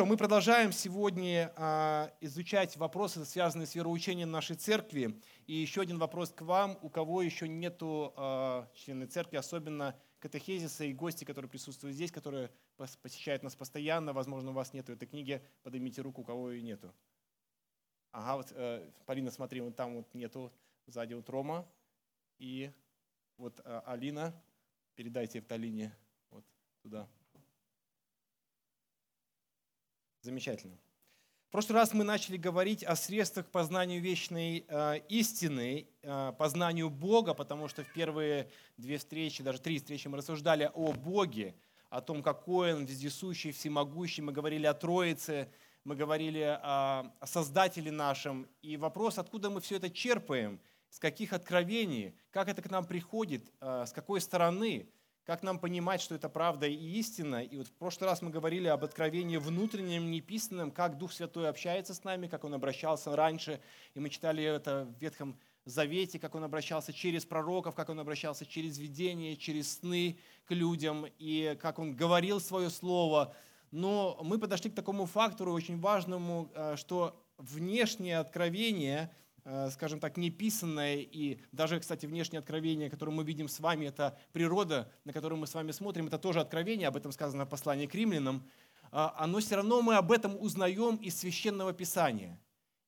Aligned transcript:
Мы 0.00 0.16
продолжаем 0.16 0.70
сегодня 0.70 1.52
а, 1.56 2.12
изучать 2.20 2.76
вопросы, 2.76 3.24
связанные 3.24 3.66
с 3.66 3.74
вероучением 3.74 4.30
нашей 4.30 4.54
церкви. 4.54 5.20
И 5.48 5.54
еще 5.54 5.80
один 5.80 5.98
вопрос 5.98 6.30
к 6.30 6.42
вам, 6.42 6.78
у 6.82 6.88
кого 6.88 7.20
еще 7.20 7.48
нету 7.48 8.14
а, 8.16 8.70
члены 8.74 9.06
церкви, 9.06 9.38
особенно 9.38 9.98
катехезиса 10.20 10.84
и 10.84 10.92
гости, 10.92 11.24
которые 11.24 11.50
присутствуют 11.50 11.96
здесь, 11.96 12.12
которые 12.12 12.52
посещают 13.02 13.42
нас 13.42 13.56
постоянно. 13.56 14.12
Возможно, 14.12 14.50
у 14.50 14.54
вас 14.54 14.72
нету 14.72 14.92
этой 14.92 15.08
книги, 15.08 15.42
поднимите 15.64 16.00
руку, 16.00 16.20
у 16.20 16.24
кого 16.24 16.52
ее 16.52 16.62
нету. 16.62 16.94
Ага, 18.12 18.36
вот, 18.36 18.52
э, 18.52 18.88
Полина, 19.04 19.32
смотри, 19.32 19.60
вот 19.60 19.74
там 19.74 19.96
вот 19.96 20.14
нету, 20.14 20.52
сзади 20.86 21.14
вот 21.14 21.28
Рома 21.28 21.68
и 22.38 22.70
вот 23.36 23.60
э, 23.64 23.82
Алина. 23.84 24.32
Передайте 24.94 25.40
в 25.40 25.50
Алине 25.50 25.92
вот 26.30 26.44
туда. 26.82 27.08
Замечательно. 30.22 30.78
В 31.48 31.50
прошлый 31.50 31.76
раз 31.76 31.94
мы 31.94 32.04
начали 32.04 32.36
говорить 32.36 32.84
о 32.84 32.94
средствах 32.94 33.46
познанию 33.46 34.02
вечной 34.02 34.66
э, 34.68 35.00
истины, 35.08 35.86
э, 36.02 36.32
познанию 36.36 36.90
Бога, 36.90 37.32
потому 37.32 37.68
что 37.68 37.84
в 37.84 37.92
первые 37.94 38.50
две 38.76 38.98
встречи, 38.98 39.42
даже 39.42 39.58
три 39.58 39.78
встречи 39.78 40.08
мы 40.08 40.18
рассуждали 40.18 40.70
о 40.74 40.92
Боге, 40.92 41.54
о 41.88 42.02
том, 42.02 42.22
какой 42.22 42.74
Он 42.74 42.84
вездесущий, 42.84 43.52
всемогущий. 43.52 44.20
Мы 44.20 44.32
говорили 44.32 44.66
о 44.66 44.74
Троице, 44.74 45.48
мы 45.84 45.96
говорили 45.96 46.40
о, 46.40 47.10
о 47.18 47.26
Создателе 47.26 47.90
нашем. 47.90 48.46
И 48.60 48.76
вопрос, 48.76 49.16
откуда 49.16 49.48
мы 49.48 49.62
все 49.62 49.76
это 49.76 49.88
черпаем, 49.88 50.60
с 50.90 50.98
каких 50.98 51.32
откровений, 51.32 52.14
как 52.30 52.48
это 52.48 52.60
к 52.60 52.70
нам 52.70 52.84
приходит, 52.84 53.50
э, 53.60 53.84
с 53.86 53.92
какой 53.92 54.20
стороны– 54.20 54.86
как 55.28 55.42
нам 55.42 55.58
понимать, 55.58 56.00
что 56.00 56.14
это 56.14 56.30
правда 56.30 56.66
и 56.66 56.74
истина? 56.74 57.44
И 57.44 57.58
вот 57.58 57.66
в 57.66 57.72
прошлый 57.72 58.08
раз 58.08 58.22
мы 58.22 58.30
говорили 58.30 58.66
об 58.66 58.82
откровении 58.82 59.36
внутреннем, 59.36 60.10
неписанном, 60.10 60.70
как 60.70 60.96
Дух 60.96 61.12
Святой 61.12 61.50
общается 61.50 61.92
с 61.92 62.02
нами, 62.02 62.28
как 62.28 62.44
Он 62.44 62.54
обращался 62.54 63.14
раньше. 63.14 63.60
И 63.92 64.00
мы 64.00 64.08
читали 64.08 64.42
это 64.42 64.86
в 64.86 65.02
Ветхом 65.02 65.38
Завете, 65.66 66.18
как 66.18 66.34
Он 66.34 66.44
обращался 66.44 66.94
через 66.94 67.26
пророков, 67.26 67.74
как 67.74 67.90
Он 67.90 68.00
обращался 68.00 68.46
через 68.46 68.78
видение, 68.78 69.36
через 69.36 69.80
сны 69.80 70.18
к 70.46 70.52
людям, 70.54 71.04
и 71.18 71.58
как 71.60 71.78
Он 71.78 71.94
говорил 71.94 72.40
свое 72.40 72.70
слово. 72.70 73.36
Но 73.70 74.18
мы 74.24 74.38
подошли 74.38 74.70
к 74.70 74.74
такому 74.74 75.04
фактору 75.04 75.52
очень 75.52 75.78
важному, 75.78 76.50
э, 76.54 76.76
что 76.76 77.22
внешнее 77.36 78.16
откровение– 78.16 79.14
скажем 79.70 80.00
так, 80.00 80.16
неписанное, 80.16 80.96
и 80.96 81.40
даже, 81.52 81.80
кстати, 81.80 82.06
внешнее 82.06 82.40
откровение, 82.40 82.90
которое 82.90 83.12
мы 83.12 83.24
видим 83.24 83.48
с 83.48 83.60
вами, 83.60 83.86
это 83.86 84.18
природа, 84.32 84.92
на 85.04 85.12
которую 85.12 85.38
мы 85.38 85.46
с 85.46 85.54
вами 85.54 85.70
смотрим, 85.70 86.06
это 86.08 86.18
тоже 86.18 86.40
откровение, 86.40 86.88
об 86.88 86.96
этом 86.96 87.12
сказано 87.12 87.46
в 87.46 87.48
послании 87.48 87.86
к 87.86 87.94
римлянам, 87.94 88.46
а, 88.90 89.14
оно 89.18 89.40
все 89.40 89.56
равно 89.56 89.82
мы 89.82 89.96
об 89.96 90.12
этом 90.12 90.36
узнаем 90.40 90.96
из 90.96 91.18
Священного 91.18 91.72
Писания. 91.72 92.38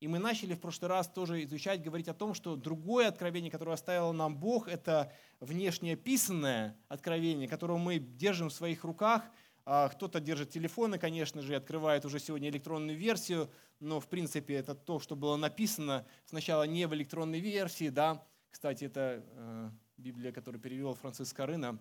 И 0.01 0.09
мы 0.09 0.19
начали 0.19 0.55
в 0.55 0.61
прошлый 0.61 0.89
раз 0.89 1.09
тоже 1.09 1.45
изучать, 1.45 1.83
говорить 1.83 2.09
о 2.09 2.15
том, 2.15 2.33
что 2.33 2.57
другое 2.57 3.09
откровение, 3.09 3.51
которое 3.51 3.73
оставил 3.73 4.13
нам 4.15 4.37
Бог, 4.37 4.67
это 4.67 5.13
внешнее 5.41 5.97
писанное 5.97 6.77
откровение, 6.89 7.49
которое 7.49 7.79
мы 7.79 7.99
держим 7.99 8.49
в 8.49 8.53
своих 8.53 8.85
руках– 8.85 9.25
кто-то 9.71 10.19
держит 10.19 10.51
телефоны, 10.51 10.99
конечно 10.99 11.43
же, 11.43 11.53
и 11.53 11.57
открывает 11.57 12.05
уже 12.05 12.19
сегодня 12.19 12.49
электронную 12.49 12.99
версию, 12.99 13.49
но 13.79 14.01
в 14.01 14.09
принципе 14.09 14.55
это 14.55 14.75
то, 14.75 14.99
что 14.99 15.15
было 15.15 15.37
написано 15.37 16.05
сначала 16.25 16.65
не 16.65 16.89
в 16.89 16.95
электронной 16.95 17.39
версии, 17.39 17.89
да. 17.89 18.27
Кстати, 18.51 18.85
это 18.85 19.25
э, 19.25 19.71
Библия, 19.97 20.33
которую 20.33 20.61
перевел 20.61 20.95
Франциск 20.95 21.37
Карына, 21.37 21.79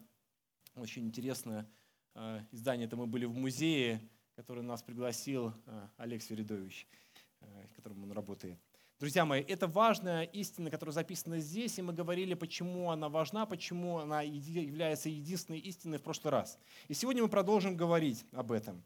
очень 0.76 1.08
интересное 1.08 1.68
э, 2.14 2.42
издание. 2.52 2.86
Это 2.86 2.96
мы 2.96 3.08
были 3.08 3.26
в 3.26 3.34
музее, 3.34 4.08
который 4.36 4.64
нас 4.64 4.84
пригласил 4.84 5.52
э, 5.66 5.88
Олег 5.98 6.22
Сверидович, 6.22 6.88
в 7.42 7.74
котором 7.74 8.04
он 8.04 8.12
работает. 8.12 8.60
Друзья 9.00 9.24
мои, 9.24 9.42
это 9.42 9.66
важная 9.68 10.24
истина, 10.24 10.70
которая 10.70 10.94
записана 10.94 11.40
здесь, 11.40 11.80
и 11.80 11.82
мы 11.82 11.94
говорили, 11.94 12.34
почему 12.34 12.92
она 12.92 13.08
важна, 13.08 13.46
почему 13.46 14.00
она 14.00 14.24
является 14.24 15.08
единственной 15.08 15.60
истиной 15.60 16.00
в 16.00 16.04
прошлый 16.04 16.34
раз. 16.34 16.60
И 16.90 16.94
сегодня 16.94 17.24
мы 17.24 17.30
продолжим 17.30 17.78
говорить 17.78 18.26
об 18.34 18.52
этом, 18.52 18.84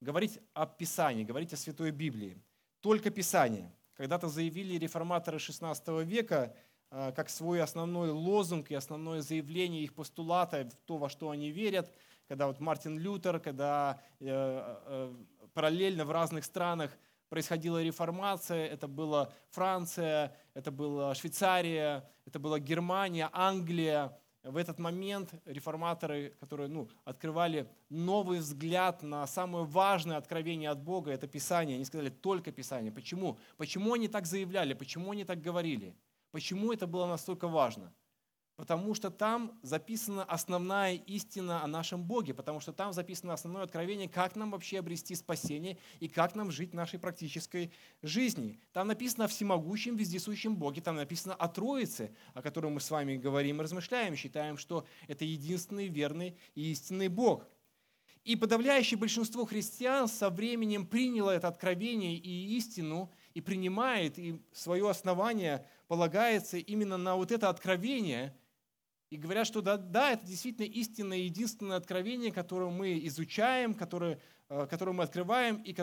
говорить 0.00 0.40
о 0.52 0.66
Писании, 0.66 1.22
говорить 1.22 1.52
о 1.52 1.56
Святой 1.56 1.92
Библии. 1.92 2.42
Только 2.80 3.10
Писание. 3.10 3.72
Когда-то 3.94 4.26
заявили 4.26 4.78
реформаторы 4.78 5.38
XVI 5.38 6.04
века, 6.04 6.56
э, 6.90 7.12
как 7.14 7.30
свой 7.30 7.62
основной 7.62 8.10
лозунг 8.10 8.68
и 8.72 8.74
основное 8.74 9.20
заявление 9.20 9.84
их 9.84 9.94
постулата, 9.94 10.68
то, 10.86 10.96
во 10.96 11.08
что 11.08 11.30
они 11.30 11.52
верят, 11.52 11.88
когда 12.26 12.48
вот 12.48 12.58
Мартин 12.58 12.98
Лютер, 12.98 13.38
когда 13.38 14.02
э, 14.18 14.26
э, 14.26 15.14
параллельно 15.54 16.04
в 16.04 16.10
разных 16.10 16.44
странах 16.44 16.98
происходила 17.32 17.82
реформация, 17.82 18.66
это 18.66 18.86
была 18.86 19.32
Франция, 19.52 20.36
это 20.52 20.70
была 20.70 21.14
Швейцария, 21.14 22.04
это 22.26 22.38
была 22.38 22.58
Германия, 22.58 23.30
Англия. 23.32 24.18
В 24.42 24.58
этот 24.58 24.78
момент 24.78 25.32
реформаторы, 25.46 26.34
которые 26.40 26.68
ну, 26.68 26.90
открывали 27.06 27.66
новый 27.88 28.40
взгляд 28.40 29.02
на 29.02 29.26
самое 29.26 29.64
важное 29.64 30.18
откровение 30.18 30.68
от 30.68 30.82
Бога, 30.82 31.10
это 31.10 31.26
Писание. 31.26 31.76
Они 31.76 31.86
сказали 31.86 32.10
только 32.10 32.52
Писание. 32.52 32.92
Почему? 32.92 33.38
Почему 33.56 33.94
они 33.94 34.08
так 34.08 34.26
заявляли? 34.26 34.74
Почему 34.74 35.12
они 35.12 35.24
так 35.24 35.40
говорили? 35.40 35.96
Почему 36.32 36.70
это 36.70 36.86
было 36.86 37.06
настолько 37.06 37.48
важно? 37.48 37.94
Потому 38.56 38.94
что 38.94 39.10
там 39.10 39.58
записана 39.62 40.24
основная 40.24 40.94
истина 40.94 41.64
о 41.64 41.66
нашем 41.66 42.04
Боге, 42.04 42.34
потому 42.34 42.60
что 42.60 42.72
там 42.72 42.92
записано 42.92 43.32
основное 43.32 43.62
откровение, 43.62 44.08
как 44.08 44.36
нам 44.36 44.50
вообще 44.50 44.78
обрести 44.78 45.14
спасение 45.14 45.78
и 46.00 46.08
как 46.08 46.34
нам 46.34 46.50
жить 46.50 46.74
нашей 46.74 46.98
практической 46.98 47.72
жизни. 48.02 48.60
Там 48.72 48.88
написано 48.88 49.24
о 49.24 49.28
всемогущем, 49.28 49.96
вездесущем 49.96 50.56
Боге, 50.56 50.82
там 50.82 50.96
написано 50.96 51.34
о 51.34 51.48
Троице, 51.48 52.14
о 52.34 52.42
котором 52.42 52.74
мы 52.74 52.80
с 52.80 52.90
вами 52.90 53.16
говорим 53.16 53.60
и 53.60 53.64
размышляем, 53.64 54.16
считаем, 54.16 54.58
что 54.58 54.84
это 55.08 55.24
единственный 55.24 55.88
верный 55.88 56.36
и 56.54 56.72
истинный 56.72 57.08
Бог. 57.08 57.48
И 58.24 58.36
подавляющее 58.36 58.98
большинство 58.98 59.46
христиан 59.46 60.06
со 60.06 60.30
временем 60.30 60.86
приняло 60.86 61.30
это 61.30 61.48
откровение 61.48 62.14
и 62.14 62.56
истину, 62.56 63.10
и 63.34 63.40
принимает, 63.40 64.18
и 64.18 64.40
свое 64.52 64.88
основание 64.88 65.66
полагается 65.88 66.58
именно 66.58 66.98
на 66.98 67.16
вот 67.16 67.32
это 67.32 67.48
откровение– 67.48 68.36
и 69.12 69.18
говорят, 69.18 69.46
что 69.46 69.60
да, 69.60 69.76
да, 69.76 70.12
это 70.12 70.24
действительно 70.24 70.64
истинное 70.64 71.18
единственное 71.18 71.76
откровение, 71.76 72.32
которое 72.32 72.70
мы 72.70 72.98
изучаем, 73.08 73.74
которое, 73.74 74.18
э, 74.48 74.66
которое 74.70 74.92
мы 74.92 75.04
открываем 75.04 75.56
и 75.62 75.76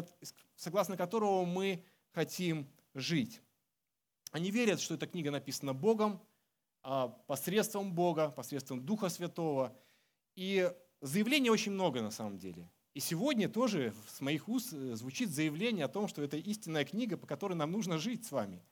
согласно 0.55 0.97
которого 0.97 1.45
мы 1.45 1.85
хотим 2.11 2.67
жить. 2.95 3.43
Они 4.31 4.49
верят, 4.49 4.81
что 4.81 4.95
эта 4.95 5.05
книга 5.05 5.29
написана 5.29 5.75
Богом, 5.75 6.19
а, 6.81 7.09
посредством 7.27 7.93
Бога, 7.93 8.31
посредством 8.31 8.83
Духа 8.83 9.09
Святого. 9.09 9.77
И 10.35 10.67
заявлений 11.01 11.51
очень 11.51 11.73
много 11.73 12.01
на 12.01 12.09
самом 12.09 12.39
деле. 12.39 12.67
И 12.95 12.99
сегодня 12.99 13.47
тоже 13.47 13.93
с 14.07 14.21
моих 14.21 14.49
уст 14.49 14.73
э, 14.73 14.95
звучит 14.95 15.29
заявление 15.29 15.85
о 15.85 15.89
том, 15.89 16.07
что 16.07 16.23
это 16.23 16.37
истинная 16.37 16.83
книга, 16.83 17.15
по 17.15 17.27
которой 17.27 17.53
нам 17.53 17.71
нужно 17.71 17.99
жить 17.99 18.25
с 18.25 18.31
вами. 18.31 18.65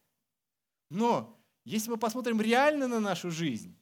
Но 0.89 1.39
если 1.63 1.91
мы 1.91 1.97
посмотрим 1.97 2.41
реально 2.41 2.87
на 2.87 2.99
нашу 2.99 3.29
жизнь, 3.29 3.77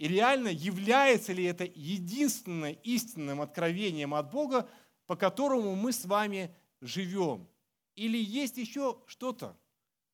и 0.00 0.08
реально 0.08 0.48
является 0.48 1.34
ли 1.34 1.44
это 1.44 1.64
единственным 1.64 2.74
истинным 2.84 3.42
откровением 3.42 4.14
от 4.14 4.30
Бога, 4.30 4.66
по 5.06 5.14
которому 5.14 5.74
мы 5.74 5.92
с 5.92 6.06
вами 6.06 6.56
живем? 6.80 7.46
Или 7.96 8.16
есть 8.16 8.56
еще 8.56 8.96
что-то, 9.06 9.58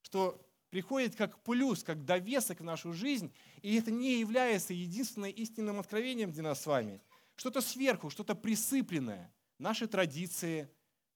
что 0.02 0.44
приходит 0.70 1.14
как 1.14 1.40
плюс, 1.44 1.84
как 1.84 2.04
довесок 2.04 2.58
в 2.58 2.64
нашу 2.64 2.92
жизнь, 2.94 3.32
и 3.62 3.76
это 3.76 3.92
не 3.92 4.18
является 4.18 4.74
единственным 4.74 5.30
истинным 5.30 5.78
откровением 5.78 6.32
для 6.32 6.42
нас 6.42 6.62
с 6.62 6.66
вами? 6.66 7.00
Что-то 7.36 7.60
сверху, 7.60 8.10
что-то 8.10 8.34
присыпленное. 8.34 9.32
Наши 9.60 9.86
традиции, 9.86 10.68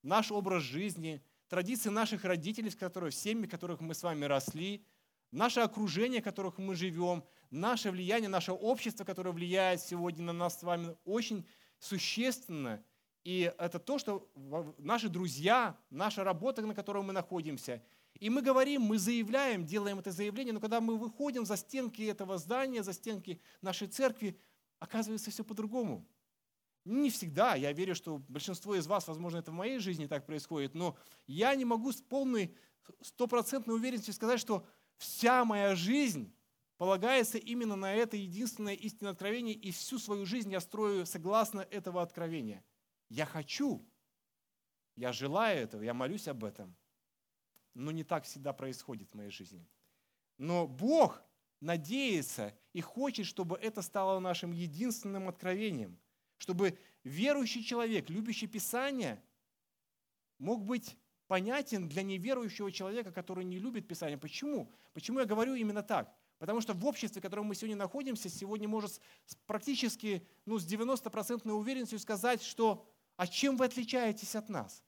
наш 0.04 0.30
образ 0.30 0.62
жизни, 0.62 1.20
традиции 1.48 1.88
наших 1.88 2.24
родителей, 2.24 2.70
с 2.70 2.76
которых, 2.76 3.14
семьи, 3.14 3.48
в 3.48 3.50
которых 3.50 3.80
мы 3.80 3.96
с 3.96 4.04
вами 4.04 4.26
росли, 4.26 4.86
наше 5.32 5.58
окружение, 5.58 6.20
в 6.20 6.24
которых 6.24 6.58
мы 6.58 6.76
живем– 6.76 7.24
наше 7.50 7.90
влияние, 7.90 8.28
наше 8.28 8.52
общество, 8.52 9.04
которое 9.04 9.32
влияет 9.32 9.80
сегодня 9.80 10.24
на 10.24 10.32
нас 10.32 10.60
с 10.60 10.62
вами, 10.62 10.96
очень 11.04 11.46
существенно. 11.78 12.82
И 13.24 13.52
это 13.58 13.78
то, 13.78 13.98
что 13.98 14.30
наши 14.78 15.08
друзья, 15.08 15.78
наша 15.90 16.24
работа, 16.24 16.62
на 16.62 16.74
которой 16.74 17.02
мы 17.02 17.12
находимся. 17.12 17.82
И 18.18 18.30
мы 18.30 18.42
говорим, 18.42 18.82
мы 18.82 18.98
заявляем, 18.98 19.64
делаем 19.64 19.98
это 19.98 20.10
заявление, 20.10 20.52
но 20.52 20.60
когда 20.60 20.80
мы 20.80 20.96
выходим 20.96 21.44
за 21.44 21.56
стенки 21.56 22.02
этого 22.02 22.38
здания, 22.38 22.82
за 22.82 22.92
стенки 22.92 23.40
нашей 23.62 23.88
церкви, 23.88 24.38
оказывается 24.78 25.30
все 25.30 25.44
по-другому. 25.44 26.06
Не 26.84 27.10
всегда, 27.10 27.54
я 27.54 27.72
верю, 27.72 27.94
что 27.94 28.18
большинство 28.28 28.74
из 28.74 28.86
вас, 28.86 29.06
возможно, 29.06 29.38
это 29.38 29.50
в 29.50 29.54
моей 29.54 29.78
жизни 29.78 30.06
так 30.06 30.26
происходит, 30.26 30.74
но 30.74 30.96
я 31.26 31.54
не 31.54 31.64
могу 31.64 31.92
с 31.92 32.00
полной, 32.00 32.54
стопроцентной 33.02 33.74
уверенностью 33.74 34.14
сказать, 34.14 34.40
что 34.40 34.66
вся 34.96 35.44
моя 35.44 35.74
жизнь 35.74 36.34
полагается 36.80 37.36
именно 37.36 37.76
на 37.76 37.92
это 37.92 38.16
единственное 38.16 38.72
истинное 38.72 39.12
откровение, 39.12 39.54
и 39.54 39.70
всю 39.70 39.98
свою 39.98 40.24
жизнь 40.24 40.50
я 40.50 40.60
строю 40.60 41.04
согласно 41.04 41.60
этого 41.60 42.00
откровения. 42.00 42.64
Я 43.10 43.26
хочу, 43.26 43.86
я 44.96 45.12
желаю 45.12 45.60
этого, 45.60 45.82
я 45.82 45.92
молюсь 45.92 46.26
об 46.26 46.42
этом, 46.42 46.74
но 47.74 47.90
не 47.90 48.02
так 48.02 48.24
всегда 48.24 48.54
происходит 48.54 49.10
в 49.10 49.14
моей 49.14 49.28
жизни. 49.28 49.68
Но 50.38 50.66
Бог 50.66 51.22
надеется 51.60 52.58
и 52.72 52.80
хочет, 52.80 53.26
чтобы 53.26 53.58
это 53.58 53.82
стало 53.82 54.18
нашим 54.18 54.50
единственным 54.50 55.28
откровением, 55.28 56.00
чтобы 56.38 56.78
верующий 57.04 57.62
человек, 57.62 58.08
любящий 58.08 58.46
Писание, 58.46 59.22
мог 60.38 60.64
быть 60.64 60.96
понятен 61.26 61.90
для 61.90 62.02
неверующего 62.02 62.72
человека, 62.72 63.12
который 63.12 63.44
не 63.44 63.58
любит 63.58 63.86
Писание. 63.86 64.16
Почему? 64.16 64.72
Почему 64.94 65.18
я 65.18 65.26
говорю 65.26 65.54
именно 65.54 65.82
так? 65.82 66.16
Потому 66.40 66.62
что 66.62 66.72
в 66.72 66.86
обществе, 66.86 67.20
в 67.20 67.22
котором 67.22 67.44
мы 67.44 67.54
сегодня 67.54 67.76
находимся, 67.76 68.30
сегодня 68.30 68.66
может 68.66 68.98
практически 69.46 70.26
ну, 70.46 70.58
с 70.58 70.66
90% 70.66 71.48
уверенностью 71.52 71.98
сказать, 71.98 72.42
что 72.42 72.82
«а 73.16 73.26
чем 73.26 73.58
вы 73.58 73.66
отличаетесь 73.66 74.34
от 74.34 74.48
нас?» 74.48 74.82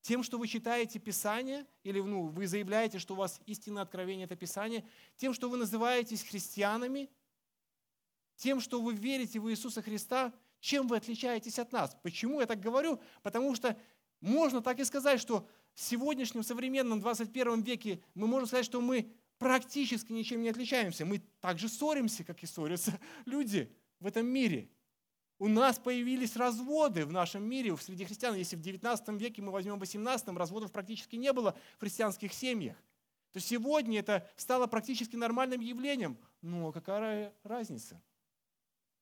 Тем, 0.00 0.24
что 0.24 0.36
вы 0.36 0.48
читаете 0.48 0.98
Писание, 0.98 1.64
или 1.84 2.00
ну, 2.00 2.26
вы 2.26 2.48
заявляете, 2.48 2.98
что 2.98 3.14
у 3.14 3.18
вас 3.18 3.40
истинное 3.46 3.84
откровение– 3.84 4.24
это 4.26 4.34
Писание, 4.34 4.84
тем, 5.16 5.32
что 5.32 5.48
вы 5.48 5.58
называетесь 5.58 6.24
христианами, 6.24 7.08
тем, 8.34 8.60
что 8.60 8.82
вы 8.82 8.92
верите 8.92 9.38
в 9.38 9.48
Иисуса 9.48 9.82
Христа, 9.82 10.34
чем 10.58 10.88
вы 10.88 10.96
отличаетесь 10.96 11.60
от 11.60 11.70
нас? 11.70 11.96
Почему 12.02 12.40
я 12.40 12.46
так 12.46 12.58
говорю? 12.58 13.00
Потому 13.22 13.54
что 13.54 13.78
можно 14.20 14.60
так 14.60 14.80
и 14.80 14.84
сказать, 14.84 15.20
что 15.20 15.46
в 15.74 15.80
сегодняшнем 15.80 16.42
современном 16.42 16.98
21 17.00 17.62
веке 17.62 18.02
мы 18.14 18.26
можем 18.26 18.48
сказать, 18.48 18.66
что 18.66 18.80
мы 18.80 19.14
практически 19.40 20.12
ничем 20.12 20.42
не 20.42 20.50
отличаемся. 20.50 21.04
Мы 21.04 21.18
также 21.40 21.68
ссоримся, 21.68 22.22
как 22.22 22.40
и 22.44 22.46
ссорятся 22.46 23.00
люди 23.26 23.68
в 23.98 24.06
этом 24.06 24.26
мире– 24.26 24.70
у 25.40 25.48
нас 25.48 25.78
появились 25.78 26.36
разводы 26.36 27.06
в 27.06 27.12
нашем 27.12 27.42
мире 27.42 27.74
среди 27.78 28.04
христиан. 28.04 28.34
Если 28.34 28.56
в 28.56 28.60
19 28.60 29.08
веке 29.18 29.40
мы 29.40 29.50
возьмем 29.50 29.78
18, 29.78 30.28
разводов 30.36 30.70
практически 30.70 31.16
не 31.16 31.32
было 31.32 31.56
в 31.76 31.80
христианских 31.80 32.34
семьях, 32.34 32.76
то 33.32 33.40
сегодня 33.40 34.00
это 34.00 34.30
стало 34.36 34.66
практически 34.66 35.16
нормальным 35.16 35.62
явлением. 35.62 36.18
Ну, 36.42 36.70
какая 36.72 37.32
разница? 37.42 38.02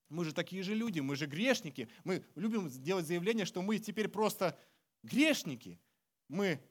Мы 0.09 0.25
же 0.25 0.33
такие 0.33 0.63
же 0.63 0.77
люди, 0.77 1.01
мы 1.01 1.17
же 1.17 1.27
грешники. 1.27 1.89
Мы 2.05 2.25
любим 2.37 2.69
делать 2.69 3.07
заявление, 3.07 3.45
что 3.45 3.61
мы 3.61 3.79
теперь 3.79 4.07
просто 4.07 4.57
грешники. 5.03 5.81
Мы 6.29 6.63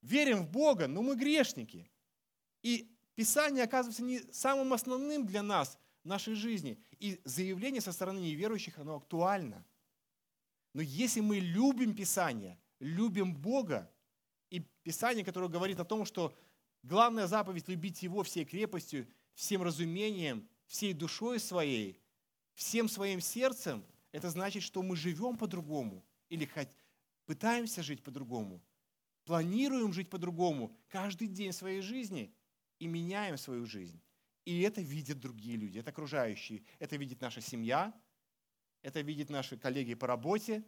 верим 0.00 0.38
в 0.38 0.50
Бога, 0.50 0.88
но 0.88 1.02
мы 1.02 1.14
грешники. 1.14 1.88
И 2.62 2.88
Писание 3.14 3.64
оказывается 3.64 4.02
не 4.02 4.20
самым 4.32 4.72
основным 4.72 5.26
для 5.26 5.42
нас 5.42 5.78
в 6.02 6.08
нашей 6.08 6.34
жизни. 6.34 6.78
И 6.98 7.20
заявление 7.24 7.80
со 7.80 7.92
стороны 7.92 8.18
неверующих, 8.18 8.78
оно 8.78 8.96
актуально. 8.96 9.64
Но 10.72 10.80
если 10.80 11.20
мы 11.20 11.38
любим 11.38 11.94
Писание, 11.94 12.58
любим 12.80 13.34
Бога, 13.34 13.90
и 14.50 14.60
Писание, 14.82 15.24
которое 15.24 15.48
говорит 15.48 15.80
о 15.80 15.84
том, 15.84 16.04
что 16.04 16.36
главная 16.82 17.26
заповедь– 17.26 17.66
любить 17.68 18.02
Его 18.02 18.22
всей 18.22 18.44
крепостью, 18.44 19.06
всем 19.34 19.62
разумением, 19.62 20.48
всей 20.66 20.92
душой 20.92 21.38
своей, 21.38 22.00
всем 22.54 22.88
своим 22.88 23.20
сердцем, 23.20 23.84
это 24.10 24.30
значит, 24.30 24.62
что 24.62 24.82
мы 24.82 24.96
живем 24.96 25.36
по-другому 25.36 26.04
или 26.28 26.44
хоть 26.44 26.68
пытаемся 27.26 27.82
жить 27.82 28.02
по-другому, 28.02 28.62
планируем 29.24 29.92
жить 29.92 30.10
по-другому 30.10 30.76
каждый 30.88 31.28
день 31.28 31.52
своей 31.52 31.80
жизни 31.80 32.34
и 32.82 32.88
меняем 32.88 33.36
свою 33.38 33.64
жизнь. 33.64 34.02
И 34.44 34.60
это 34.62 34.80
видят 34.80 35.20
другие 35.20 35.56
люди, 35.56 35.78
это 35.78 35.90
окружающие. 35.90 36.64
Это 36.80 36.96
видит 36.96 37.20
наша 37.20 37.40
семья, 37.40 37.94
это 38.82 39.02
видят 39.02 39.30
наши 39.30 39.56
коллеги 39.56 39.94
по 39.94 40.08
работе, 40.08 40.64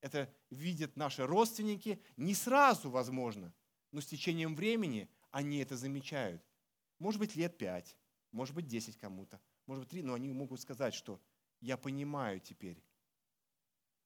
это 0.00 0.34
видят 0.48 0.96
наши 0.96 1.26
родственники. 1.26 2.02
Не 2.16 2.34
сразу, 2.34 2.88
возможно, 2.88 3.52
но 3.90 4.00
с 4.00 4.06
течением 4.06 4.56
времени 4.56 5.10
они 5.30 5.58
это 5.58 5.76
замечают. 5.76 6.42
Может 6.98 7.20
быть, 7.20 7.36
лет 7.36 7.58
пять, 7.58 7.98
может 8.30 8.54
быть, 8.54 8.66
десять 8.66 8.96
кому-то, 8.96 9.38
может 9.66 9.82
быть, 9.82 9.90
три, 9.90 10.02
но 10.02 10.14
они 10.14 10.32
могут 10.32 10.58
сказать, 10.58 10.94
что 10.94 11.20
я 11.60 11.76
понимаю 11.76 12.40
теперь, 12.40 12.82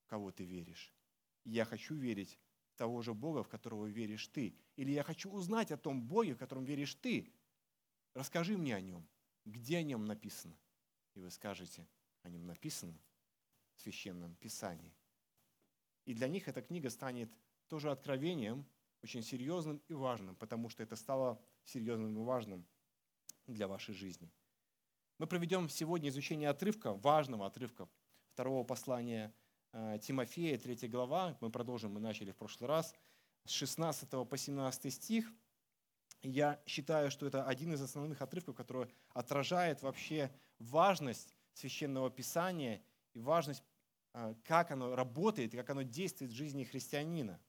в 0.00 0.06
кого 0.06 0.32
ты 0.32 0.42
веришь. 0.42 0.92
Я 1.44 1.64
хочу 1.64 1.94
верить 1.94 2.40
в 2.70 2.74
того 2.74 3.02
же 3.02 3.14
Бога, 3.14 3.44
в 3.44 3.48
которого 3.48 3.86
веришь 3.86 4.26
ты. 4.26 4.58
Или 4.74 4.90
я 4.90 5.04
хочу 5.04 5.30
узнать 5.30 5.70
о 5.70 5.76
том 5.76 6.02
Боге, 6.02 6.34
в 6.34 6.38
котором 6.38 6.64
веришь 6.64 6.96
ты. 6.96 7.32
Расскажи 8.16 8.56
мне 8.56 8.74
о 8.74 8.80
нем. 8.80 9.06
Где 9.44 9.76
о 9.76 9.82
нем 9.82 10.06
написано? 10.06 10.56
И 11.12 11.20
вы 11.20 11.30
скажете, 11.30 11.86
о 12.22 12.30
нем 12.30 12.46
написано 12.46 12.98
в 13.74 13.82
Священном 13.82 14.36
Писании. 14.36 14.94
И 16.06 16.14
для 16.14 16.26
них 16.26 16.48
эта 16.48 16.62
книга 16.62 16.88
станет 16.88 17.30
тоже 17.68 17.90
откровением, 17.90 18.64
очень 19.02 19.22
серьезным 19.22 19.82
и 19.88 19.92
важным, 19.92 20.34
потому 20.34 20.70
что 20.70 20.82
это 20.82 20.96
стало 20.96 21.38
серьезным 21.66 22.18
и 22.18 22.24
важным 22.24 22.66
для 23.46 23.68
вашей 23.68 23.92
жизни. 23.92 24.32
Мы 25.18 25.26
проведем 25.26 25.68
сегодня 25.68 26.08
изучение 26.08 26.48
отрывка, 26.48 26.94
важного 26.94 27.44
отрывка 27.44 27.86
второго 28.32 28.64
послания 28.64 29.34
э, 29.72 29.98
Тимофея, 30.02 30.56
3 30.56 30.88
глава. 30.88 31.36
Мы 31.42 31.50
продолжим, 31.50 31.92
мы 31.92 32.00
начали 32.00 32.30
в 32.30 32.36
прошлый 32.36 32.66
раз, 32.66 32.94
с 33.44 33.50
16 33.50 34.08
по 34.26 34.36
17 34.38 34.90
стих– 34.90 35.30
я 36.22 36.60
считаю, 36.66 37.10
что 37.10 37.26
это 37.26 37.44
один 37.44 37.72
из 37.72 37.82
основных 37.82 38.22
отрывков, 38.22 38.56
который 38.56 38.88
отражает 39.10 39.82
вообще 39.82 40.30
важность 40.58 41.36
священного 41.52 42.10
писания 42.10 42.82
и 43.14 43.20
важность, 43.20 43.62
а, 44.12 44.34
как 44.44 44.70
оно 44.70 44.94
работает 44.94 45.52
как 45.52 45.70
оно 45.70 45.82
действует 45.82 46.30
в 46.30 46.34
жизни 46.34 46.64
христианина. 46.64 47.40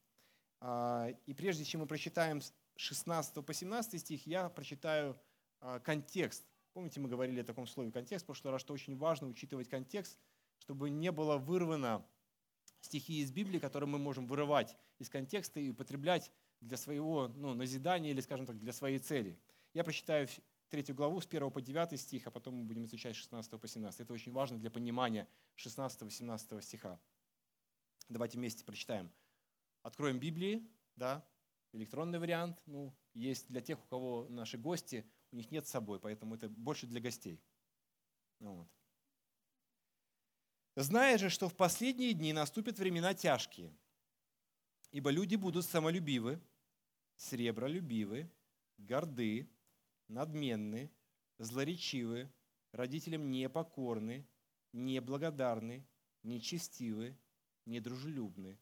А, 0.59 1.09
и 1.25 1.33
прежде 1.33 1.63
чем 1.63 1.81
мы 1.81 1.87
прочитаем 1.87 2.41
с 2.41 2.53
16 2.75 3.45
по 3.45 3.53
17 3.53 3.99
стих, 3.99 4.25
я 4.27 4.49
прочитаю 4.49 5.19
а, 5.59 5.79
контекст. 5.79 6.45
Помните, 6.73 6.99
мы 6.99 7.09
говорили 7.09 7.41
о 7.41 7.43
таком 7.43 7.67
слове 7.67 7.91
контекст 7.91 8.23
в 8.23 8.27
прошлый 8.27 8.51
раз, 8.51 8.61
что 8.61 8.73
очень 8.73 8.97
важно 8.97 9.27
учитывать 9.27 9.69
контекст, 9.69 10.19
чтобы 10.59 10.89
не 10.89 11.11
было 11.11 11.37
вырвано 11.37 12.05
стихи 12.81 13.21
из 13.21 13.31
Библии, 13.31 13.59
которые 13.59 13.89
мы 13.89 13.97
можем 13.97 14.27
вырывать 14.27 14.75
из 14.99 15.09
контекста 15.09 15.59
и 15.59 15.69
употреблять 15.69 16.31
для 16.61 16.77
своего 16.77 17.27
ну, 17.27 17.53
назидания 17.53 18.11
или, 18.11 18.21
скажем 18.21 18.45
так, 18.45 18.59
для 18.59 18.73
своей 18.73 18.99
цели. 18.99 19.39
Я 19.73 19.83
прочитаю 19.83 20.27
третью 20.69 20.95
главу 20.95 21.21
с 21.21 21.25
1 21.25 21.51
по 21.51 21.61
9 21.61 21.99
стих, 21.99 22.27
а 22.27 22.31
потом 22.31 22.55
мы 22.55 22.63
будем 22.65 22.85
изучать 22.85 23.15
16 23.15 23.59
по 23.59 23.67
17. 23.67 24.01
Это 24.01 24.13
очень 24.13 24.31
важно 24.31 24.57
для 24.57 24.71
понимания 24.71 25.27
16-17 25.57 26.61
стиха. 26.61 26.99
Давайте 28.09 28.37
вместе 28.37 28.63
прочитаем. 28.63 29.11
Откроем 29.83 30.19
Библии, 30.19 30.67
да, 30.95 31.25
электронный 31.73 32.19
вариант, 32.19 32.61
ну, 32.65 32.93
есть 33.13 33.47
для 33.47 33.61
тех, 33.61 33.79
у 33.79 33.87
кого 33.87 34.27
наши 34.29 34.57
гости, 34.57 35.05
у 35.31 35.35
них 35.35 35.51
нет 35.51 35.67
с 35.67 35.71
собой, 35.71 35.99
поэтому 35.99 36.35
это 36.35 36.49
больше 36.49 36.87
для 36.87 36.99
гостей. 36.99 37.41
Ну 38.39 38.55
вот. 38.55 38.67
Зная 40.75 41.17
же, 41.17 41.29
что 41.29 41.49
в 41.49 41.55
последние 41.55 42.13
дни 42.13 42.33
наступят 42.33 42.79
времена 42.79 43.13
тяжкие– 43.13 43.75
Ибо 44.91 45.11
люди 45.11 45.35
будут 45.35 45.65
самолюбивы, 45.65 46.39
сребролюбивы, 47.17 48.31
горды, 48.77 49.49
надменны, 50.07 50.91
злоречивы, 51.39 52.31
родителям 52.71 53.29
непокорны, 53.29 54.27
неблагодарны, 54.71 55.85
нечестивы, 56.23 57.17
недружелюбны, 57.65 58.59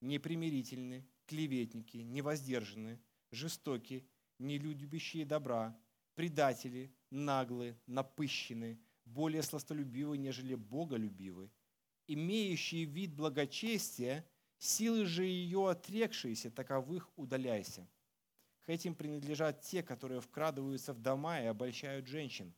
непримирительны, 0.00 1.06
клеветники, 1.26 1.98
невоздержаны, 1.98 3.00
жестоки, 3.30 4.08
нелюбящие 4.38 5.24
добра, 5.24 5.78
предатели, 6.14 6.94
наглые, 7.10 7.78
напыщены, 7.86 8.80
более 9.04 9.42
сластолюбивы, 9.42 10.16
нежели 10.16 10.54
боголюбивы, 10.54 11.50
имеющие 12.06 12.84
вид 12.84 13.14
благочестия– 13.14 14.26
Силы 14.64 15.06
же 15.06 15.24
ее 15.24 15.70
отрекшиеся, 15.70 16.48
таковых 16.48 17.10
удаляйся. 17.16 17.84
К 18.60 18.68
этим 18.68 18.94
принадлежат 18.94 19.60
те, 19.62 19.82
которые 19.82 20.20
вкрадываются 20.20 20.92
в 20.92 21.00
дома 21.00 21.40
и 21.40 21.46
обольщают 21.46 22.06
женщин, 22.06 22.54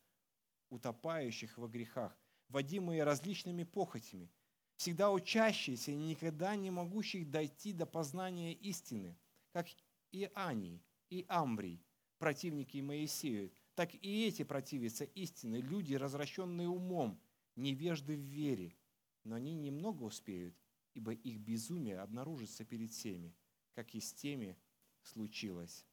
утопающих 0.68 1.56
во 1.56 1.66
грехах, 1.66 2.14
водимые 2.50 3.04
различными 3.04 3.62
похотями, 3.62 4.30
всегда 4.76 5.10
учащиеся 5.10 5.92
и 5.92 5.96
никогда 5.96 6.56
не 6.56 6.70
могущих 6.70 7.30
дойти 7.30 7.72
до 7.72 7.86
познания 7.86 8.52
истины, 8.52 9.16
как 9.54 9.66
и 10.12 10.30
Ани, 10.34 10.82
и 11.08 11.24
Амбрий, 11.26 11.82
противники 12.18 12.82
Моисею, 12.82 13.50
так 13.74 13.94
и 13.94 14.26
эти 14.26 14.42
противятся 14.42 15.04
истины, 15.04 15.56
люди, 15.56 15.94
развращенные 15.94 16.68
умом, 16.68 17.18
невежды 17.56 18.14
в 18.14 18.20
вере, 18.20 18.76
но 19.24 19.36
они 19.36 19.54
немного 19.54 20.02
успеют, 20.02 20.54
ибо 20.94 21.12
их 21.12 21.38
безумие 21.38 21.98
обнаружится 22.00 22.64
перед 22.64 22.90
всеми, 22.90 23.34
как 23.74 23.94
и 23.94 24.00
с 24.00 24.12
теми 24.12 24.56
случилось. 25.02 25.84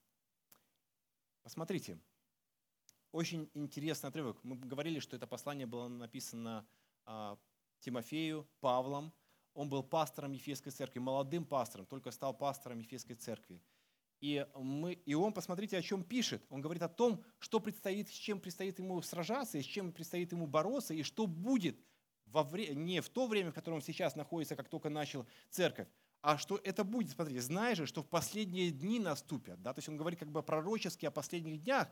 Посмотрите, 1.43 1.99
очень 3.11 3.49
интересный 3.53 4.09
отрывок. 4.09 4.43
Мы 4.43 4.55
говорили, 4.55 4.99
что 4.99 5.15
это 5.15 5.27
послание 5.27 5.65
было 5.65 5.87
написано 5.87 6.65
а, 7.05 7.37
Тимофею, 7.79 8.47
Павлом. 8.59 9.11
он 9.53 9.69
был 9.69 9.83
пастором 9.83 10.31
Ефесской 10.31 10.71
церкви, 10.71 10.99
молодым 10.99 11.45
пастором, 11.45 11.85
только 11.85 12.11
стал 12.11 12.33
пастором 12.37 12.79
Ефесской 12.79 13.15
церкви. 13.15 13.61
И, 14.21 14.47
мы, 14.55 14.93
и 14.93 15.15
он, 15.15 15.33
посмотрите, 15.33 15.77
о 15.77 15.81
чем 15.81 16.03
пишет. 16.03 16.45
Он 16.49 16.61
говорит 16.61 16.83
о 16.83 16.89
том, 16.89 17.23
что 17.39 17.59
предстоит, 17.59 18.07
с 18.07 18.13
чем 18.13 18.39
предстоит 18.39 18.77
ему 18.77 19.01
сражаться, 19.01 19.57
и 19.57 19.63
с 19.63 19.65
чем 19.65 19.91
предстоит 19.91 20.31
ему 20.31 20.45
бороться, 20.45 20.93
и 20.93 21.01
что 21.01 21.25
будет 21.25 21.83
во 22.31 22.43
вре, 22.43 22.75
не 22.75 23.01
в 23.01 23.09
то 23.09 23.27
время, 23.27 23.51
в 23.51 23.53
котором 23.53 23.77
он 23.77 23.81
сейчас 23.81 24.15
находится, 24.15 24.55
как 24.55 24.69
только 24.69 24.89
начал 24.89 25.25
церковь, 25.49 25.87
а 26.21 26.37
что 26.37 26.59
это 26.63 26.83
будет, 26.83 27.11
смотрите, 27.11 27.41
знаешь 27.41 27.77
же, 27.77 27.85
что 27.87 28.03
в 28.03 28.07
последние 28.07 28.69
дни 28.71 28.99
наступят. 28.99 29.61
Да? 29.61 29.73
То 29.73 29.79
есть 29.79 29.89
он 29.89 29.97
говорит 29.97 30.19
как 30.19 30.31
бы 30.31 30.43
пророчески 30.43 31.05
о 31.05 31.11
последних 31.11 31.63
днях, 31.63 31.87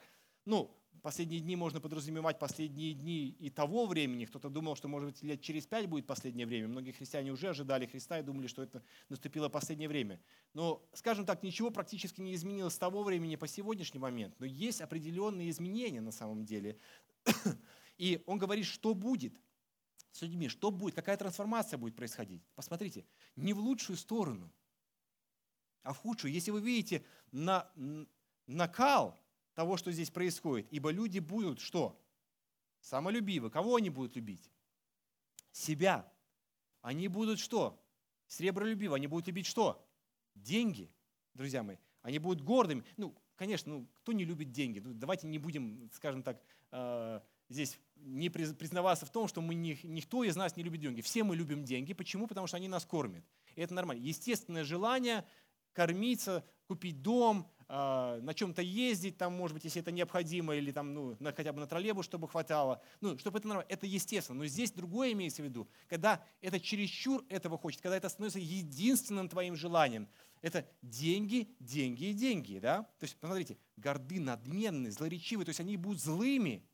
ну, 0.45 0.75
последние 1.01 1.41
дни 1.41 1.55
можно 1.55 1.79
подразумевать 1.79 2.39
последние 2.39 2.93
дни 2.93 3.29
и 3.29 3.49
того 3.49 3.85
времени. 3.87 4.25
Кто-то 4.25 4.49
думал, 4.49 4.75
что, 4.75 4.87
может 4.87 5.09
быть, 5.09 5.23
лет 5.23 5.41
через 5.41 5.65
пять 5.65 5.87
будет 5.87 6.05
последнее 6.05 6.45
время. 6.45 6.67
Многие 6.67 6.91
христиане 6.91 7.31
уже 7.31 7.49
ожидали 7.49 7.85
Христа 7.85 8.19
и 8.19 8.23
думали, 8.23 8.47
что 8.47 8.63
это 8.63 8.83
наступило 9.09 9.49
последнее 9.49 9.89
время. 9.89 10.19
Но, 10.53 10.83
скажем 10.93 11.25
так, 11.25 11.43
ничего 11.43 11.71
практически 11.71 12.21
не 12.21 12.33
изменилось 12.35 12.73
с 12.73 12.77
того 12.77 13.03
времени 13.03 13.35
по 13.35 13.47
сегодняшний 13.47 13.99
момент. 13.99 14.35
Но 14.39 14.45
есть 14.45 14.81
определенные 14.81 15.49
изменения 15.49 16.01
на 16.01 16.11
самом 16.11 16.45
деле. 16.45 16.77
И 17.97 18.23
он 18.25 18.37
говорит, 18.37 18.65
что 18.65 18.93
будет 18.93 19.33
с 20.11 20.21
людьми, 20.21 20.47
что 20.49 20.71
будет, 20.71 20.95
какая 20.95 21.17
трансформация 21.17 21.77
будет 21.77 21.95
происходить. 21.95 22.43
Посмотрите, 22.55 23.05
не 23.35 23.53
в 23.53 23.59
лучшую 23.59 23.97
сторону, 23.97 24.51
а 25.83 25.93
в 25.93 25.97
худшую. 25.97 26.33
Если 26.33 26.51
вы 26.51 26.61
видите 26.61 27.03
на, 27.31 27.71
накал 28.47 29.17
того, 29.53 29.75
что 29.77 29.91
здесь 29.91 30.09
происходит. 30.09 30.67
Ибо 30.71 30.89
люди 30.91 31.19
будут 31.19 31.59
что? 31.59 32.01
Самолюбивы. 32.79 33.49
Кого 33.49 33.75
они 33.75 33.89
будут 33.89 34.15
любить? 34.15 34.49
Себя. 35.51 36.09
Они 36.81 37.07
будут 37.09 37.39
что? 37.39 37.77
Сребролюбивы. 38.27 38.95
Они 38.95 39.07
будут 39.07 39.27
любить 39.27 39.45
что? 39.45 39.85
Деньги, 40.33 40.89
друзья 41.33 41.61
мои. 41.61 41.75
Они 42.01 42.19
будут 42.19 42.41
гордыми. 42.41 42.85
Ну, 42.95 43.13
конечно, 43.35 43.73
ну, 43.73 43.87
кто 43.95 44.13
не 44.13 44.23
любит 44.23 44.51
деньги? 44.51 44.79
Ну, 44.79 44.93
давайте 44.93 45.27
не 45.27 45.39
будем, 45.39 45.89
скажем 45.91 46.23
так, 46.23 46.41
э, 46.71 47.19
здесь 47.49 47.79
не 47.95 48.29
признаваться 48.29 49.05
в 49.05 49.11
том, 49.11 49.27
что 49.27 49.41
мы 49.41 49.55
не, 49.55 49.77
никто 49.83 50.23
из 50.23 50.35
нас 50.35 50.55
не 50.55 50.63
любит 50.63 50.81
деньги. 50.81 51.01
Все 51.01 51.23
мы 51.23 51.35
любим 51.35 51.63
деньги. 51.63 51.93
Почему? 51.93 52.27
Потому 52.27 52.47
что 52.47 52.57
они 52.57 52.67
нас 52.67 52.85
кормят. 52.85 53.23
И 53.55 53.61
это 53.61 53.73
нормально. 53.73 54.01
Естественное 54.01 54.63
желание 54.63 55.25
кормиться, 55.73 56.45
купить 56.67 57.01
дом, 57.01 57.49
а, 57.71 58.19
на 58.21 58.33
чем-то 58.33 58.63
ездить, 58.63 59.17
там, 59.17 59.33
может 59.33 59.53
быть, 59.53 59.63
если 59.63 59.81
это 59.81 59.91
необходимо, 59.91 60.55
или 60.55 60.71
там, 60.71 60.93
ну, 60.93 61.15
на, 61.19 61.31
хотя 61.31 61.53
бы 61.53 61.59
на 61.59 61.67
троллейбус, 61.67 62.03
чтобы 62.03 62.27
хватало. 62.27 62.81
Ну, 62.99 63.17
чтобы 63.19 63.37
это 63.37 63.47
нормально. 63.47 63.69
Это 63.69 63.85
естественно. 63.85 64.39
Но 64.39 64.45
здесь 64.47 64.71
другое 64.71 65.11
имеется 65.11 65.43
в 65.43 65.45
виду. 65.45 65.69
Когда 65.87 66.23
это 66.41 66.59
чересчур 66.59 67.23
этого 67.29 67.57
хочет, 67.57 67.81
когда 67.81 67.95
это 67.95 68.09
становится 68.09 68.39
единственным 68.39 69.29
твоим 69.29 69.55
желанием. 69.55 70.07
Это 70.41 70.65
деньги, 70.81 71.55
деньги 71.59 72.05
и 72.05 72.13
деньги. 72.13 72.59
Да? 72.59 72.83
То 72.97 73.03
есть, 73.03 73.17
посмотрите, 73.17 73.57
горды, 73.77 74.19
надменные, 74.19 74.91
злоречивые, 74.91 75.45
то 75.45 75.49
есть 75.49 75.59
они 75.59 75.77
будут 75.77 76.01
злыми, 76.01 76.65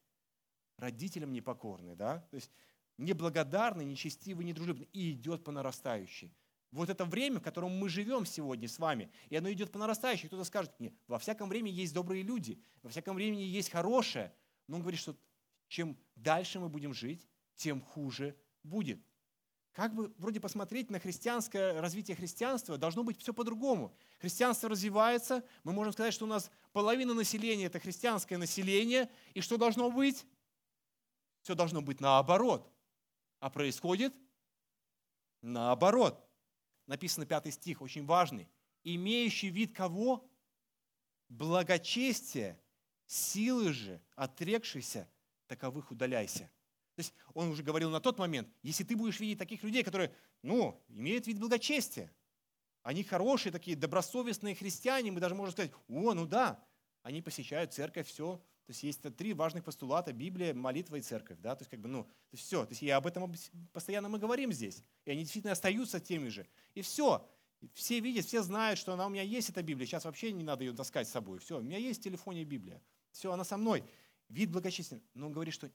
родителям 0.77 1.31
непокорны. 1.31 1.95
Да? 1.95 2.19
То 2.31 2.35
есть 2.35 2.51
неблагодарны, 2.97 3.83
нечестивы, 3.83 4.43
недружелюбны. 4.43 4.87
И 4.93 5.11
идет 5.11 5.43
по 5.43 5.51
нарастающей. 5.51 6.33
Вот 6.71 6.89
это 6.89 7.05
время, 7.05 7.39
в 7.39 7.43
котором 7.43 7.71
мы 7.77 7.87
живем 7.87 8.25
сегодня 8.25 8.67
с 8.67 8.79
вами, 8.79 9.09
и 9.29 9.35
оно 9.37 9.49
идет 9.51 9.71
по 9.71 9.79
нарастающей. 9.79 10.27
Кто-то 10.27 10.43
скажет 10.43 10.77
мне, 10.79 10.93
во 11.07 11.19
всяком 11.19 11.47
времени 11.47 11.73
есть 11.73 11.93
добрые 11.93 12.21
люди, 12.21 12.61
во 12.81 12.89
всяком 12.89 13.15
времени 13.15 13.43
есть 13.43 13.69
хорошее. 13.69 14.33
Но 14.67 14.75
он 14.75 14.81
говорит, 14.81 14.99
что 14.99 15.15
чем 15.67 15.97
дальше 16.15 16.59
мы 16.59 16.67
будем 16.67 16.93
жить, 16.93 17.27
тем 17.55 17.81
хуже 17.81 18.35
будет. 18.63 18.99
Как 19.71 19.93
бы 19.93 20.13
вроде 20.17 20.39
посмотреть 20.39 20.89
на 20.89 20.99
христианское 20.99 21.79
развитие 21.81 22.15
христианства, 22.15 22.77
должно 22.77 23.03
быть 23.03 23.19
все 23.19 23.33
по-другому. 23.33 23.93
Христианство 24.19 24.69
развивается, 24.69 25.43
мы 25.63 25.73
можем 25.73 25.91
сказать, 25.93 26.13
что 26.13 26.25
у 26.25 26.29
нас 26.29 26.49
половина 26.71 27.13
населения– 27.13 27.65
это 27.67 27.79
христианское 27.79 28.37
население, 28.37 29.09
и 29.33 29.41
что 29.41 29.57
должно 29.57 29.91
быть? 29.91 30.25
Все 31.45 31.53
должно 31.53 31.83
быть 31.83 32.01
наоборот. 32.01 32.67
А 33.39 33.51
происходит 33.51 34.15
наоборот 35.43 36.27
написано 36.87 37.27
пятый 37.27 37.51
стих, 37.51 37.83
очень 37.83 38.03
важный. 38.03 38.49
Имеющий 38.83 39.49
вид 39.49 39.75
кого? 39.75 40.27
Благочестие, 41.29 42.59
силы 43.05 43.73
же, 43.73 44.01
отрекшийся, 44.15 45.07
таковых 45.45 45.91
удаляйся. 45.91 46.51
То 46.95 47.01
есть 47.01 47.13
он 47.35 47.49
уже 47.49 47.61
говорил 47.61 47.91
на 47.91 47.99
тот 47.99 48.17
момент, 48.17 48.49
если 48.63 48.83
ты 48.83 48.95
будешь 48.95 49.19
видеть 49.19 49.37
таких 49.37 49.61
людей, 49.61 49.83
которые, 49.83 50.15
ну, 50.41 50.83
имеют 50.87 51.27
вид 51.27 51.37
благочестия, 51.37 52.11
они 52.81 53.03
хорошие 53.03 53.51
такие, 53.51 53.77
добросовестные 53.77 54.55
христиане, 54.55 55.11
мы 55.11 55.19
даже 55.19 55.35
можем 55.35 55.51
сказать, 55.51 55.73
о, 55.89 56.15
ну 56.15 56.25
да, 56.25 56.63
они 57.03 57.21
посещают 57.21 57.71
церковь, 57.71 58.07
все, 58.07 58.43
то 58.65 58.71
есть 58.71 58.81
есть 58.81 59.01
три 59.15 59.33
важных 59.33 59.63
постулата– 59.63 60.11
Библия, 60.13 60.53
молитва 60.53 60.95
и 60.95 61.01
церковь. 61.01 61.37
Да? 61.39 61.55
То 61.55 61.61
есть, 61.61 61.69
как 61.69 61.79
бы, 61.79 61.87
ну, 61.87 62.03
то 62.03 62.33
есть 62.33 62.45
все. 62.45 62.65
То 62.65 62.71
есть, 62.71 62.81
и 62.81 62.89
об 62.89 63.05
этом 63.05 63.31
постоянно 63.71 64.09
мы 64.09 64.17
говорим 64.17 64.51
здесь. 64.51 64.83
И 65.05 65.11
они 65.11 65.21
действительно 65.21 65.53
остаются 65.53 65.99
теми 65.99 66.29
же. 66.29 66.47
И 66.73 66.81
все. 66.81 67.29
Все 67.73 67.99
видят, 67.99 68.25
все 68.25 68.41
знают, 68.41 68.79
что 68.79 68.93
она 68.93 69.05
у 69.05 69.09
меня 69.09 69.21
есть, 69.21 69.49
эта 69.51 69.61
Библия. 69.61 69.85
Сейчас 69.85 70.05
вообще 70.05 70.31
не 70.31 70.43
надо 70.43 70.63
ее 70.63 70.73
таскать 70.73 71.07
с 71.07 71.11
собой. 71.11 71.37
Все, 71.37 71.59
у 71.59 71.61
меня 71.61 71.77
есть 71.77 71.99
в 71.99 72.03
телефоне 72.03 72.43
Библия. 72.43 72.81
Все, 73.11 73.31
она 73.31 73.43
со 73.43 73.55
мной. 73.55 73.83
Вид 74.29 74.51
благочестия. 74.51 74.99
Но 75.13 75.27
он 75.27 75.33
говорит, 75.33 75.53
что 75.53 75.69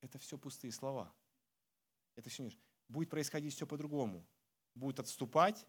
это 0.00 0.18
все 0.18 0.38
пустые 0.38 0.72
слова. 0.72 1.12
Это 2.14 2.30
все 2.30 2.48
будет 2.88 3.10
происходить 3.10 3.54
все 3.54 3.66
по-другому. 3.66 4.24
Будут 4.76 5.00
отступать, 5.00 5.66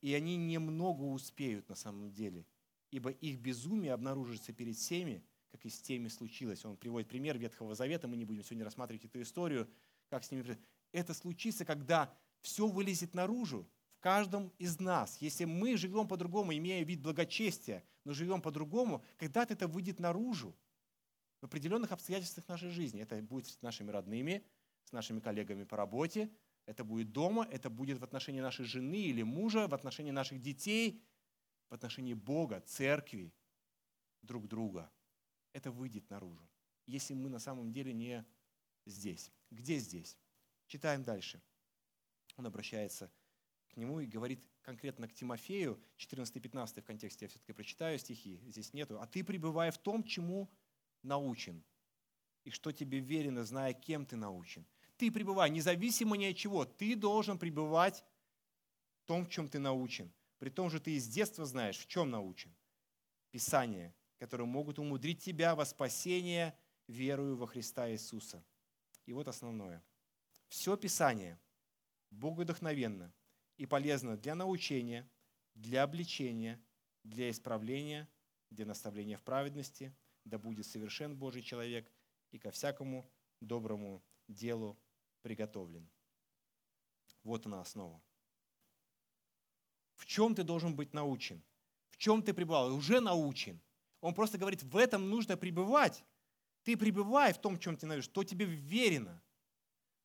и 0.00 0.14
они 0.14 0.36
немного 0.36 1.02
успеют 1.02 1.68
на 1.68 1.74
самом 1.74 2.12
деле. 2.12 2.46
Ибо 2.92 3.10
их 3.10 3.40
безумие 3.40 3.92
обнаружится 3.92 4.52
перед 4.52 4.76
всеми, 4.76 5.24
как 5.56 5.64
и 5.64 5.70
с 5.70 5.80
теми 5.80 6.08
случилось. 6.08 6.64
Он 6.66 6.76
приводит 6.76 7.08
пример 7.08 7.38
Ветхого 7.38 7.74
Завета, 7.74 8.08
мы 8.08 8.16
не 8.16 8.26
будем 8.26 8.42
сегодня 8.42 8.64
рассматривать 8.64 9.06
эту 9.06 9.22
историю, 9.22 9.68
как 10.10 10.22
с 10.22 10.30
ними... 10.30 10.58
Это 10.92 11.14
случится, 11.14 11.64
когда 11.64 12.14
все 12.42 12.68
вылезет 12.68 13.14
наружу 13.14 13.66
в 13.96 14.00
каждом 14.00 14.52
из 14.58 14.78
нас. 14.78 15.16
Если 15.22 15.46
мы 15.46 15.78
живем 15.78 16.06
по-другому, 16.08 16.54
имея 16.54 16.84
вид 16.84 17.00
благочестия, 17.00 17.82
но 18.04 18.12
живем 18.12 18.42
по-другому, 18.42 19.02
когда-то 19.16 19.54
это 19.54 19.66
выйдет 19.66 19.98
наружу 19.98 20.54
в 21.40 21.46
определенных 21.46 21.90
обстоятельствах 21.90 22.46
нашей 22.48 22.68
жизни. 22.68 23.00
Это 23.00 23.20
будет 23.22 23.46
с 23.46 23.62
нашими 23.62 23.90
родными, 23.90 24.44
с 24.84 24.92
нашими 24.92 25.20
коллегами 25.20 25.64
по 25.64 25.78
работе, 25.78 26.30
это 26.66 26.84
будет 26.84 27.12
дома, 27.12 27.48
это 27.50 27.70
будет 27.70 27.98
в 27.98 28.04
отношении 28.04 28.40
нашей 28.40 28.66
жены 28.66 29.00
или 29.00 29.22
мужа, 29.22 29.68
в 29.68 29.74
отношении 29.74 30.10
наших 30.10 30.40
детей, 30.40 31.02
в 31.70 31.74
отношении 31.74 32.14
Бога, 32.14 32.60
церкви, 32.60 33.32
друг 34.22 34.48
друга 34.48 34.90
это 35.56 35.70
выйдет 35.70 36.10
наружу, 36.10 36.46
если 36.84 37.14
мы 37.14 37.30
на 37.30 37.38
самом 37.38 37.72
деле 37.72 37.94
не 37.94 38.26
здесь. 38.84 39.32
Где 39.50 39.78
здесь? 39.78 40.18
Читаем 40.66 41.02
дальше. 41.02 41.40
Он 42.36 42.46
обращается 42.46 43.10
к 43.70 43.76
нему 43.78 44.00
и 44.00 44.06
говорит 44.06 44.44
конкретно 44.60 45.08
к 45.08 45.14
Тимофею, 45.14 45.82
14-15 45.96 46.82
в 46.82 46.84
контексте, 46.84 47.24
я 47.24 47.28
все-таки 47.30 47.54
прочитаю 47.54 47.98
стихи, 47.98 48.38
здесь 48.46 48.74
нету. 48.74 49.00
«А 49.00 49.06
ты 49.06 49.24
пребывай 49.24 49.70
в 49.70 49.78
том, 49.78 50.04
чему 50.04 50.50
научен, 51.02 51.64
и 52.44 52.50
что 52.50 52.70
тебе 52.70 52.98
верено, 52.98 53.44
зная, 53.44 53.72
кем 53.72 54.04
ты 54.04 54.16
научен». 54.16 54.66
Ты 54.98 55.10
пребывай, 55.10 55.50
независимо 55.50 56.16
ни 56.16 56.26
от 56.26 56.36
чего, 56.36 56.64
ты 56.64 56.96
должен 56.96 57.38
пребывать 57.38 58.04
в 58.98 59.06
том, 59.06 59.24
в 59.24 59.30
чем 59.30 59.48
ты 59.48 59.58
научен. 59.58 60.12
При 60.38 60.50
том 60.50 60.68
же 60.68 60.80
ты 60.80 60.96
из 60.96 61.06
детства 61.06 61.46
знаешь, 61.46 61.78
в 61.78 61.86
чем 61.86 62.10
научен. 62.10 62.54
Писание, 63.30 63.94
которые 64.18 64.46
могут 64.46 64.78
умудрить 64.78 65.22
тебя 65.22 65.54
во 65.54 65.64
спасение 65.64 66.58
верою 66.88 67.36
во 67.36 67.46
Христа 67.46 67.90
Иисуса. 67.90 68.44
И 69.04 69.12
вот 69.12 69.28
основное. 69.28 69.84
Все 70.48 70.76
Писание 70.76 71.38
богодухновенно 72.10 73.12
и 73.56 73.66
полезно 73.66 74.16
для 74.16 74.34
научения, 74.34 75.08
для 75.54 75.82
обличения, 75.82 76.62
для 77.02 77.30
исправления, 77.30 78.08
для 78.50 78.66
наставления 78.66 79.16
в 79.16 79.22
праведности, 79.22 79.94
да 80.24 80.38
будет 80.38 80.66
совершен 80.66 81.16
Божий 81.16 81.42
человек 81.42 81.90
и 82.30 82.38
ко 82.38 82.50
всякому 82.50 83.10
доброму 83.40 84.04
делу 84.28 84.78
приготовлен. 85.22 85.88
Вот 87.22 87.46
она 87.46 87.60
основа. 87.60 88.02
В 89.94 90.06
чем 90.06 90.34
ты 90.34 90.42
должен 90.42 90.76
быть 90.76 90.92
научен? 90.92 91.42
В 91.88 91.96
чем 91.96 92.22
ты 92.22 92.34
пребывал? 92.34 92.74
Уже 92.74 93.00
научен. 93.00 93.60
Он 94.00 94.14
просто 94.14 94.38
говорит, 94.38 94.62
в 94.62 94.76
этом 94.76 95.08
нужно 95.08 95.36
пребывать. 95.36 96.04
Ты 96.62 96.76
пребывай 96.76 97.32
в 97.32 97.38
том, 97.38 97.58
чем 97.58 97.76
ты 97.76 97.86
научишь, 97.86 98.04
что 98.06 98.24
тебе 98.24 98.44
верено. 98.44 99.22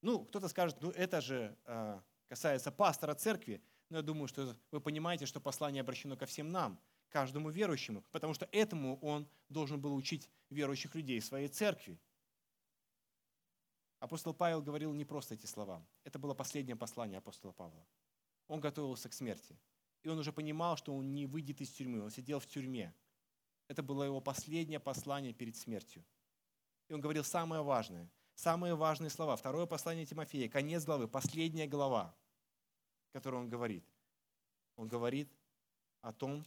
Ну, 0.01 0.25
кто-то 0.25 0.47
скажет, 0.47 0.81
ну 0.81 0.91
это 0.91 1.21
же 1.21 1.57
э, 1.65 1.99
касается 2.27 2.71
пастора 2.71 3.13
церкви. 3.13 3.61
Но 3.89 3.97
я 3.97 4.03
думаю, 4.03 4.27
что 4.27 4.55
вы 4.71 4.79
понимаете, 4.79 5.25
что 5.25 5.41
послание 5.41 5.81
обращено 5.81 6.15
ко 6.15 6.25
всем 6.25 6.51
нам, 6.51 6.79
каждому 7.09 7.49
верующему, 7.49 8.03
потому 8.11 8.33
что 8.33 8.47
этому 8.51 8.97
он 9.01 9.27
должен 9.49 9.81
был 9.81 9.93
учить 9.95 10.29
верующих 10.49 10.95
людей 10.95 11.19
своей 11.21 11.49
церкви. 11.49 11.99
Апостол 13.99 14.33
Павел 14.33 14.61
говорил 14.61 14.93
не 14.93 15.05
просто 15.05 15.35
эти 15.35 15.45
слова. 15.45 15.85
Это 16.03 16.17
было 16.17 16.33
последнее 16.33 16.75
послание 16.75 17.19
апостола 17.19 17.51
Павла. 17.51 17.85
Он 18.47 18.59
готовился 18.59 19.09
к 19.09 19.13
смерти. 19.13 19.59
И 20.03 20.09
он 20.09 20.17
уже 20.17 20.33
понимал, 20.33 20.75
что 20.75 20.95
он 20.95 21.13
не 21.13 21.27
выйдет 21.27 21.61
из 21.61 21.69
тюрьмы. 21.69 22.01
Он 22.01 22.09
сидел 22.09 22.39
в 22.39 22.47
тюрьме. 22.47 22.95
Это 23.71 23.83
было 23.83 24.03
его 24.03 24.19
последнее 24.19 24.81
послание 24.81 25.31
перед 25.31 25.55
смертью. 25.55 26.03
И 26.89 26.93
он 26.93 26.99
говорил 26.99 27.23
самое 27.23 27.61
важное, 27.61 28.11
самые 28.35 28.75
важные 28.75 29.09
слова. 29.09 29.37
Второе 29.37 29.65
послание 29.65 30.05
Тимофея, 30.05 30.49
конец 30.49 30.83
главы, 30.83 31.07
последняя 31.07 31.67
глава, 31.67 32.13
которую 33.13 33.43
он 33.43 33.49
говорит. 33.49 33.85
Он 34.75 34.89
говорит 34.89 35.31
о 36.01 36.11
том, 36.11 36.43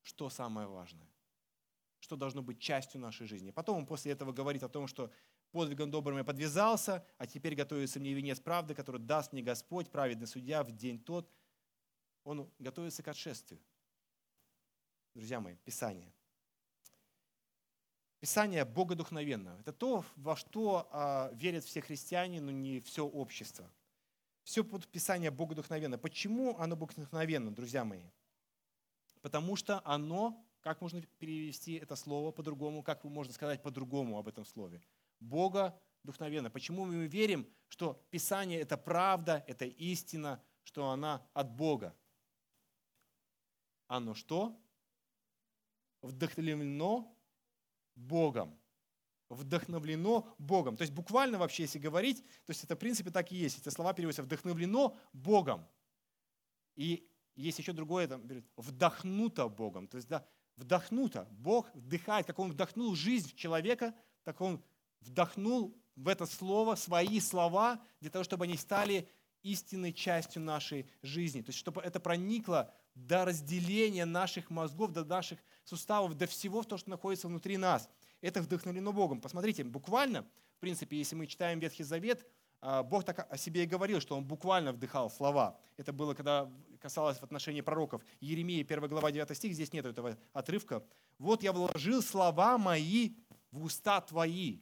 что 0.00 0.30
самое 0.30 0.66
важное, 0.66 1.06
что 1.98 2.16
должно 2.16 2.40
быть 2.40 2.58
частью 2.58 2.98
нашей 2.98 3.26
жизни. 3.26 3.50
Потом 3.50 3.76
он 3.76 3.86
после 3.86 4.12
этого 4.12 4.32
говорит 4.32 4.62
о 4.62 4.70
том, 4.70 4.86
что 4.86 5.12
подвигом 5.50 5.90
добрым 5.90 6.16
я 6.16 6.24
подвязался, 6.24 7.06
а 7.18 7.26
теперь 7.26 7.56
готовится 7.56 8.00
мне 8.00 8.14
венец 8.14 8.40
правды, 8.40 8.74
который 8.74 9.02
даст 9.02 9.34
мне 9.34 9.42
Господь, 9.42 9.90
праведный 9.90 10.26
судья, 10.26 10.64
в 10.64 10.72
день 10.72 10.98
тот. 10.98 11.30
Он 12.24 12.50
готовится 12.58 13.02
к 13.02 13.08
отшествию. 13.08 13.60
Друзья 15.12 15.40
мои, 15.40 15.56
Писание. 15.56 16.10
Писание 18.20 18.64
богодухновенно. 18.64 19.56
Это 19.60 19.72
то, 19.72 20.04
во 20.16 20.36
что 20.36 20.88
а, 20.90 21.30
верят 21.34 21.64
все 21.64 21.80
христиане, 21.80 22.40
но 22.40 22.50
не 22.50 22.80
все 22.80 23.06
общество. 23.06 23.70
Все 24.42 24.64
Писание 24.64 25.30
богодухновенно. 25.30 25.98
Почему 25.98 26.58
оно 26.58 26.74
богодухновенно, 26.74 27.54
друзья 27.54 27.84
мои? 27.84 28.10
Потому 29.20 29.54
что 29.54 29.80
оно, 29.84 30.44
как 30.60 30.80
можно 30.80 31.00
перевести 31.18 31.74
это 31.74 31.94
слово 31.94 32.32
по-другому, 32.32 32.82
как 32.82 33.04
можно 33.04 33.32
сказать 33.32 33.62
по-другому 33.62 34.18
об 34.18 34.26
этом 34.26 34.44
слове? 34.44 34.82
Бога 35.20 35.80
духновенно. 36.02 36.50
Почему 36.50 36.86
мы 36.86 37.06
верим, 37.06 37.46
что 37.68 38.04
Писание– 38.10 38.60
это 38.62 38.76
правда, 38.76 39.44
это 39.46 39.64
истина, 39.64 40.42
что 40.64 40.90
она 40.90 41.24
от 41.34 41.50
Бога? 41.50 41.94
Оно 43.86 44.14
что? 44.14 44.58
Вдохновлено 46.02 47.14
Богом. 47.98 48.58
Вдохновлено 49.28 50.34
Богом. 50.38 50.76
То 50.76 50.82
есть 50.82 50.94
буквально 50.94 51.38
вообще, 51.38 51.64
если 51.64 51.78
говорить, 51.78 52.22
то 52.46 52.50
есть 52.50 52.64
это 52.64 52.76
в 52.76 52.78
принципе 52.78 53.10
так 53.10 53.30
и 53.30 53.36
есть. 53.36 53.58
Эти 53.58 53.68
слова 53.68 53.92
переводятся 53.92 54.22
вдохновлено 54.22 54.96
Богом. 55.12 55.66
И 56.76 57.06
есть 57.36 57.58
еще 57.58 57.72
другое, 57.72 58.08
там, 58.08 58.22
вдохнуто 58.56 59.48
Богом. 59.48 59.86
То 59.86 59.96
есть 59.96 60.08
да, 60.08 60.26
вдохнуто. 60.56 61.28
Бог 61.30 61.72
вдыхает, 61.74 62.26
как 62.26 62.38
Он 62.38 62.50
вдохнул 62.50 62.94
жизнь 62.94 63.28
в 63.28 63.36
человека, 63.36 63.94
так 64.24 64.40
Он 64.40 64.62
вдохнул 65.00 65.76
в 65.94 66.08
это 66.08 66.26
слово 66.26 66.74
свои 66.76 67.20
слова 67.20 67.82
для 68.00 68.10
того, 68.10 68.24
чтобы 68.24 68.44
они 68.44 68.56
стали 68.56 69.08
истинной 69.42 69.92
частью 69.92 70.42
нашей 70.42 70.88
жизни. 71.02 71.42
То 71.42 71.50
есть, 71.50 71.58
чтобы 71.58 71.80
это 71.82 72.00
проникло 72.00 72.72
до 73.06 73.24
разделения 73.24 74.04
наших 74.04 74.50
мозгов, 74.50 74.92
до 74.92 75.04
наших 75.04 75.38
суставов, 75.64 76.14
до 76.14 76.26
всего, 76.26 76.62
то, 76.62 76.76
что 76.76 76.90
находится 76.90 77.28
внутри 77.28 77.56
нас. 77.56 77.88
Это 78.20 78.42
вдохновлено 78.42 78.92
Богом. 78.92 79.20
Посмотрите, 79.20 79.64
буквально, 79.64 80.22
в 80.56 80.60
принципе, 80.60 80.96
если 80.96 81.14
мы 81.14 81.26
читаем 81.26 81.60
Ветхий 81.60 81.84
Завет, 81.84 82.26
а, 82.60 82.82
Бог 82.82 83.04
так 83.04 83.30
о 83.30 83.36
себе 83.36 83.62
и 83.62 83.66
говорил, 83.66 84.00
что 84.00 84.16
Он 84.16 84.24
буквально 84.24 84.72
вдыхал 84.72 85.10
слова. 85.10 85.58
Это 85.76 85.92
было, 85.92 86.14
когда 86.14 86.50
касалось 86.80 87.18
в 87.18 87.22
отношении 87.22 87.60
пророков. 87.60 88.02
Еремия, 88.20 88.64
1 88.64 88.88
глава, 88.88 89.12
9 89.12 89.36
стих, 89.36 89.52
здесь 89.54 89.72
нет 89.72 89.86
этого 89.86 90.18
отрывка. 90.32 90.82
«Вот 91.18 91.42
я 91.42 91.52
вложил 91.52 92.02
слова 92.02 92.58
мои 92.58 93.14
в 93.52 93.64
уста 93.64 94.00
твои». 94.00 94.58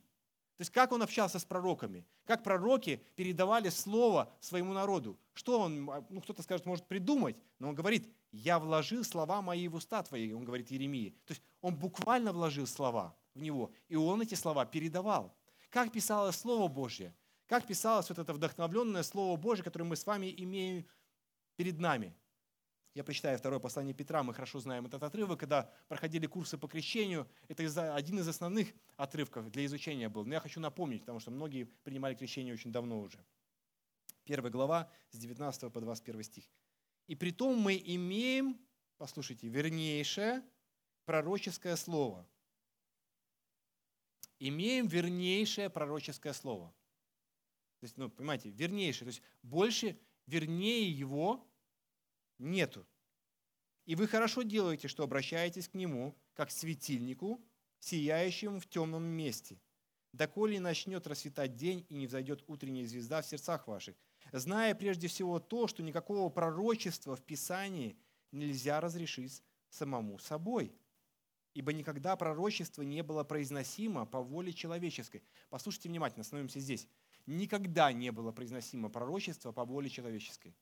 То 0.56 0.62
есть 0.62 0.70
как 0.70 0.92
он 0.92 1.02
общался 1.02 1.38
с 1.38 1.44
пророками? 1.44 2.06
Как 2.24 2.42
пророки 2.42 3.02
передавали 3.14 3.68
слово 3.68 4.32
своему 4.40 4.72
народу? 4.72 5.18
Что 5.34 5.60
он, 5.60 5.84
ну 6.08 6.20
кто-то 6.22 6.42
скажет, 6.42 6.64
может 6.64 6.86
придумать, 6.86 7.36
но 7.58 7.68
он 7.68 7.74
говорит, 7.74 8.10
я 8.32 8.58
вложил 8.58 9.04
слова 9.04 9.42
мои 9.42 9.68
в 9.68 9.74
уста 9.74 10.02
твои, 10.02 10.32
он 10.32 10.44
говорит 10.44 10.70
Еремии. 10.70 11.10
То 11.24 11.32
есть 11.32 11.42
он 11.60 11.76
буквально 11.76 12.32
вложил 12.32 12.66
слова 12.66 13.16
в 13.34 13.40
него, 13.40 13.72
и 13.88 13.96
он 13.96 14.22
эти 14.22 14.34
слова 14.34 14.64
передавал. 14.66 15.36
Как 15.70 15.92
писалось 15.92 16.36
Слово 16.36 16.68
Божье? 16.68 17.14
Как 17.46 17.66
писалось 17.66 18.08
вот 18.08 18.18
это 18.18 18.32
вдохновленное 18.32 19.02
Слово 19.02 19.36
Божье, 19.36 19.62
которое 19.62 19.84
мы 19.84 19.96
с 19.96 20.06
вами 20.06 20.34
имеем 20.36 20.86
перед 21.56 21.78
нами? 21.78 22.14
Я 22.94 23.04
прочитаю 23.04 23.36
второе 23.38 23.60
послание 23.60 23.92
Петра, 23.92 24.22
мы 24.22 24.32
хорошо 24.32 24.58
знаем 24.58 24.86
этот 24.86 25.02
отрывок, 25.02 25.38
когда 25.38 25.70
проходили 25.86 26.26
курсы 26.26 26.56
по 26.56 26.66
крещению. 26.66 27.28
Это 27.46 27.94
один 27.94 28.18
из 28.18 28.26
основных 28.26 28.68
отрывков 28.96 29.50
для 29.50 29.66
изучения 29.66 30.08
был. 30.08 30.24
Но 30.24 30.32
я 30.32 30.40
хочу 30.40 30.60
напомнить, 30.60 31.00
потому 31.00 31.20
что 31.20 31.30
многие 31.30 31.64
принимали 31.64 32.14
крещение 32.14 32.54
очень 32.54 32.72
давно 32.72 33.00
уже. 33.02 33.22
Первая 34.24 34.50
глава 34.50 34.90
с 35.10 35.18
19 35.18 35.70
по 35.70 35.80
21 35.80 36.22
стих. 36.22 36.44
«И 37.06 37.14
при 37.14 37.30
том 37.30 37.58
мы 37.58 37.80
имеем, 37.84 38.58
послушайте, 38.96 39.48
вернейшее 39.48 40.42
пророческое 41.04 41.76
слово». 41.76 42.26
Имеем 44.38 44.86
вернейшее 44.86 45.70
пророческое 45.70 46.34
слово. 46.34 46.68
То 47.80 47.84
есть, 47.84 47.96
ну, 47.96 48.10
понимаете, 48.10 48.50
вернейшее. 48.50 49.06
То 49.06 49.10
есть 49.10 49.22
больше, 49.42 49.98
вернее 50.26 50.90
его 50.90 51.46
нету. 52.38 52.86
И 53.86 53.94
вы 53.94 54.08
хорошо 54.08 54.42
делаете, 54.42 54.88
что 54.88 55.04
обращаетесь 55.04 55.68
к 55.68 55.74
Нему, 55.74 56.14
как 56.34 56.48
к 56.48 56.52
светильнику, 56.52 57.42
сияющему 57.78 58.60
в 58.60 58.66
темном 58.66 59.04
месте, 59.04 59.60
доколе 60.12 60.58
начнет 60.60 61.06
расцветать 61.06 61.56
день 61.56 61.86
и 61.88 61.94
не 61.94 62.06
взойдет 62.06 62.42
утренняя 62.46 62.86
звезда 62.86 63.22
в 63.22 63.26
сердцах 63.26 63.68
ваших, 63.68 63.96
зная 64.32 64.74
прежде 64.74 65.08
всего 65.08 65.38
то, 65.38 65.66
что 65.66 65.82
никакого 65.82 66.28
пророчества 66.28 67.16
в 67.16 67.22
Писании 67.22 67.98
нельзя 68.32 68.80
разрешить 68.80 69.42
самому 69.68 70.18
собой. 70.18 70.74
Ибо 71.54 71.72
никогда 71.72 72.16
пророчество 72.16 72.82
не 72.82 73.02
было 73.02 73.24
произносимо 73.24 74.04
по 74.04 74.20
воле 74.20 74.52
человеческой. 74.52 75.22
Послушайте 75.48 75.88
внимательно, 75.88 76.20
остановимся 76.20 76.60
здесь. 76.60 76.86
Никогда 77.24 77.92
не 77.92 78.12
было 78.12 78.30
произносимо 78.30 78.90
пророчество 78.90 79.52
по 79.52 79.64
воле 79.64 79.88
человеческой 79.88 80.54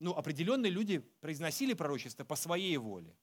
ну, 0.00 0.12
определенные 0.14 0.70
люди 0.70 0.98
произносили 0.98 1.74
пророчество 1.74 2.24
по 2.24 2.36
своей 2.36 2.76
воле. 2.76 3.16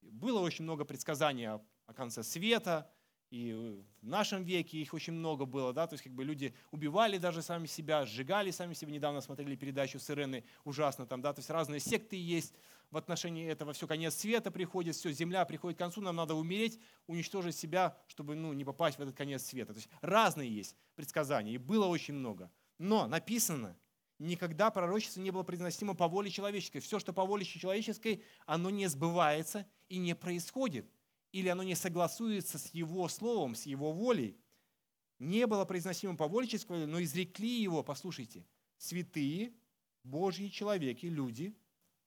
Было 0.00 0.40
очень 0.40 0.64
много 0.64 0.84
предсказаний 0.84 1.48
о, 1.48 1.64
о 1.86 1.94
конце 1.94 2.22
света, 2.22 2.90
и 3.30 3.82
в 4.00 4.06
нашем 4.06 4.42
веке 4.42 4.78
их 4.78 4.94
очень 4.94 5.12
много 5.12 5.44
было, 5.44 5.72
да, 5.72 5.86
то 5.86 5.94
есть 5.94 6.04
как 6.04 6.12
бы 6.12 6.24
люди 6.24 6.54
убивали 6.70 7.18
даже 7.18 7.42
сами 7.42 7.66
себя, 7.66 8.06
сжигали 8.06 8.50
сами 8.50 8.74
себя. 8.74 8.92
Недавно 8.92 9.20
смотрели 9.20 9.54
передачу 9.54 9.98
с 9.98 10.10
Иреной, 10.10 10.44
ужасно 10.64 11.06
там, 11.06 11.20
да, 11.20 11.32
то 11.32 11.40
есть 11.40 11.50
разные 11.50 11.80
секты 11.80 12.16
есть 12.16 12.54
в 12.90 12.96
отношении 12.96 13.46
этого. 13.46 13.72
Все, 13.74 13.86
конец 13.86 14.14
света 14.14 14.50
приходит, 14.50 14.96
все, 14.96 15.12
земля 15.12 15.44
приходит 15.44 15.76
к 15.76 15.80
концу, 15.80 16.00
нам 16.00 16.16
надо 16.16 16.34
умереть, 16.34 16.80
уничтожить 17.06 17.56
себя, 17.56 17.96
чтобы 18.06 18.34
ну, 18.34 18.52
не 18.54 18.64
попасть 18.64 18.98
в 18.98 19.02
этот 19.02 19.14
конец 19.14 19.44
света. 19.44 19.74
То 19.74 19.78
есть 19.78 19.90
разные 20.00 20.50
есть 20.50 20.74
предсказания, 20.94 21.52
и 21.52 21.58
было 21.58 21.86
очень 21.86 22.14
много. 22.14 22.50
Но 22.78 23.06
написано– 23.06 23.76
никогда 24.18 24.70
пророчество 24.70 25.20
не 25.20 25.30
было 25.30 25.42
произносимо 25.42 25.94
по 25.94 26.08
воле 26.08 26.30
человеческой. 26.30 26.80
Все, 26.80 26.98
что 26.98 27.12
по 27.12 27.24
воле 27.24 27.44
человеческой, 27.44 28.22
оно 28.46 28.70
не 28.70 28.86
сбывается 28.86 29.66
и 29.88 29.98
не 29.98 30.14
происходит. 30.14 30.90
Или 31.32 31.48
оно 31.48 31.62
не 31.62 31.74
согласуется 31.74 32.58
с 32.58 32.72
его 32.74 33.08
словом, 33.08 33.54
с 33.54 33.66
его 33.66 33.92
волей. 33.92 34.36
Не 35.18 35.46
было 35.46 35.64
произносимо 35.64 36.16
по 36.16 36.28
воле 36.28 36.46
человеческой, 36.46 36.86
но 36.86 37.02
изрекли 37.02 37.60
его, 37.60 37.82
послушайте, 37.82 38.46
святые, 38.76 39.52
Божьи 40.04 40.48
человеки, 40.48 41.06
люди, 41.06 41.54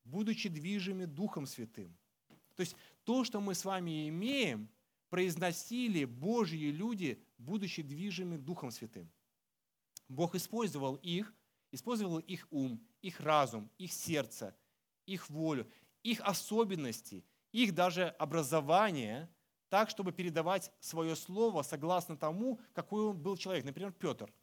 будучи 0.03 0.49
движимы 0.49 1.05
Духом 1.05 1.45
Святым. 1.45 1.95
То 2.55 2.61
есть 2.61 2.75
то, 3.03 3.23
что 3.23 3.41
мы 3.41 3.53
с 3.53 3.65
вами 3.65 4.09
имеем, 4.09 4.69
произносили 5.09 6.05
Божьи 6.05 6.71
люди, 6.71 7.21
будучи 7.37 7.81
движимы 7.81 8.37
Духом 8.37 8.71
Святым. 8.71 9.11
Бог 10.07 10.35
использовал 10.35 10.95
их 10.95 11.33
использовал 11.71 12.19
их 12.19 12.47
ум, 12.51 12.85
их 13.01 13.19
разум, 13.19 13.71
их 13.77 13.91
сердце, 13.91 14.55
их 15.05 15.29
волю, 15.29 15.69
их 16.03 16.21
особенности, 16.21 17.25
их 17.51 17.73
даже 17.73 18.09
образование, 18.19 19.29
так, 19.69 19.89
чтобы 19.89 20.11
передавать 20.11 20.71
свое 20.79 21.15
слово 21.15 21.61
согласно 21.61 22.17
тому, 22.17 22.59
какой 22.73 23.05
он 23.05 23.17
был 23.17 23.37
человек. 23.37 23.65
Например, 23.65 23.91
Петр. 23.91 24.33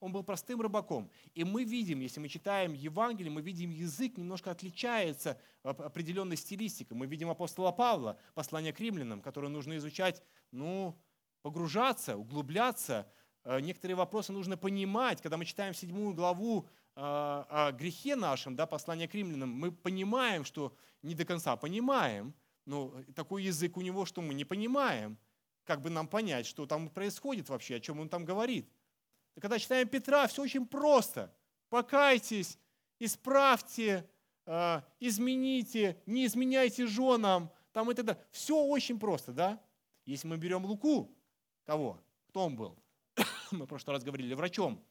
Он 0.00 0.12
был 0.12 0.22
простым 0.22 0.60
рыбаком. 0.60 1.10
И 1.34 1.44
мы 1.44 1.64
видим, 1.64 2.00
если 2.00 2.20
мы 2.20 2.28
читаем 2.28 2.74
Евангелие, 2.74 3.30
мы 3.30 3.40
видим 3.40 3.70
язык 3.70 4.18
немножко 4.18 4.50
отличается 4.50 5.40
определенной 5.62 6.36
стилистикой. 6.36 6.96
Мы 6.96 7.06
видим 7.06 7.30
апостола 7.30 7.72
Павла, 7.72 8.18
послание 8.34 8.72
к 8.72 8.80
римлянам, 8.80 9.22
которое 9.22 9.48
нужно 9.48 9.76
изучать, 9.76 10.22
ну, 10.50 11.00
погружаться, 11.42 12.16
углубляться, 12.16 13.10
Э, 13.44 13.60
некоторые 13.60 13.96
вопросы 13.96 14.32
нужно 14.32 14.56
понимать. 14.56 15.20
Когда 15.20 15.36
мы 15.36 15.44
читаем 15.44 15.74
седьмую 15.74 16.14
главу 16.14 16.66
э, 16.96 17.00
о 17.00 17.72
грехе 17.72 18.16
нашем, 18.16 18.56
да, 18.56 18.66
послание 18.66 19.06
к 19.06 19.14
римлянам, 19.14 19.50
мы 19.50 19.70
понимаем, 19.70 20.44
что 20.44 20.74
не 21.02 21.14
до 21.14 21.24
конца 21.24 21.56
понимаем, 21.56 22.34
но 22.64 22.94
такой 23.14 23.44
язык 23.44 23.76
у 23.76 23.80
него, 23.80 24.06
что 24.06 24.20
мы 24.20 24.34
не 24.34 24.44
понимаем. 24.44 25.18
Как 25.64 25.80
бы 25.80 25.90
нам 25.90 26.08
понять, 26.08 26.46
что 26.46 26.66
там 26.66 26.90
происходит 26.90 27.48
вообще, 27.48 27.76
о 27.76 27.80
чем 27.80 28.00
он 28.00 28.08
там 28.08 28.24
говорит. 28.24 28.68
Когда 29.40 29.58
читаем 29.58 29.88
Петра, 29.88 30.26
все 30.26 30.42
очень 30.42 30.66
просто. 30.66 31.34
Покайтесь, 31.68 32.58
исправьте, 32.98 34.08
э, 34.46 34.82
измените, 35.00 36.00
не 36.06 36.26
изменяйте 36.26 36.86
женам, 36.86 37.50
там 37.72 37.90
и 37.90 37.94
так 37.94 38.04
далее. 38.04 38.22
Все 38.30 38.56
очень 38.56 38.98
просто, 38.98 39.32
да? 39.32 39.60
Если 40.04 40.28
мы 40.28 40.36
берем 40.36 40.64
Луку, 40.64 41.16
кого? 41.64 42.00
Кто 42.28 42.46
он 42.46 42.56
был? 42.56 42.78
мы 43.50 43.64
в 43.64 43.68
прошлый 43.68 43.96
раз 43.96 44.04
говорили, 44.04 44.34
врачом, 44.34 44.84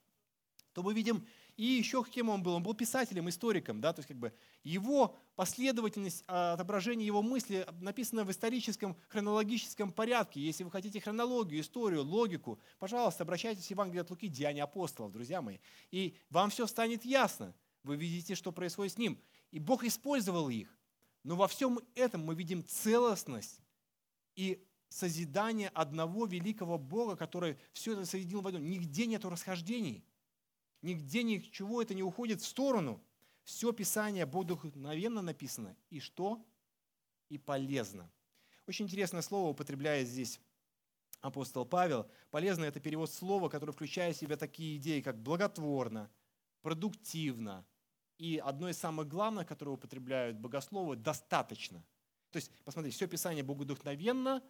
то 0.73 0.81
мы 0.83 0.93
видим 0.93 1.25
и 1.55 1.65
еще 1.65 2.03
кем 2.03 2.29
он 2.29 2.41
был. 2.41 2.53
Он 2.53 2.63
был 2.63 2.73
писателем, 2.73 3.29
историком. 3.29 3.79
Да? 3.79 3.93
То 3.93 3.99
есть 3.99 4.07
как 4.07 4.17
бы 4.17 4.33
его 4.63 5.15
последовательность, 5.35 6.23
а, 6.27 6.53
отображение 6.53 7.05
его 7.05 7.21
мысли 7.21 7.65
написано 7.79 8.23
в 8.23 8.31
историческом 8.31 8.97
хронологическом 9.09 9.91
порядке. 9.91 10.41
Если 10.41 10.63
вы 10.63 10.71
хотите 10.71 10.99
хронологию, 10.99 11.61
историю, 11.61 12.03
логику, 12.03 12.59
пожалуйста, 12.79 13.23
обращайтесь 13.23 13.67
к 13.67 13.69
Евангелию 13.69 14.01
от 14.01 14.09
Луки, 14.09 14.27
Деяния 14.27 14.63
апостолов, 14.63 15.11
друзья 15.11 15.41
мои. 15.41 15.59
И 15.91 16.15
вам 16.29 16.49
все 16.49 16.65
станет 16.65 17.05
ясно. 17.05 17.53
Вы 17.83 17.97
видите, 17.97 18.33
что 18.33 18.51
происходит 18.51 18.93
с 18.93 18.97
ним. 18.97 19.19
И 19.51 19.59
Бог 19.59 19.83
использовал 19.83 20.49
их. 20.49 20.75
Но 21.23 21.35
во 21.35 21.47
всем 21.47 21.79
этом 21.95 22.25
мы 22.25 22.35
видим 22.35 22.65
целостность 22.65 23.59
и 24.35 24.65
созидание 24.89 25.69
одного 25.69 26.25
великого 26.25 26.77
Бога, 26.77 27.15
который 27.15 27.57
все 27.71 27.93
это 27.93 28.05
соединил 28.05 28.41
в 28.41 28.47
одном. 28.47 28.69
Нигде 28.69 29.05
нету 29.05 29.29
расхождений. 29.29 30.03
Нигде 30.83 31.23
ничего 31.23 31.81
это 31.81 31.95
не 31.95 32.03
уходит 32.03 32.41
в 32.41 32.45
сторону. 32.45 33.01
Все 33.43 33.71
Писание 33.71 34.25
Богодухновенно 34.25 35.21
написано. 35.21 35.75
И 35.89 35.99
что? 35.99 36.45
И 37.29 37.37
полезно. 37.37 38.11
Очень 38.67 38.85
интересное 38.85 39.21
слово 39.21 39.49
употребляет 39.49 40.07
здесь 40.07 40.41
апостол 41.21 41.65
Павел. 41.65 42.09
Полезно– 42.31 42.65
это 42.65 42.81
перевод 42.81 43.09
слова, 43.09 43.47
который 43.47 43.71
включает 43.71 44.17
в 44.17 44.19
себя 44.19 44.35
такие 44.35 44.75
идеи, 44.75 44.99
как 44.99 45.17
благотворно, 45.17 46.11
продуктивно. 46.61 47.65
И 48.17 48.37
одно 48.43 48.69
из 48.69 48.77
самых 48.77 49.07
главных, 49.07 49.47
которое 49.47 49.71
употребляют 49.71 50.37
богословы– 50.37 50.95
достаточно. 50.97 51.83
То 52.29 52.37
есть, 52.37 52.51
посмотрите, 52.65 52.95
все 52.95 53.07
Писание 53.07 53.43
богодухновенно, 53.43 54.43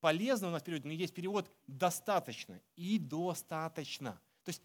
полезно 0.00 0.48
у 0.48 0.50
нас 0.50 0.62
перевод, 0.62 0.84
но 0.84 0.92
есть 0.92 1.14
перевод 1.14 1.50
«достаточно» 1.66 2.60
и 2.76 2.98
«достаточно». 2.98 4.20
То 4.42 4.50
есть 4.50 4.62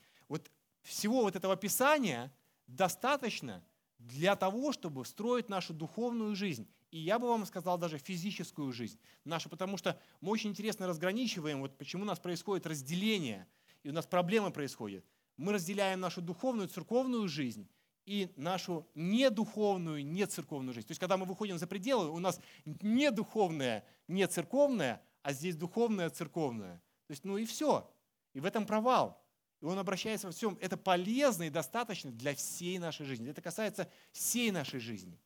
всего 0.81 1.21
вот 1.21 1.35
этого 1.35 1.55
Писания 1.55 2.33
достаточно 2.67 3.63
для 3.97 4.35
того, 4.35 4.71
чтобы 4.71 5.05
строить 5.05 5.49
нашу 5.49 5.73
духовную 5.73 6.35
жизнь. 6.35 6.67
И 6.91 6.99
я 6.99 7.19
бы 7.19 7.27
вам 7.27 7.45
сказал 7.45 7.77
даже 7.77 7.97
физическую 7.97 8.71
жизнь 8.71 8.99
нашу, 9.23 9.49
потому 9.49 9.77
что 9.77 9.99
мы 10.21 10.31
очень 10.31 10.49
интересно 10.49 10.87
разграничиваем, 10.87 11.59
вот 11.59 11.77
почему 11.77 12.03
у 12.03 12.05
нас 12.05 12.19
происходит 12.19 12.65
разделение, 12.65 13.47
и 13.83 13.89
у 13.89 13.93
нас 13.93 14.07
проблемы 14.07 14.51
происходят. 14.51 15.05
Мы 15.37 15.53
разделяем 15.53 15.99
нашу 15.99 16.21
духовную, 16.21 16.67
церковную 16.67 17.27
жизнь 17.27 17.69
и 18.05 18.33
нашу 18.35 18.87
недуховную, 18.95 20.03
нецерковную 20.03 20.73
жизнь. 20.73 20.87
То 20.87 20.91
есть, 20.91 20.99
когда 20.99 21.15
мы 21.15 21.25
выходим 21.25 21.59
за 21.59 21.67
пределы, 21.67 22.09
у 22.09 22.19
нас 22.19 22.41
не 22.65 23.11
духовное, 23.11 23.85
не 24.07 24.27
церковное, 24.27 25.01
а 25.21 25.31
здесь 25.31 25.55
духовное, 25.55 26.09
церковное. 26.09 26.81
То 27.05 27.11
есть, 27.11 27.23
ну 27.23 27.37
и 27.37 27.45
все. 27.45 27.89
И 28.33 28.39
в 28.39 28.45
этом 28.45 28.65
провал. 28.65 29.23
И 29.61 29.65
он 29.65 29.77
обращается 29.77 30.27
во 30.27 30.33
всем. 30.33 30.57
Это 30.61 30.77
полезно 30.77 31.43
и 31.43 31.49
достаточно 31.49 32.11
для 32.11 32.33
всей 32.33 32.77
нашей 32.79 33.05
жизни. 33.05 33.29
Это 33.29 33.41
касается 33.41 33.89
всей 34.11 34.51
нашей 34.51 34.79
жизни. 34.79 35.19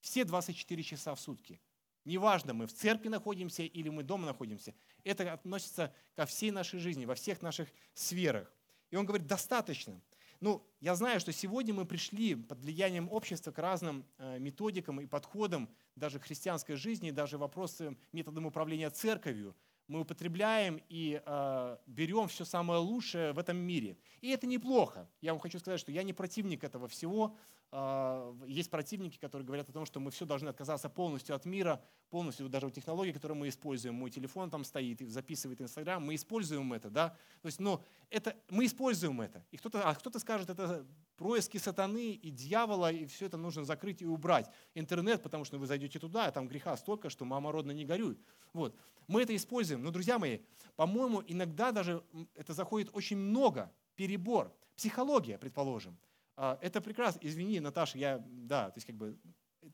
Все 0.00 0.24
24 0.24 0.82
часа 0.82 1.14
в 1.14 1.20
сутки. 1.20 1.60
Неважно, 2.04 2.54
мы 2.54 2.66
в 2.66 2.72
церкви 2.72 3.08
находимся 3.08 3.62
или 3.62 3.88
мы 3.88 4.02
дома 4.02 4.26
находимся. 4.26 4.74
Это 5.04 5.32
относится 5.32 5.94
ко 6.16 6.26
всей 6.26 6.50
нашей 6.50 6.80
жизни, 6.80 7.04
во 7.04 7.14
всех 7.14 7.42
наших 7.42 7.68
сферах. 7.94 8.52
И 8.90 8.96
он 8.96 9.06
говорит, 9.06 9.26
достаточно. 9.26 10.00
Ну, 10.40 10.66
я 10.80 10.94
знаю, 10.94 11.20
что 11.20 11.30
сегодня 11.32 11.74
мы 11.74 11.84
пришли 11.84 12.34
под 12.34 12.60
влиянием 12.60 13.08
общества 13.12 13.52
к 13.52 13.58
разным 13.58 14.06
э, 14.16 14.38
методикам 14.38 15.00
и 15.00 15.06
подходам 15.06 15.68
даже 15.94 16.18
христианской 16.18 16.76
жизни, 16.76 17.10
даже 17.10 17.36
вопросы 17.36 17.96
методом 18.10 18.46
управления 18.46 18.90
церковью– 18.90 19.54
мы 19.90 20.00
употребляем 20.02 20.80
и 20.88 21.20
э, 21.26 21.76
берем 21.86 22.28
все 22.28 22.44
самое 22.44 22.78
лучшее 22.78 23.32
в 23.32 23.40
этом 23.40 23.56
мире. 23.56 23.96
И 24.20 24.30
это 24.30 24.46
неплохо. 24.46 25.10
Я 25.20 25.32
вам 25.32 25.40
хочу 25.40 25.58
сказать, 25.58 25.80
что 25.80 25.90
я 25.90 26.04
не 26.04 26.12
противник 26.12 26.62
этого 26.62 26.86
всего. 26.86 27.36
Э, 27.72 28.34
есть 28.46 28.70
противники, 28.70 29.18
которые 29.18 29.46
говорят 29.46 29.68
о 29.68 29.72
том, 29.72 29.86
что 29.86 30.00
мы 30.00 30.10
все 30.10 30.24
должны 30.24 30.48
отказаться 30.48 30.88
полностью 30.88 31.36
от 31.36 31.44
мира, 31.44 31.80
полностью 32.10 32.48
даже 32.48 32.66
от 32.66 32.74
технологий, 32.74 33.12
которые 33.12 33.38
мы 33.38 33.48
используем. 33.48 33.94
Мой 33.94 34.10
телефон 34.10 34.50
там 34.50 34.64
стоит 34.64 35.00
записывает 35.08 35.60
Инстаграм, 35.60 36.04
мы 36.04 36.16
используем 36.16 36.72
это, 36.72 36.90
да. 36.90 37.10
То 37.42 37.46
есть, 37.46 37.60
но 37.60 37.82
это, 38.10 38.36
мы 38.48 38.66
используем 38.66 39.20
это. 39.20 39.44
И 39.52 39.56
кто-то, 39.56 39.88
а 39.88 39.94
кто-то 39.94 40.18
скажет, 40.18 40.50
это 40.50 40.84
происки 41.16 41.58
сатаны 41.58 42.12
и 42.12 42.30
дьявола, 42.30 42.90
и 42.90 43.06
все 43.06 43.26
это 43.26 43.36
нужно 43.36 43.64
закрыть 43.64 44.02
и 44.02 44.06
убрать. 44.06 44.50
Интернет, 44.74 45.22
потому 45.22 45.44
что 45.44 45.58
вы 45.58 45.66
зайдете 45.66 45.98
туда, 45.98 46.26
а 46.26 46.32
там 46.32 46.48
греха 46.48 46.76
столько, 46.76 47.08
что 47.08 47.24
мама 47.24 47.52
родно 47.52 47.70
не 47.70 47.84
горюй. 47.84 48.18
Вот. 48.52 48.74
Мы 49.06 49.22
это 49.22 49.34
используем. 49.36 49.82
Но, 49.82 49.90
друзья 49.90 50.18
мои, 50.18 50.40
по-моему, 50.76 51.22
иногда 51.26 51.72
даже 51.72 52.02
это 52.34 52.52
заходит 52.52 52.90
очень 52.92 53.16
много, 53.16 53.72
перебор. 53.94 54.52
Психология, 54.76 55.36
предположим. 55.36 55.96
А, 56.42 56.58
это 56.62 56.80
прекрасно. 56.80 57.18
Извини, 57.22 57.60
Наташа, 57.60 57.98
я, 57.98 58.24
да, 58.26 58.70
то 58.70 58.78
есть 58.78 58.86
как 58.86 58.96
бы 58.96 59.18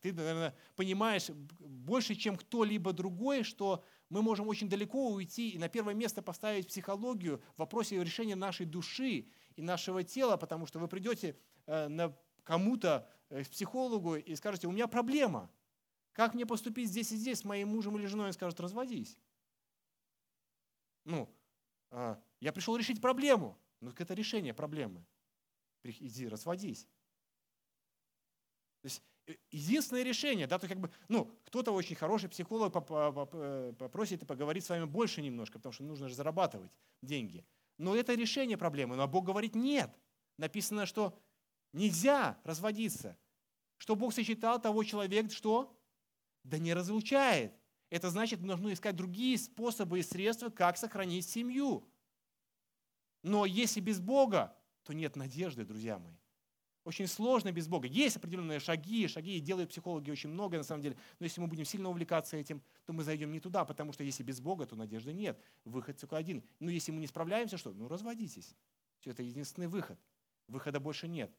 ты, 0.02 0.12
наверное, 0.12 0.52
понимаешь 0.74 1.29
больше, 1.61 2.16
чем 2.16 2.37
кто-либо 2.37 2.92
другой, 2.92 3.44
что 3.44 3.85
мы 4.09 4.20
можем 4.20 4.48
очень 4.48 4.68
далеко 4.68 5.12
уйти 5.12 5.50
и 5.50 5.59
на 5.59 5.68
первое 5.68 5.94
место 5.94 6.22
поставить 6.22 6.66
психологию 6.66 7.40
в 7.55 7.61
вопросе 7.61 8.02
решения 8.02 8.35
нашей 8.35 8.66
души 8.66 9.29
и 9.55 9.62
нашего 9.62 10.02
тела, 10.02 10.37
потому 10.37 10.66
что 10.66 10.81
вы 10.81 10.88
придете 10.88 11.38
э, 11.66 11.87
на 11.87 12.12
кому-то, 12.42 13.09
э, 13.29 13.44
к 13.44 13.48
психологу, 13.48 14.16
и 14.16 14.35
скажете, 14.35 14.66
у 14.66 14.72
меня 14.72 14.88
проблема. 14.88 15.48
Как 16.14 16.35
мне 16.35 16.46
поступить 16.46 16.88
здесь 16.88 17.12
и 17.12 17.16
здесь 17.16 17.38
с 17.38 17.44
моим 17.44 17.68
мужем 17.68 17.96
или 17.96 18.07
женой? 18.07 18.26
Он 18.26 18.33
скажет, 18.33 18.59
разводись. 18.59 19.16
Ну, 21.05 21.33
а, 21.92 22.20
я 22.40 22.52
пришел 22.52 22.76
решить 22.76 23.00
проблему. 23.00 23.57
Ну, 23.81 23.92
это 23.96 24.14
решение 24.14 24.52
проблемы. 24.52 25.07
Иди, 25.83 26.29
разводись. 26.29 26.87
То 28.83 28.87
есть 28.87 29.03
э, 29.27 29.35
единственное 29.51 30.03
решение, 30.03 30.47
да, 30.47 30.59
то 30.59 30.69
как 30.69 30.79
бы, 30.81 30.91
ну, 31.09 31.31
кто-то 31.45 31.73
очень 31.73 31.97
хороший 31.97 32.29
психолог 32.29 32.75
э, 32.75 33.73
попросит 33.79 34.23
и 34.23 34.27
поговорить 34.27 34.65
с 34.65 34.71
вами 34.71 34.85
больше 34.85 35.23
немножко, 35.23 35.59
потому 35.59 35.73
что 35.73 35.85
нужно 35.85 36.09
же 36.09 36.15
зарабатывать 36.15 36.73
деньги. 37.03 37.45
Но 37.79 37.95
это 37.95 38.15
решение 38.15 38.57
проблемы. 38.57 38.97
Но 38.97 39.07
Бог 39.07 39.27
говорит 39.27 39.55
нет. 39.55 39.91
Написано, 40.39 40.87
что 40.87 41.19
нельзя 41.73 42.39
разводиться. 42.45 43.19
Что 43.79 43.95
Бог 43.95 44.15
сочетал 44.15 44.61
того 44.61 44.83
человека, 44.85 45.31
что 45.31 45.77
да 46.43 46.59
не 46.59 46.75
разлучает. 46.75 47.53
Это 47.91 48.11
значит, 48.11 48.41
нужно 48.41 48.73
искать 48.73 48.97
другие 48.97 49.39
способы 49.39 50.01
и 50.01 50.03
средства, 50.03 50.49
как 50.49 50.77
сохранить 50.77 51.29
семью. 51.29 51.89
Но 53.23 53.45
если 53.47 53.81
без 53.81 54.01
Бога, 54.01 54.56
то 54.87 54.94
нет 54.94 55.16
надежды, 55.16 55.64
друзья 55.64 55.99
мои. 55.99 56.14
Очень 56.85 57.09
сложно 57.09 57.51
без 57.51 57.66
Бога. 57.66 57.88
Есть 57.88 58.16
определенные 58.16 58.61
шаги, 58.61 59.09
шаги, 59.09 59.40
делают 59.40 59.70
психологи 59.70 60.09
очень 60.09 60.31
много 60.31 60.57
на 60.57 60.62
самом 60.62 60.83
деле. 60.83 60.96
Но 61.18 61.25
если 61.25 61.40
мы 61.40 61.49
будем 61.49 61.64
сильно 61.64 61.90
увлекаться 61.90 62.37
этим, 62.37 62.62
то 62.85 62.92
мы 62.92 63.03
зайдем 63.03 63.33
не 63.33 63.40
туда, 63.40 63.64
потому 63.64 63.92
что 63.92 64.05
если 64.05 64.22
без 64.22 64.40
Бога, 64.40 64.66
то 64.66 64.77
надежды 64.77 65.12
нет. 65.12 65.37
Выход 65.64 65.99
только 65.99 66.16
один. 66.16 66.44
Но 66.61 66.70
если 66.70 66.92
мы 66.92 67.01
не 67.01 67.09
справляемся, 67.09 67.59
что? 67.59 67.72
Ну, 67.72 67.88
разводитесь. 67.88 68.55
Все, 69.01 69.11
это 69.11 69.25
единственный 69.25 69.66
выход. 69.66 69.99
Выхода 70.46 70.79
больше 70.79 71.09
нет, 71.09 71.37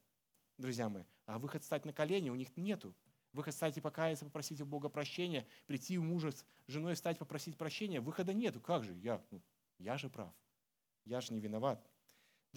друзья 0.57 0.89
мои. 0.89 1.05
А 1.25 1.39
выход 1.39 1.63
стать 1.63 1.85
на 1.85 1.93
колени 1.93 2.29
у 2.29 2.35
них 2.35 2.49
нету. 2.57 2.93
Выход 3.31 3.53
стать 3.53 3.77
и 3.77 3.81
покаяться, 3.81 4.25
попросить 4.25 4.59
у 4.59 4.65
Бога 4.65 4.89
прощения, 4.89 5.47
прийти 5.65 5.97
у 5.97 6.03
мужа 6.03 6.31
с 6.31 6.45
женой 6.67 6.97
стать, 6.97 7.17
попросить 7.17 7.55
прощения. 7.55 8.01
Выхода 8.01 8.33
нету. 8.33 8.59
Как 8.59 8.83
же? 8.83 8.93
Я, 8.95 9.23
ну, 9.31 9.41
я 9.77 9.97
же 9.97 10.09
прав. 10.09 10.33
Я 11.05 11.21
же 11.21 11.33
не 11.33 11.39
виноват. 11.39 11.81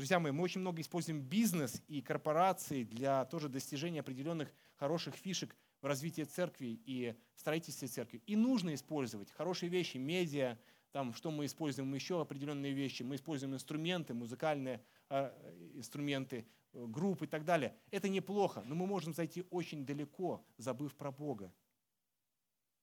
Друзья 0.00 0.18
мои, 0.18 0.32
мы 0.32 0.42
очень 0.42 0.62
много 0.62 0.80
используем 0.80 1.20
бизнес 1.20 1.82
и 1.86 2.00
корпорации 2.00 2.84
для 2.84 3.26
тоже 3.26 3.50
достижения 3.50 4.00
определенных 4.00 4.50
хороших 4.76 5.14
фишек 5.14 5.54
в 5.82 5.86
развитии 5.86 6.22
церкви 6.22 6.80
и 6.86 7.14
строительстве 7.36 7.86
церкви. 7.86 8.22
И 8.26 8.34
нужно 8.34 8.74
использовать 8.74 9.30
хорошие 9.30 9.68
вещи, 9.68 9.98
медиа, 9.98 10.58
там, 10.92 11.12
что 11.12 11.30
мы 11.30 11.44
используем 11.44 11.92
еще 11.94 12.20
определенные 12.20 12.72
вещи. 12.72 13.02
Мы 13.02 13.16
используем 13.16 13.54
инструменты, 13.54 14.14
музыкальные 14.14 14.82
э, 15.10 15.32
инструменты, 15.74 16.46
Э, 16.72 16.86
групп 16.86 17.22
и 17.22 17.26
так 17.26 17.44
далее. 17.44 17.76
Это 17.90 18.08
неплохо, 18.08 18.62
но 18.64 18.74
мы 18.74 18.86
можем 18.86 19.12
зайти 19.12 19.44
очень 19.50 19.84
далеко, 19.84 20.44
забыв 20.56 20.94
про 20.94 21.10
Бога. 21.10 21.52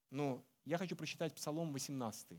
Но 0.09 0.43
я 0.65 0.77
хочу 0.77 0.95
прочитать 0.95 1.33
Псалом 1.33 1.71
18, 1.71 2.37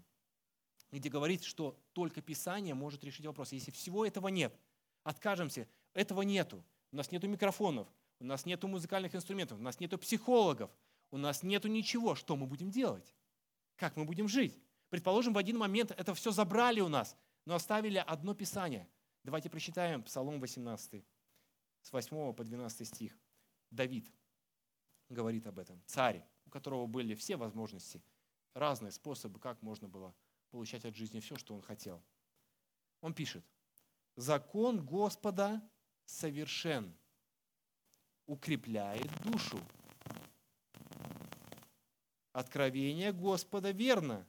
где 0.93 1.09
говорится, 1.09 1.49
что 1.49 1.79
только 1.93 2.21
Писание 2.21 2.75
может 2.75 3.03
решить 3.05 3.25
вопрос. 3.25 3.53
Если 3.53 3.71
всего 3.71 4.05
этого 4.05 4.29
нет, 4.29 4.59
откажемся, 5.09 5.67
этого 5.95 6.23
нету. 6.23 6.63
У 6.93 6.97
нас 6.97 7.11
нету 7.11 7.29
микрофонов, 7.29 7.89
у 8.21 8.25
нас 8.25 8.47
нету 8.47 8.69
музыкальных 8.69 9.15
инструментов, 9.15 9.59
у 9.59 9.63
нас 9.63 9.81
нету 9.81 9.99
психологов, 9.99 10.71
у 11.11 11.17
нас 11.17 11.43
нету 11.43 11.69
ничего. 11.69 12.15
Что 12.15 12.37
мы 12.37 12.47
будем 12.47 12.71
делать? 12.71 13.15
Как 13.77 13.97
мы 13.97 14.05
будем 14.05 14.29
жить? 14.29 14.59
Предположим, 14.91 15.33
в 15.33 15.39
один 15.39 15.59
момент 15.59 15.91
это 15.93 16.15
все 16.15 16.31
забрали 16.31 16.81
у 16.81 16.89
нас, 16.89 17.17
но 17.45 17.55
оставили 17.55 17.99
одно 17.99 18.35
Писание. 18.35 18.89
Давайте 19.25 19.51
прочитаем 19.51 20.03
Псалом 20.03 20.41
18, 20.41 21.05
с 21.83 21.93
8 21.93 22.33
по 22.33 22.45
12 22.45 22.89
стих. 22.89 23.19
Давид 23.71 24.11
говорит 25.09 25.47
об 25.47 25.59
этом. 25.59 25.83
Царь, 25.87 26.25
у 26.47 26.51
которого 26.51 26.87
были 26.87 27.15
все 27.15 27.37
возможности, 27.37 28.03
разные 28.55 28.93
способы, 28.93 29.39
как 29.39 29.63
можно 29.63 29.89
было 29.89 30.15
получать 30.51 30.85
от 30.85 30.95
жизни 30.95 31.21
все, 31.21 31.37
что 31.37 31.55
он 31.55 31.63
хотел. 31.63 32.03
Он 33.01 33.15
пишет, 33.15 33.45
«Закон 34.19 34.85
Господа 34.85 35.63
совершен, 36.05 36.93
укрепляет 38.27 39.09
душу. 39.23 39.61
Откровение 42.33 43.13
Господа 43.13 43.71
верно, 43.71 44.27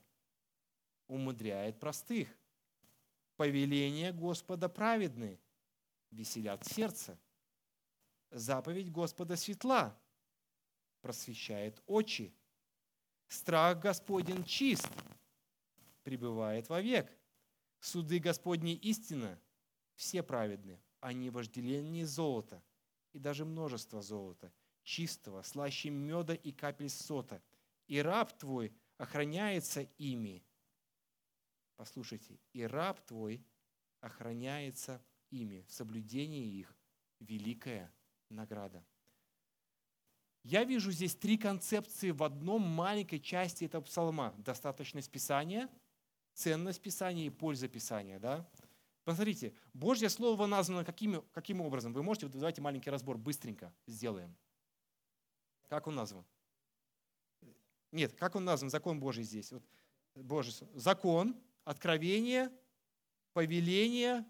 умудряет 1.07 1.79
простых. 1.79 2.29
Повеление 3.35 4.13
Господа 4.13 4.69
праведны, 4.69 5.39
веселят 6.11 6.63
сердце. 6.67 7.17
Заповедь 8.29 8.91
Господа 8.91 9.35
светла, 9.37 9.99
просвещает 11.01 11.81
очи. 11.87 12.31
Страх 13.27 13.79
Господень 13.79 14.43
чист, 14.43 14.87
пребывает 16.03 16.69
вовек. 16.69 17.11
Суды 17.79 18.19
Господни 18.19 18.75
истина, 18.75 19.39
все 19.99 20.23
праведны, 20.23 20.79
они 21.01 21.29
вожделение 21.29 22.05
золота 22.07 22.63
и 23.11 23.19
даже 23.19 23.43
множество 23.43 24.01
золота, 24.01 24.49
чистого, 24.81 25.41
слаще 25.41 25.89
меда 25.89 26.33
и 26.33 26.53
капель 26.53 26.89
сота. 26.89 27.43
И 27.87 28.01
раб 28.01 28.31
твой 28.37 28.73
охраняется 28.97 29.81
ими. 29.97 30.41
Послушайте, 31.75 32.39
и 32.53 32.63
раб 32.63 33.05
твой 33.05 33.43
охраняется 33.99 35.03
ими. 35.31 35.65
В 35.67 35.73
соблюдении 35.73 36.47
их 36.47 36.73
великая 37.19 37.93
награда. 38.29 38.85
Я 40.43 40.63
вижу 40.63 40.93
здесь 40.93 41.13
три 41.13 41.37
концепции 41.37 42.11
в 42.11 42.23
одном 42.23 42.61
маленькой 42.61 43.19
части 43.19 43.65
этого 43.65 43.81
псалма. 43.81 44.33
Достаточность 44.37 45.11
Писания, 45.11 45.69
ценность 46.35 46.81
Писания 46.81 47.25
и 47.25 47.29
польза 47.29 47.67
Писания. 47.67 48.17
Да? 48.17 48.49
Посмотрите, 49.09 49.55
Божье 49.73 50.07
Слово 50.07 50.45
названо 50.45 50.85
каким, 50.85 51.23
каким 51.31 51.61
образом? 51.61 51.93
Вы 51.93 52.03
можете, 52.03 52.27
давайте 52.27 52.61
маленький 52.61 52.91
разбор 52.91 53.17
быстренько 53.17 53.73
сделаем. 53.87 54.37
Как 55.67 55.87
он 55.87 55.95
назван? 55.95 56.23
Нет, 57.91 58.13
как 58.13 58.35
он 58.35 58.45
назван, 58.45 58.69
закон 58.69 58.99
Божий 58.99 59.23
здесь? 59.23 59.51
Вот, 59.51 59.63
Божий, 60.13 60.53
закон, 60.75 61.35
откровение, 61.63 62.51
повеление 63.33 64.27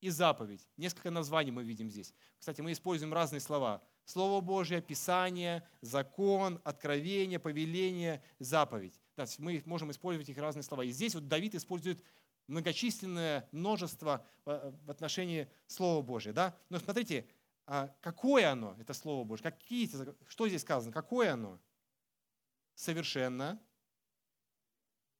и 0.00 0.10
заповедь. 0.10 0.64
Несколько 0.76 1.10
названий 1.10 1.50
мы 1.50 1.64
видим 1.64 1.90
здесь. 1.90 2.14
Кстати, 2.38 2.60
мы 2.60 2.70
используем 2.70 3.12
разные 3.12 3.40
слова. 3.40 3.82
Слово 4.04 4.40
Божие, 4.40 4.80
Писание, 4.80 5.68
закон, 5.80 6.60
откровение, 6.62 7.40
повеление, 7.40 8.22
заповедь. 8.38 9.00
Да, 9.16 9.24
мы 9.38 9.60
можем 9.66 9.90
использовать 9.90 10.28
их 10.28 10.38
разные 10.38 10.62
слова. 10.62 10.82
И 10.84 10.92
здесь 10.92 11.16
вот 11.16 11.26
Давид 11.26 11.56
использует 11.56 12.00
многочисленное 12.50 13.48
множество 13.52 14.26
э, 14.44 14.72
в 14.84 14.90
отношении 14.90 15.50
Слова 15.66 16.02
Божия. 16.02 16.32
Да? 16.32 16.58
Но 16.68 16.78
смотрите, 16.78 17.28
а 17.64 17.88
какое 18.00 18.50
оно, 18.50 18.76
это 18.78 18.92
Слово 18.92 19.24
Божие? 19.24 19.44
Какие, 19.44 19.88
что 20.28 20.48
здесь 20.48 20.62
сказано? 20.62 20.92
Какое 20.92 21.32
оно? 21.32 21.60
Совершенно, 22.74 23.62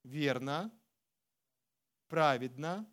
верно, 0.03 0.71
праведно, 2.07 2.85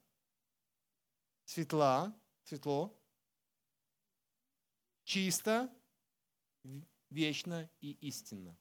светла, 1.45 2.17
светло, 2.45 2.97
чисто, 5.03 5.69
вечно 7.11 7.69
и 7.81 7.93
истинно. 8.07 8.57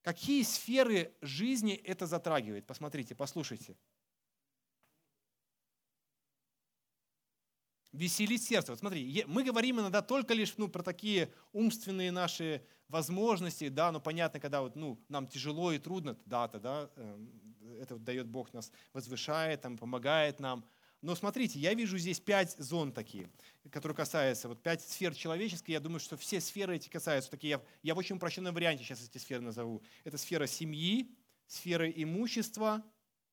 Какие 0.00 0.44
сферы 0.44 1.14
жизни 1.20 1.74
это 1.74 2.06
затрагивает? 2.06 2.64
Посмотрите, 2.64 3.14
послушайте. 3.14 3.76
Веселить 7.96 8.44
сердце. 8.44 8.72
Вот 8.72 8.78
смотри, 8.78 9.24
мы 9.26 9.42
говорим 9.42 9.80
иногда 9.80 10.02
только 10.02 10.34
лишь 10.34 10.54
ну, 10.56 10.68
про 10.68 10.82
такие 10.82 11.32
умственные 11.52 12.12
наши 12.12 12.62
возможности, 12.88 13.68
да, 13.68 13.90
но 13.90 14.00
понятно, 14.00 14.38
когда 14.38 14.62
вот, 14.62 14.76
ну, 14.76 15.00
нам 15.08 15.26
тяжело 15.26 15.72
и 15.72 15.78
трудно, 15.78 16.16
да, 16.24 16.48
эм, 16.96 17.30
это 17.80 17.94
вот 17.94 18.04
дает 18.04 18.28
Бог 18.28 18.52
нас, 18.52 18.70
возвышает, 18.92 19.62
там, 19.62 19.76
помогает 19.76 20.40
нам– 20.40 20.64
но 21.02 21.14
смотрите, 21.14 21.58
я 21.58 21.74
вижу 21.74 21.98
здесь 21.98 22.20
пять 22.20 22.56
зон 22.58 22.90
такие, 22.90 23.30
которые 23.70 23.94
касаются, 23.94 24.48
вот 24.48 24.62
пять 24.62 24.82
сфер 24.82 25.14
человеческих. 25.14 25.68
Я 25.68 25.80
думаю, 25.80 26.00
что 26.00 26.16
все 26.16 26.40
сферы 26.40 26.76
эти 26.76 26.88
касаются. 26.88 27.30
Такие, 27.30 27.50
я, 27.50 27.62
я 27.82 27.94
в 27.94 27.98
очень 27.98 28.16
упрощенном 28.16 28.54
варианте 28.54 28.82
сейчас 28.82 29.04
эти 29.04 29.18
сферы 29.18 29.42
назову. 29.42 29.82
Это 30.04 30.18
сфера 30.18 30.46
семьи, 30.46 31.14
сфера 31.46 31.88
имущества. 31.88 32.82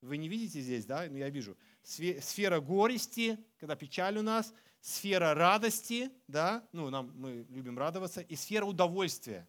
Вы 0.03 0.17
не 0.17 0.27
видите 0.27 0.59
здесь, 0.59 0.85
да? 0.85 1.07
Но 1.09 1.17
я 1.17 1.29
вижу. 1.29 1.57
Сфера 1.81 2.59
горести, 2.59 3.39
когда 3.57 3.75
печаль 3.75 4.17
у 4.17 4.21
нас. 4.21 4.53
Сфера 4.81 5.33
радости, 5.33 6.11
да? 6.27 6.67
Ну, 6.73 6.89
нам, 6.89 7.13
мы 7.15 7.45
любим 7.49 7.77
радоваться. 7.77 8.19
И 8.19 8.35
сфера 8.35 8.65
удовольствия. 8.65 9.47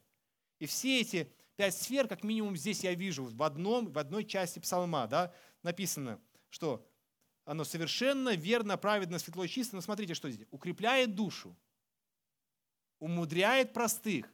И 0.59 0.65
все 0.65 1.01
эти 1.01 1.29
пять 1.57 1.75
сфер, 1.75 2.07
как 2.07 2.23
минимум, 2.23 2.55
здесь 2.55 2.85
я 2.85 2.93
вижу 2.93 3.25
в 3.25 3.43
одном, 3.43 3.91
в 3.91 3.99
одной 3.99 4.23
части 4.23 4.59
псалма, 4.59 5.07
да? 5.07 5.33
Написано, 5.61 6.21
что 6.49 6.87
оно 7.43 7.65
совершенно 7.65 8.33
верно, 8.35 8.77
праведно, 8.77 9.19
светло 9.19 9.43
и 9.43 9.49
чисто. 9.49 9.75
Но 9.75 9.81
смотрите, 9.81 10.13
что 10.13 10.31
здесь. 10.31 10.47
Укрепляет 10.51 11.15
душу, 11.15 11.53
умудряет 12.99 13.73
простых, 13.73 14.33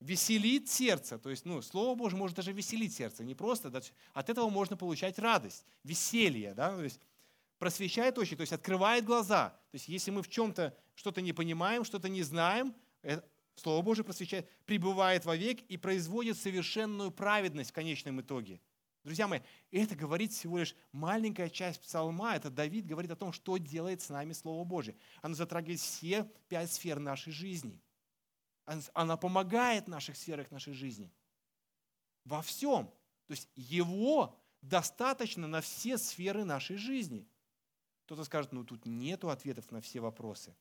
веселит 0.00 0.68
сердце. 0.68 1.18
То 1.18 1.30
есть, 1.30 1.44
ну, 1.44 1.62
Слово 1.62 1.94
Божье 1.94 2.18
может 2.18 2.36
даже 2.36 2.52
веселить 2.52 2.94
сердце. 2.94 3.24
Не 3.24 3.34
просто, 3.34 3.70
да, 3.70 3.80
от 4.12 4.30
этого 4.30 4.48
можно 4.48 4.76
получать 4.76 5.18
радость, 5.18 5.64
веселье. 5.84 6.54
Да? 6.54 6.74
То 6.76 6.82
есть, 6.82 7.00
просвещает 7.58 8.18
очи, 8.18 8.36
то 8.36 8.40
есть 8.40 8.52
открывает 8.52 9.04
глаза. 9.04 9.50
То 9.70 9.74
есть, 9.74 9.88
если 9.88 10.10
мы 10.10 10.22
в 10.22 10.28
чем-то 10.28 10.76
что-то 10.94 11.20
не 11.20 11.32
понимаем, 11.32 11.84
что-то 11.84 12.08
не 12.08 12.22
знаем, 12.22 12.74
э, 13.02 13.20
Слово 13.54 13.82
Божье 13.82 14.04
просвещает, 14.04 14.48
пребывает 14.64 15.24
вовек 15.24 15.60
и 15.68 15.76
производит 15.76 16.38
совершенную 16.38 17.10
праведность 17.10 17.70
в 17.70 17.74
конечном 17.74 18.20
итоге– 18.20 18.60
Друзья 19.02 19.26
мои, 19.26 19.40
это 19.70 19.96
говорит 19.96 20.32
всего 20.32 20.58
лишь 20.58 20.76
маленькая 20.92 21.48
часть 21.48 21.80
псалма. 21.80 22.36
Это 22.36 22.50
Давид 22.50 22.86
говорит 22.86 23.10
о 23.10 23.16
том, 23.16 23.32
что 23.32 23.56
делает 23.56 24.02
с 24.02 24.10
нами 24.10 24.34
Слово 24.34 24.62
Божье. 24.64 24.94
Оно 25.22 25.34
затрагивает 25.34 25.80
все 25.80 26.30
пять 26.48 26.70
сфер 26.70 26.98
нашей 26.98 27.32
жизни. 27.32 27.80
Она 28.94 29.16
помогает 29.16 29.86
в 29.86 29.88
наших 29.88 30.16
сферах 30.16 30.50
нашей 30.50 30.72
жизни. 30.72 31.12
Во 32.24 32.42
всем. 32.42 32.86
То 33.26 33.32
есть 33.32 33.48
его 33.54 34.38
достаточно 34.62 35.46
на 35.46 35.60
все 35.60 35.98
сферы 35.98 36.44
нашей 36.44 36.76
жизни. 36.76 37.28
Кто-то 38.04 38.24
скажет, 38.24 38.52
ну 38.52 38.64
тут 38.64 38.86
нету 38.86 39.30
ответов 39.30 39.70
на 39.70 39.80
все 39.80 40.00
вопросы. 40.00 40.56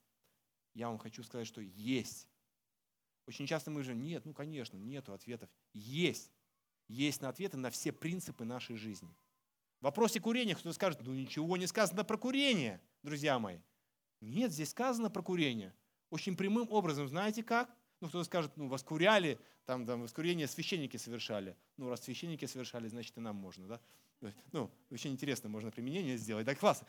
Я 0.73 0.87
вам 0.87 0.97
хочу 0.97 1.23
сказать, 1.23 1.47
что 1.47 1.61
есть. 1.61 2.27
Очень 3.27 3.47
часто 3.47 3.69
мы 3.71 3.83
же, 3.83 3.95
нет, 3.95 4.25
ну 4.25 4.33
конечно, 4.33 4.77
нету 4.77 5.13
ответов. 5.13 5.49
Есть 5.73 6.31
есть 6.89 7.21
на 7.21 7.29
ответы 7.29 7.55
на 7.55 7.69
все 7.69 7.91
принципы 7.91 8.43
нашей 8.43 8.75
жизни. 8.75 9.15
В 9.79 9.85
вопросе 9.85 10.19
курения 10.19 10.55
кто-то 10.55 10.73
скажет, 10.73 10.99
ну 11.03 11.13
ничего 11.13 11.55
не 11.55 11.67
сказано 11.67 12.03
про 12.03 12.17
курение, 12.17 12.81
друзья 13.03 13.39
мои. 13.39 13.59
Нет, 14.19 14.51
здесь 14.51 14.71
сказано 14.71 15.09
про 15.09 15.21
курение. 15.21 15.73
Очень 16.09 16.35
прямым 16.35 16.69
образом, 16.69 17.07
знаете 17.07 17.43
как? 17.43 17.73
Ну, 18.01 18.07
кто-то 18.07 18.23
скажет, 18.23 18.51
ну, 18.55 18.67
вас 18.67 18.83
куряли, 18.83 19.39
там, 19.65 19.85
там, 19.85 20.01
воскурение 20.01 20.47
священники 20.47 20.97
совершали. 20.97 21.55
Ну, 21.77 21.89
раз 21.89 22.01
священники 22.01 22.45
совершали, 22.45 22.87
значит, 22.87 23.17
и 23.17 23.19
нам 23.19 23.35
можно, 23.35 23.67
да? 23.67 23.81
Ну, 24.51 24.71
очень 24.89 25.11
интересно, 25.11 25.49
можно 25.49 25.71
применение 25.71 26.17
сделать. 26.17 26.45
Да, 26.45 26.55
классно. 26.55 26.87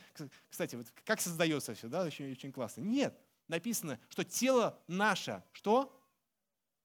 Кстати, 0.49 0.77
вот 0.77 0.87
как 1.05 1.20
создается 1.20 1.75
все, 1.75 1.88
да, 1.88 2.05
очень, 2.05 2.31
очень 2.33 2.53
классно. 2.53 2.81
Нет, 2.81 3.18
написано, 3.49 4.01
что 4.09 4.25
тело 4.25 4.83
наше, 4.87 5.42
что? 5.53 5.96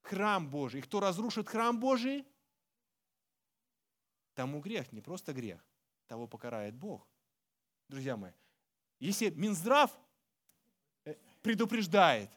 Храм 0.03 0.49
Божий. 0.49 0.79
И 0.79 0.83
кто 0.83 0.99
разрушит 0.99 1.47
храм 1.47 1.79
Божий, 1.79 2.25
тому 4.35 4.59
грех, 4.59 4.91
не 4.91 5.01
просто 5.01 5.33
грех, 5.33 5.63
того 6.07 6.27
покарает 6.27 6.75
Бог. 6.75 7.07
Друзья 7.87 8.17
мои, 8.17 8.33
если 8.99 9.29
Минздрав 9.29 9.91
э, 11.05 11.15
предупреждает, 11.41 12.29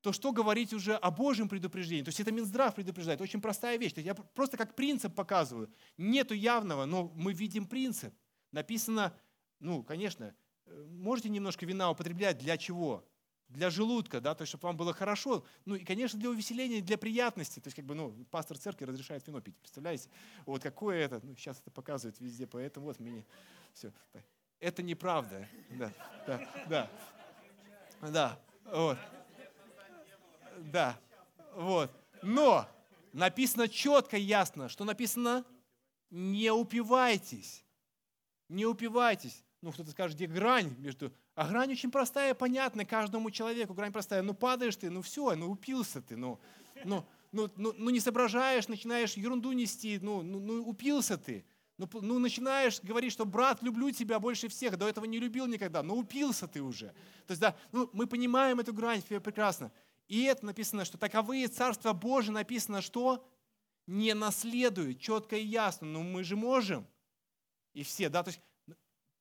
то 0.00 0.12
что 0.12 0.32
говорить 0.32 0.72
уже 0.72 0.94
о 0.94 1.10
Божьем 1.10 1.48
предупреждении? 1.48 2.02
То 2.02 2.08
есть 2.08 2.20
это 2.20 2.32
Минздрав 2.32 2.74
предупреждает. 2.74 3.20
Очень 3.20 3.40
простая 3.40 3.76
вещь. 3.76 3.92
Я 3.96 4.14
просто 4.14 4.56
как 4.56 4.74
принцип 4.74 5.14
показываю. 5.14 5.70
Нету 5.98 6.34
явного, 6.34 6.86
но 6.86 7.12
мы 7.14 7.32
видим 7.32 7.66
принцип. 7.66 8.14
Написано, 8.52 9.14
ну, 9.58 9.82
конечно, 9.82 10.34
э, 10.66 10.86
можете 10.90 11.28
немножко 11.28 11.66
вина 11.66 11.90
употреблять. 11.90 12.38
Для 12.38 12.56
чего? 12.56 13.04
для 13.50 13.68
желудка, 13.68 14.20
да, 14.20 14.34
то 14.34 14.42
есть, 14.42 14.50
чтобы 14.50 14.68
вам 14.68 14.76
было 14.76 14.92
хорошо, 14.92 15.44
ну 15.64 15.74
и, 15.74 15.84
конечно, 15.84 16.18
для 16.18 16.30
увеселения, 16.30 16.80
для 16.80 16.96
приятности, 16.96 17.58
то 17.58 17.66
есть, 17.66 17.74
как 17.74 17.84
бы, 17.84 17.94
ну, 17.94 18.12
пастор 18.30 18.56
церкви 18.56 18.84
разрешает 18.84 19.26
вино 19.26 19.40
пить, 19.40 19.56
представляете? 19.56 20.08
Вот 20.46 20.62
какое 20.62 20.98
это, 20.98 21.20
ну, 21.22 21.34
сейчас 21.34 21.60
это 21.60 21.70
показывают 21.70 22.20
везде, 22.20 22.46
поэтому 22.46 22.86
вот 22.86 23.00
мне 23.00 23.26
все. 23.74 23.92
Это 24.60 24.82
неправда. 24.82 25.48
Да, 25.70 25.92
да, 26.26 26.48
да. 26.68 26.90
Да, 28.00 28.38
вот. 28.66 28.98
Да, 30.60 30.98
вот. 31.54 31.90
Но 32.22 32.68
написано 33.12 33.68
четко 33.68 34.16
ясно, 34.16 34.68
что 34.68 34.84
написано 34.84 35.44
«не 36.10 36.50
упивайтесь». 36.50 37.64
Не 38.48 38.66
упивайтесь. 38.66 39.44
Ну, 39.62 39.70
кто-то 39.70 39.90
скажет, 39.90 40.16
где 40.16 40.26
грань 40.26 40.74
между... 40.78 41.12
А 41.36 41.46
грань 41.46 41.72
очень 41.72 41.90
простая, 41.90 42.34
понятная 42.34 42.84
каждому 42.84 43.30
человеку. 43.30 43.74
Грань 43.74 43.92
простая. 43.92 44.22
Ну, 44.22 44.34
падаешь 44.34 44.76
ты, 44.76 44.90
ну 44.90 45.02
все, 45.02 45.36
ну 45.36 45.50
упился 45.50 46.02
ты, 46.02 46.16
ну, 46.16 46.40
ну, 46.84 47.06
ну, 47.30 47.48
ну, 47.56 47.72
ну 47.76 47.90
не 47.90 48.00
соображаешь, 48.00 48.66
начинаешь 48.66 49.14
ерунду 49.14 49.52
нести, 49.52 49.98
ну, 50.02 50.22
ну, 50.22 50.40
ну 50.40 50.68
упился 50.68 51.16
ты. 51.16 51.44
Ну, 51.78 51.88
ну, 52.02 52.18
начинаешь 52.18 52.80
говорить, 52.82 53.12
что 53.12 53.24
брат, 53.24 53.62
люблю 53.62 53.90
тебя 53.90 54.18
больше 54.18 54.48
всех, 54.48 54.76
до 54.76 54.86
этого 54.86 55.06
не 55.06 55.18
любил 55.18 55.46
никогда, 55.46 55.82
но 55.82 55.96
упился 55.96 56.46
ты 56.46 56.60
уже. 56.60 56.88
То 57.26 57.30
есть, 57.30 57.40
да, 57.40 57.56
ну, 57.72 57.88
мы 57.94 58.06
понимаем 58.06 58.60
эту 58.60 58.74
грань 58.74 59.00
прекрасно. 59.00 59.72
И 60.10 60.24
это 60.24 60.44
написано, 60.44 60.84
что 60.84 60.98
таковые 60.98 61.46
Царства 61.46 61.92
Божие 61.92 62.32
написано, 62.32 62.82
что 62.82 63.24
не 63.86 64.12
наследуют, 64.12 64.98
четко 64.98 65.36
и 65.36 65.44
ясно. 65.44 65.86
Но 65.86 66.02
мы 66.02 66.24
же 66.24 66.34
можем. 66.34 66.84
И 67.74 67.84
все, 67.84 68.08
да, 68.08 68.24
то 68.24 68.30
есть 68.30 68.40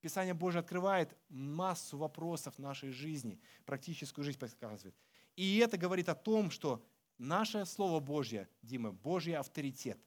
Писание 0.02 0.34
Божие 0.34 0.62
открывает 0.62 1.16
массу 1.30 1.96
вопросов 1.96 2.58
нашей 2.58 2.90
жизни, 2.90 3.40
практическую 3.66 4.26
жизнь 4.26 4.40
показывает. 4.40 4.96
И 5.36 5.60
это 5.60 5.78
говорит 5.78 6.10
о 6.10 6.16
том, 6.16 6.50
что 6.50 6.84
наше 7.20 7.68
Слово 7.68 8.00
Божье, 8.00 8.50
Дима, 8.64 8.92
Божий 8.92 9.36
авторитет. 9.36 10.00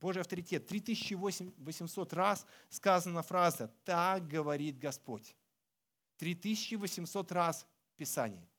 Божий 0.00 0.22
авторитет. 0.22 0.68
3800 0.68 2.12
раз 2.12 2.46
сказана 2.68 3.22
фраза 3.22 3.74
«Так 3.84 4.28
говорит 4.28 4.78
Господь». 4.78 5.34
3800 6.18 7.32
раз 7.32 7.66
в 7.92 7.96
Писании. 7.96 8.51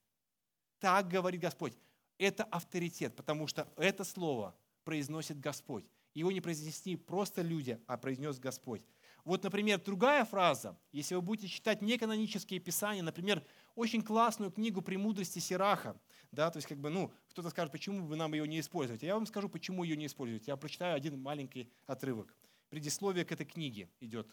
Так 0.84 1.08
говорит 1.08 1.40
Господь. 1.40 1.78
Это 2.18 2.44
авторитет, 2.44 3.16
потому 3.16 3.48
что 3.48 3.72
это 3.78 4.04
слово 4.04 4.54
произносит 4.84 5.40
Господь. 5.40 5.86
Его 6.14 6.30
не 6.30 6.42
произнесли 6.42 6.98
просто 6.98 7.42
люди, 7.42 7.80
а 7.88 7.98
произнес 7.98 8.38
Господь. 8.38 8.82
Вот, 9.24 9.42
например, 9.46 9.82
другая 9.82 10.26
фраза, 10.26 10.78
если 10.92 11.16
вы 11.16 11.22
будете 11.22 11.48
читать 11.48 11.82
неканонические 11.82 12.60
писания, 12.60 13.02
например, 13.02 13.46
очень 13.76 14.02
классную 14.02 14.52
книгу 14.52 14.82
«Премудрости 14.82 15.40
Сираха», 15.40 15.96
да, 16.34 16.52
то 16.52 16.58
есть, 16.58 16.68
как 16.68 16.80
бы, 16.80 16.90
ну, 16.90 17.14
кто-то 17.30 17.50
скажет, 17.50 17.72
почему 17.72 18.06
бы 18.06 18.18
нам 18.18 18.34
ее 18.34 18.46
не 18.46 18.60
использовать. 18.60 19.04
Я 19.04 19.14
вам 19.14 19.26
скажу, 19.26 19.48
почему 19.48 19.86
ее 19.86 19.96
не 19.96 20.08
использовать. 20.08 20.50
Я 20.50 20.58
прочитаю 20.58 20.98
один 20.98 21.18
маленький 21.18 21.72
отрывок. 21.86 22.36
Предисловие 22.68 23.24
к 23.24 23.32
этой 23.32 23.46
книге 23.46 23.90
идет. 24.02 24.28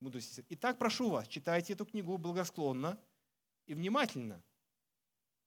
«Мудрости 0.00 0.44
Итак, 0.48 0.76
прошу 0.76 1.08
вас, 1.08 1.28
читайте 1.28 1.74
эту 1.74 1.86
книгу 1.86 2.18
благосклонно 2.18 2.98
и 3.68 3.74
внимательно– 3.74 4.42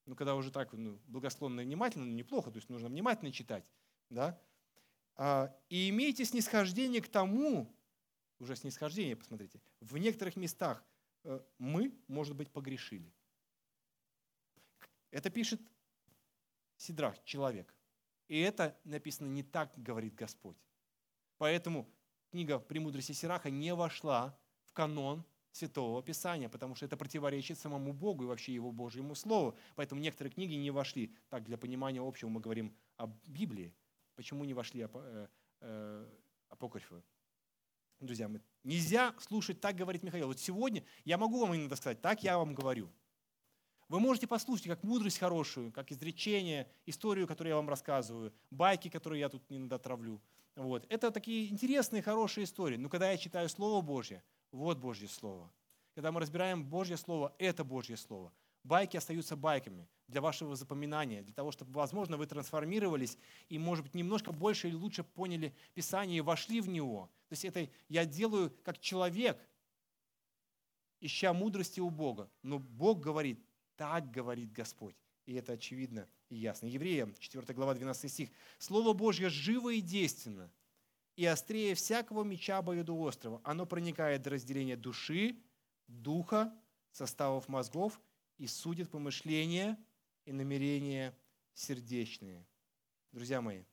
ну, 0.07 0.15
когда 0.15 0.35
уже 0.35 0.51
так 0.51 0.73
ну, 0.73 0.99
благосклонно 1.07 1.61
и 1.61 1.65
внимательно, 1.65 2.05
ну, 2.05 2.13
неплохо, 2.13 2.49
то 2.49 2.57
есть 2.57 2.69
нужно 2.69 2.87
внимательно 2.87 3.31
читать, 3.31 3.69
да, 4.09 4.39
а, 5.15 5.55
и 5.69 5.89
имейте 5.89 6.25
снисхождение 6.25 7.01
к 7.01 7.09
тому, 7.09 7.75
уже 8.39 8.55
снисхождение, 8.55 9.15
посмотрите, 9.15 9.61
в 9.81 9.97
некоторых 9.97 10.35
местах 10.35 10.83
э, 11.23 11.39
мы, 11.57 11.93
может 12.07 12.35
быть, 12.35 12.51
погрешили. 12.51 13.11
Это 15.11 15.29
пишет 15.29 15.59
Сидрах, 16.77 17.21
человек. 17.23 17.73
И 18.27 18.39
это 18.39 18.77
написано 18.83 19.27
не 19.27 19.41
так, 19.41 19.73
говорит 19.75 20.13
Господь. 20.13 20.57
Поэтому 21.37 21.89
книга 22.29 22.59
«Премудрости 22.59 23.13
Сираха» 23.13 23.49
не 23.49 23.73
вошла 23.73 24.37
в 24.65 24.73
канон 24.73 25.25
Святого 25.57 26.01
Писания, 26.03 26.49
потому 26.49 26.75
что 26.75 26.85
это 26.85 26.97
противоречит 26.97 27.59
самому 27.59 27.93
Богу 27.93 28.23
и 28.23 28.27
вообще 28.27 28.53
Его 28.53 28.71
Божьему 28.71 29.15
Слову. 29.15 29.57
Поэтому 29.75 30.01
некоторые 30.01 30.31
книги 30.31 30.53
не 30.53 30.71
вошли. 30.71 31.13
Так, 31.29 31.43
для 31.43 31.57
понимания 31.57 32.01
общего 32.01 32.29
мы 32.29 32.39
говорим 32.39 32.75
о 32.97 33.07
Библии. 33.25 33.73
Почему 34.15 34.45
не 34.45 34.53
вошли 34.53 34.87
э, 34.91 35.27
э, 35.61 36.07
апокрифы? 36.49 37.01
Друзья, 37.99 38.27
мы, 38.27 38.41
нельзя 38.63 39.15
слушать, 39.19 39.59
так 39.59 39.75
говорит 39.75 40.03
Михаил. 40.03 40.27
Вот 40.27 40.39
сегодня 40.39 40.83
я 41.03 41.17
могу 41.17 41.39
вам 41.39 41.55
иногда 41.55 41.75
сказать, 41.75 42.01
так 42.01 42.23
я 42.23 42.37
вам 42.37 42.53
говорю. 42.53 42.91
Вы 43.89 43.99
можете 43.99 44.27
послушать 44.27 44.67
как 44.67 44.83
мудрость 44.83 45.17
хорошую, 45.17 45.71
как 45.71 45.91
изречение, 45.91 46.69
историю, 46.85 47.25
которую 47.25 47.51
я 47.51 47.55
вам 47.55 47.69
рассказываю, 47.69 48.33
байки, 48.51 48.89
которые 48.89 49.21
я 49.21 49.29
тут 49.29 49.43
иногда 49.49 49.79
травлю. 49.79 50.21
Вот. 50.55 50.85
Это 50.89 51.09
такие 51.11 51.49
интересные, 51.49 52.01
хорошие 52.01 52.43
истории. 52.43 52.77
Но 52.77 52.89
когда 52.89 53.11
я 53.11 53.17
читаю 53.17 53.47
Слово 53.47 53.81
Божье, 53.81 54.23
вот 54.57 54.77
Божье 54.77 55.07
Слово. 55.07 55.51
Когда 55.93 56.11
мы 56.11 56.19
разбираем 56.19 56.63
Божье 56.63 56.97
Слово, 56.97 57.33
это 57.37 57.63
Божье 57.63 57.97
Слово. 57.97 58.33
Байки 58.63 58.97
остаются 58.97 59.35
байками 59.35 59.87
для 60.07 60.19
вашего 60.19 60.55
запоминания, 60.55 61.21
для 61.21 61.33
того, 61.33 61.51
чтобы, 61.51 61.71
возможно, 61.71 62.17
вы 62.17 62.25
трансформировались 62.25 63.17
и, 63.49 63.57
может 63.57 63.85
быть, 63.85 63.95
немножко 63.95 64.31
больше 64.31 64.67
или 64.67 64.75
лучше 64.75 65.03
поняли 65.03 65.55
Писание 65.73 66.17
и 66.17 66.21
вошли 66.21 66.59
в 66.59 66.67
него. 66.67 67.09
То 67.29 67.33
есть 67.33 67.45
это 67.45 67.69
я 67.87 68.05
делаю 68.05 68.53
как 68.63 68.79
человек, 68.79 69.39
ища 70.99 71.33
мудрости 71.33 71.79
у 71.79 71.89
Бога. 71.89 72.29
Но 72.41 72.59
Бог 72.59 72.99
говорит, 72.99 73.39
так 73.75 74.11
говорит 74.11 74.51
Господь. 74.51 74.95
И 75.25 75.33
это 75.33 75.53
очевидно 75.53 76.07
и 76.29 76.35
ясно. 76.35 76.67
Евреям, 76.67 77.13
4 77.19 77.53
глава, 77.53 77.73
12 77.73 78.11
стих. 78.11 78.29
Слово 78.57 78.93
Божье 78.93 79.29
живо 79.29 79.73
и 79.73 79.81
действенно, 79.81 80.51
и 81.17 81.25
острее 81.25 81.73
всякого 81.73 82.23
меча 82.23 82.59
обоюдоострого. 82.59 83.41
Оно 83.43 83.65
проникает 83.65 84.21
до 84.21 84.29
разделения 84.29 84.77
души, 84.77 85.35
духа, 85.87 86.55
составов 86.91 87.49
мозгов 87.49 87.99
и 88.37 88.45
судит 88.45 88.91
помышления 88.91 89.77
и 90.25 90.31
намерения 90.31 91.17
сердечные. 91.53 92.45
Друзья 93.11 93.41
мои, 93.41 93.63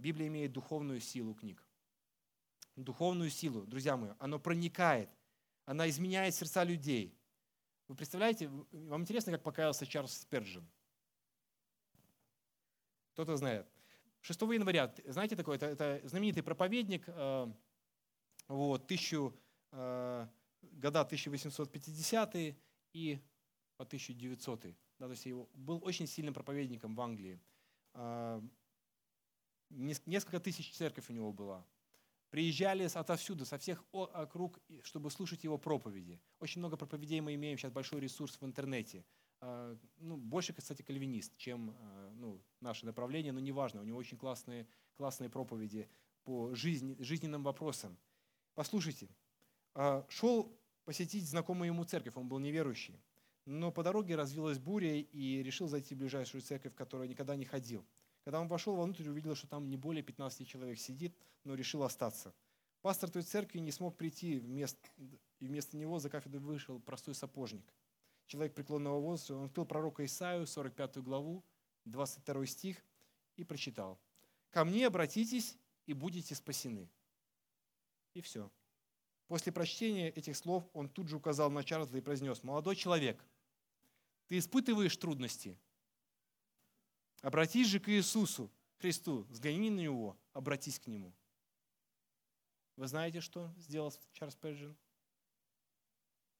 Библия 0.00 0.26
имеет 0.26 0.52
духовную 0.52 1.00
силу 1.00 1.32
книг. 1.32 1.64
Духовную 2.74 3.30
силу, 3.30 3.64
друзья 3.64 3.96
мои, 3.96 4.10
оно 4.18 4.40
проникает, 4.40 5.08
она 5.64 5.88
изменяет 5.88 6.34
сердца 6.34 6.64
людей. 6.64 7.16
Вы 7.86 7.94
представляете, 7.94 8.48
вам 8.72 9.02
интересно, 9.02 9.30
как 9.30 9.44
покаялся 9.44 9.86
Чарльз 9.86 10.18
Сперджин? 10.18 10.68
Кто-то 13.12 13.36
знает. 13.36 13.66
6 14.26 14.40
января, 14.40 14.92
знаете 15.06 15.36
такое, 15.36 15.56
это, 15.56 15.66
это 15.66 16.00
знаменитый 16.08 16.42
проповедник, 16.42 17.04
э, 17.06 17.46
вот, 18.48 18.88
тысячу, 18.88 19.32
э, 19.70 20.26
года 20.62 21.04
1850 21.04 22.56
и 22.92 23.20
по 23.76 23.84
1900 23.84 24.74
да, 24.98 25.06
то 25.06 25.10
есть 25.12 25.26
его, 25.26 25.48
был 25.54 25.80
очень 25.84 26.08
сильным 26.08 26.34
проповедником 26.34 26.96
в 26.96 27.00
Англии. 27.00 27.38
Э, 27.94 28.40
несколько 29.70 30.40
тысяч 30.40 30.74
церковь 30.74 31.08
у 31.10 31.12
него 31.12 31.32
было. 31.32 31.64
Приезжали 32.30 32.88
отовсюду, 32.92 33.44
со 33.44 33.58
всех 33.58 33.84
округ, 33.92 34.58
чтобы 34.82 35.10
слушать 35.10 35.44
его 35.44 35.56
проповеди. 35.56 36.20
Очень 36.40 36.60
много 36.60 36.76
проповедей 36.76 37.20
мы 37.20 37.34
имеем, 37.34 37.58
сейчас 37.58 37.70
большой 37.70 38.00
ресурс 38.00 38.40
в 38.40 38.44
интернете– 38.44 39.04
ну, 39.40 40.16
больше, 40.16 40.52
кстати, 40.52 40.82
кальвинист, 40.82 41.36
чем 41.36 41.70
а, 41.78 42.10
ну, 42.16 42.40
наше 42.60 42.86
направление, 42.86 43.32
но 43.32 43.40
неважно, 43.40 43.80
у 43.80 43.84
него 43.84 43.98
очень 43.98 44.16
классные, 44.16 44.66
классные 44.94 45.28
проповеди 45.28 45.88
по 46.24 46.54
жизни, 46.54 46.96
жизненным 47.00 47.42
вопросам. 47.42 47.96
Послушайте, 48.54 49.08
а, 49.74 50.06
шел 50.08 50.58
посетить 50.84 51.28
знакомую 51.28 51.68
ему 51.68 51.84
церковь, 51.84 52.16
он 52.16 52.28
был 52.28 52.38
неверующий, 52.38 52.98
но 53.44 53.70
по 53.70 53.82
дороге 53.82 54.16
развилась 54.16 54.58
буря 54.58 54.96
и 54.96 55.42
решил 55.42 55.68
зайти 55.68 55.94
в 55.94 55.98
ближайшую 55.98 56.40
церковь, 56.40 56.72
в 56.72 56.76
которую 56.76 57.08
никогда 57.08 57.36
не 57.36 57.44
ходил. 57.44 57.84
Когда 58.24 58.40
он 58.40 58.48
вошел 58.48 58.74
внутрь, 58.74 59.08
увидел, 59.08 59.36
что 59.36 59.46
там 59.46 59.68
не 59.68 59.76
более 59.76 60.02
15 60.02 60.48
человек 60.48 60.78
сидит, 60.78 61.14
но 61.44 61.54
решил 61.54 61.84
остаться. 61.84 62.34
Пастор 62.80 63.10
той 63.10 63.22
церкви 63.22 63.58
не 63.58 63.70
смог 63.70 63.96
прийти, 63.96 64.38
вместо, 64.38 64.80
и 65.38 65.46
вместо 65.46 65.76
него 65.76 65.98
за 65.98 66.08
кафедру 66.10 66.40
вышел 66.40 66.80
простой 66.80 67.14
сапожник– 67.14 67.64
человек 68.26 68.54
преклонного 68.54 69.00
возраста, 69.00 69.34
он 69.34 69.46
открыл 69.46 69.66
пророка 69.66 70.04
Исаию, 70.04 70.46
45 70.46 70.98
главу, 70.98 71.44
22 71.84 72.46
стих, 72.46 72.84
и 73.36 73.44
прочитал. 73.44 73.98
«Ко 74.50 74.64
мне 74.64 74.86
обратитесь, 74.86 75.56
и 75.86 75.92
будете 75.92 76.34
спасены». 76.34 76.90
И 78.14 78.20
все. 78.20 78.50
После 79.28 79.52
прочтения 79.52 80.08
этих 80.08 80.36
слов 80.36 80.68
он 80.72 80.88
тут 80.88 81.08
же 81.08 81.16
указал 81.16 81.50
на 81.50 81.64
Чарльза 81.64 81.98
и 81.98 82.00
произнес, 82.00 82.42
«Молодой 82.42 82.76
человек, 82.76 83.22
ты 84.28 84.38
испытываешь 84.38 84.96
трудности. 84.96 85.58
Обратись 87.22 87.68
же 87.68 87.80
к 87.80 87.88
Иисусу, 87.88 88.50
Христу, 88.78 89.24
взгляни 89.24 89.70
на 89.70 89.80
Него, 89.80 90.16
обратись 90.32 90.78
к 90.78 90.86
Нему». 90.86 91.12
Вы 92.76 92.86
знаете, 92.88 93.20
что 93.20 93.52
сделал 93.56 93.92
Чарльз 94.12 94.36
Перджин? 94.36 94.76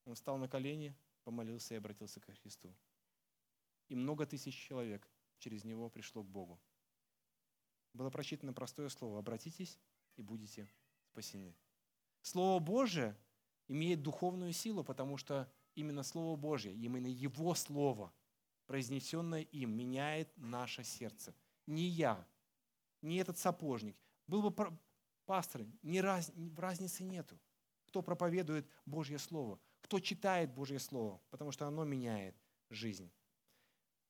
Он 0.05 0.14
встал 0.14 0.37
на 0.37 0.49
колени, 0.49 0.95
помолился 1.26 1.74
и 1.74 1.78
обратился 1.78 2.20
к 2.20 2.32
Христу. 2.40 2.72
И 3.88 3.96
много 3.96 4.26
тысяч 4.26 4.54
человек 4.54 5.10
через 5.38 5.64
него 5.64 5.90
пришло 5.90 6.22
к 6.22 6.30
Богу. 6.30 6.60
Было 7.92 8.10
прочитано 8.10 8.52
простое 8.52 8.88
слово 8.88 9.18
«обратитесь 9.18 9.80
и 10.14 10.22
будете 10.22 10.70
спасены». 11.02 11.56
Слово 12.22 12.60
Божие 12.60 13.16
имеет 13.66 14.02
духовную 14.02 14.52
силу, 14.52 14.84
потому 14.84 15.16
что 15.16 15.52
именно 15.74 16.04
Слово 16.04 16.36
Божье, 16.36 16.72
именно 16.72 17.08
Его 17.08 17.56
Слово, 17.56 18.14
произнесенное 18.66 19.42
им, 19.42 19.76
меняет 19.76 20.32
наше 20.36 20.84
сердце. 20.84 21.34
Не 21.66 21.88
я, 21.88 22.24
не 23.02 23.16
этот 23.16 23.36
сапожник. 23.36 23.96
Был 24.28 24.48
бы 24.48 24.78
пастор, 25.24 25.66
ни 25.82 25.98
раз, 25.98 26.30
разницы 26.56 27.02
нету. 27.02 27.36
Кто 27.86 28.00
проповедует 28.00 28.68
Божье 28.84 29.18
Слово, 29.18 29.58
кто 29.87 30.01
читает 30.01 30.53
Божье 30.53 30.80
Слово, 30.80 31.20
потому 31.30 31.53
что 31.53 31.64
оно 31.66 31.84
меняет 31.84 32.34
жизнь. 32.70 33.09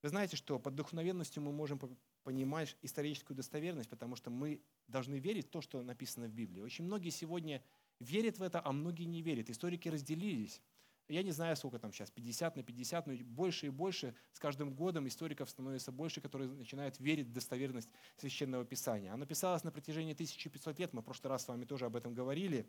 Вы 0.03 0.09
знаете, 0.09 0.35
что 0.35 0.59
под 0.59 0.73
вдохновенностью 0.73 1.43
мы 1.43 1.53
можем 1.53 1.79
понимать 2.23 2.77
историческую 2.81 3.37
достоверность, 3.37 3.91
потому 3.91 4.17
что 4.17 4.31
мы 4.31 4.63
должны 4.89 5.17
верить 5.17 5.49
в 5.49 5.51
то, 5.51 5.61
что 5.61 5.83
написано 5.83 6.29
в 6.29 6.33
Библии. 6.33 6.63
Очень 6.63 6.87
многие 6.87 7.11
сегодня 7.11 7.63
верят 8.01 8.39
в 8.39 8.43
это, 8.43 8.63
а 8.65 8.73
многие 8.73 9.05
не 9.05 9.21
верят. 9.21 9.51
Историки 9.51 9.91
разделились. 9.91 10.63
Я 11.09 11.23
не 11.23 11.31
знаю, 11.31 11.57
сколько 11.57 11.79
там 11.79 11.93
сейчас, 11.93 12.11
50 12.11 12.57
на 12.57 12.63
50, 12.63 13.07
но 13.07 13.15
больше 13.25 13.67
и 13.67 13.71
больше 13.71 14.15
с 14.33 14.39
каждым 14.39 14.75
годом 14.75 15.07
историков 15.07 15.51
становится 15.51 15.93
больше, 15.93 16.23
которые 16.23 16.51
начинают 16.51 16.99
верить 16.99 17.27
в 17.27 17.33
достоверность 17.33 17.91
Священного 18.17 18.65
Писания. 18.65 19.13
Оно 19.13 19.27
писалось 19.27 19.63
на 19.63 19.71
протяжении 19.71 20.15
1500 20.15 20.79
лет, 20.79 20.93
мы 20.95 21.03
в 21.03 21.05
прошлый 21.05 21.31
раз 21.31 21.45
с 21.45 21.49
вами 21.49 21.65
тоже 21.65 21.85
об 21.85 21.97
этом 21.97 22.15
говорили. 22.15 22.67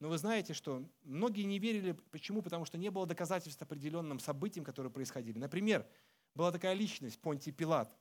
Но 0.00 0.08
вы 0.08 0.18
знаете, 0.18 0.54
что 0.54 0.88
многие 1.02 1.44
не 1.44 1.58
верили. 1.58 1.92
Почему? 2.10 2.42
Потому 2.42 2.64
что 2.64 2.78
не 2.78 2.90
было 2.90 3.06
доказательств 3.06 3.62
определенным 3.62 4.18
событиям, 4.18 4.64
которые 4.64 4.92
происходили. 4.92 5.38
Например, 5.38 5.86
была 6.34 6.52
такая 6.52 6.74
личность, 6.74 7.20
Понтий 7.20 7.52
Пилат. 7.52 7.96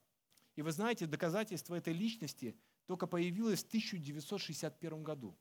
И 0.55 0.61
вы 0.61 0.71
знаете, 0.71 1.05
доказательство 1.05 1.75
этой 1.75 1.93
личности 1.93 2.55
только 2.85 3.07
появилось 3.07 3.63
в 3.63 3.67
1961 3.67 5.03
году. 5.03 5.37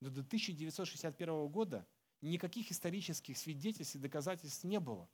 Но 0.00 0.08
до 0.08 0.20
1961 0.20 1.48
года 1.48 1.86
никаких 2.20 2.70
исторических 2.70 3.36
свидетельств 3.38 3.94
и 3.96 3.98
доказательств 3.98 4.64
не 4.64 4.80
было. 4.80 5.08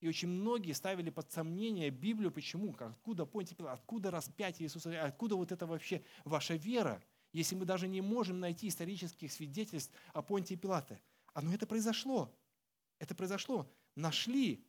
И 0.00 0.08
очень 0.08 0.28
многие 0.28 0.72
ставили 0.72 1.10
под 1.10 1.30
сомнение 1.30 1.90
Библию. 1.90 2.32
Почему? 2.32 2.74
Откуда 2.76 3.24
Понтий 3.24 3.54
Пилат? 3.54 3.78
Откуда 3.78 4.10
распятие 4.10 4.66
Иисуса? 4.66 5.00
Откуда 5.04 5.36
вот 5.36 5.52
это 5.52 5.66
вообще 5.66 6.02
ваша 6.24 6.56
вера? 6.56 7.02
Если 7.32 7.54
мы 7.54 7.64
даже 7.64 7.88
не 7.88 8.00
можем 8.00 8.40
найти 8.40 8.68
исторических 8.68 9.32
свидетельств 9.32 9.92
о 10.12 10.22
Понтии 10.22 10.54
Пилате. 10.54 11.00
А 11.32 11.40
ну 11.40 11.52
это 11.52 11.66
произошло. 11.66 12.34
Это 12.98 13.14
произошло. 13.14 13.70
Нашли 13.94 14.64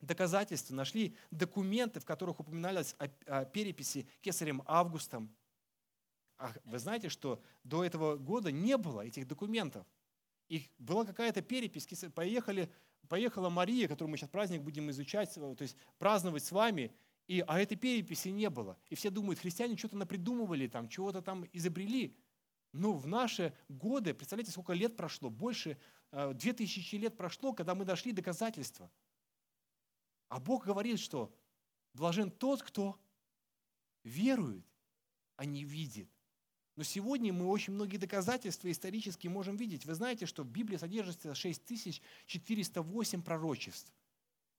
доказательства, 0.00 0.74
нашли 0.74 1.16
документы, 1.30 2.00
в 2.00 2.04
которых 2.04 2.40
упоминалось 2.40 2.94
о, 2.98 3.08
о 3.26 3.44
переписи 3.44 4.08
кесарем 4.20 4.62
Августом. 4.66 5.34
А 6.38 6.52
вы 6.64 6.78
знаете, 6.78 7.08
что 7.08 7.42
до 7.64 7.84
этого 7.84 8.16
года 8.16 8.52
не 8.52 8.76
было 8.76 9.06
этих 9.06 9.26
документов. 9.26 9.86
И 10.48 10.70
была 10.78 11.04
какая-то 11.04 11.42
перепись, 11.42 11.88
поехали, 12.14 12.70
поехала 13.08 13.48
Мария, 13.48 13.88
которую 13.88 14.10
мы 14.10 14.16
сейчас 14.16 14.30
праздник 14.30 14.62
будем 14.62 14.90
изучать, 14.90 15.32
то 15.34 15.56
есть 15.60 15.76
праздновать 15.98 16.44
с 16.44 16.52
вами, 16.52 16.94
и, 17.26 17.44
а 17.46 17.60
этой 17.60 17.76
переписи 17.76 18.28
не 18.28 18.48
было. 18.50 18.78
И 18.88 18.94
все 18.94 19.10
думают, 19.10 19.40
христиане 19.40 19.76
что-то 19.76 19.96
напридумывали, 19.96 20.68
там, 20.68 20.88
чего-то 20.88 21.22
там 21.22 21.44
изобрели. 21.52 22.16
Но 22.72 22.92
в 22.92 23.06
наши 23.06 23.56
годы, 23.68 24.14
представляете, 24.14 24.52
сколько 24.52 24.72
лет 24.74 24.96
прошло, 24.96 25.30
больше, 25.30 25.78
э, 26.12 26.32
две 26.34 26.52
тысячи 26.52 26.94
лет 26.96 27.16
прошло, 27.16 27.52
когда 27.52 27.74
мы 27.74 27.84
дошли 27.84 28.12
доказательства. 28.12 28.90
А 30.28 30.38
Бог 30.38 30.66
говорит, 30.66 31.00
что 31.00 31.34
блажен 31.94 32.30
тот, 32.30 32.62
кто 32.62 32.98
верует, 34.04 34.66
а 35.36 35.44
не 35.44 35.64
видит. 35.64 36.08
Но 36.76 36.84
сегодня 36.84 37.32
мы 37.32 37.46
очень 37.46 37.72
многие 37.72 37.96
доказательства 37.96 38.70
исторически 38.70 39.28
можем 39.28 39.56
видеть. 39.56 39.86
Вы 39.86 39.94
знаете, 39.94 40.26
что 40.26 40.42
в 40.42 40.50
Библии 40.50 40.76
содержится 40.76 41.34
6408 41.34 43.22
пророчеств 43.22 43.90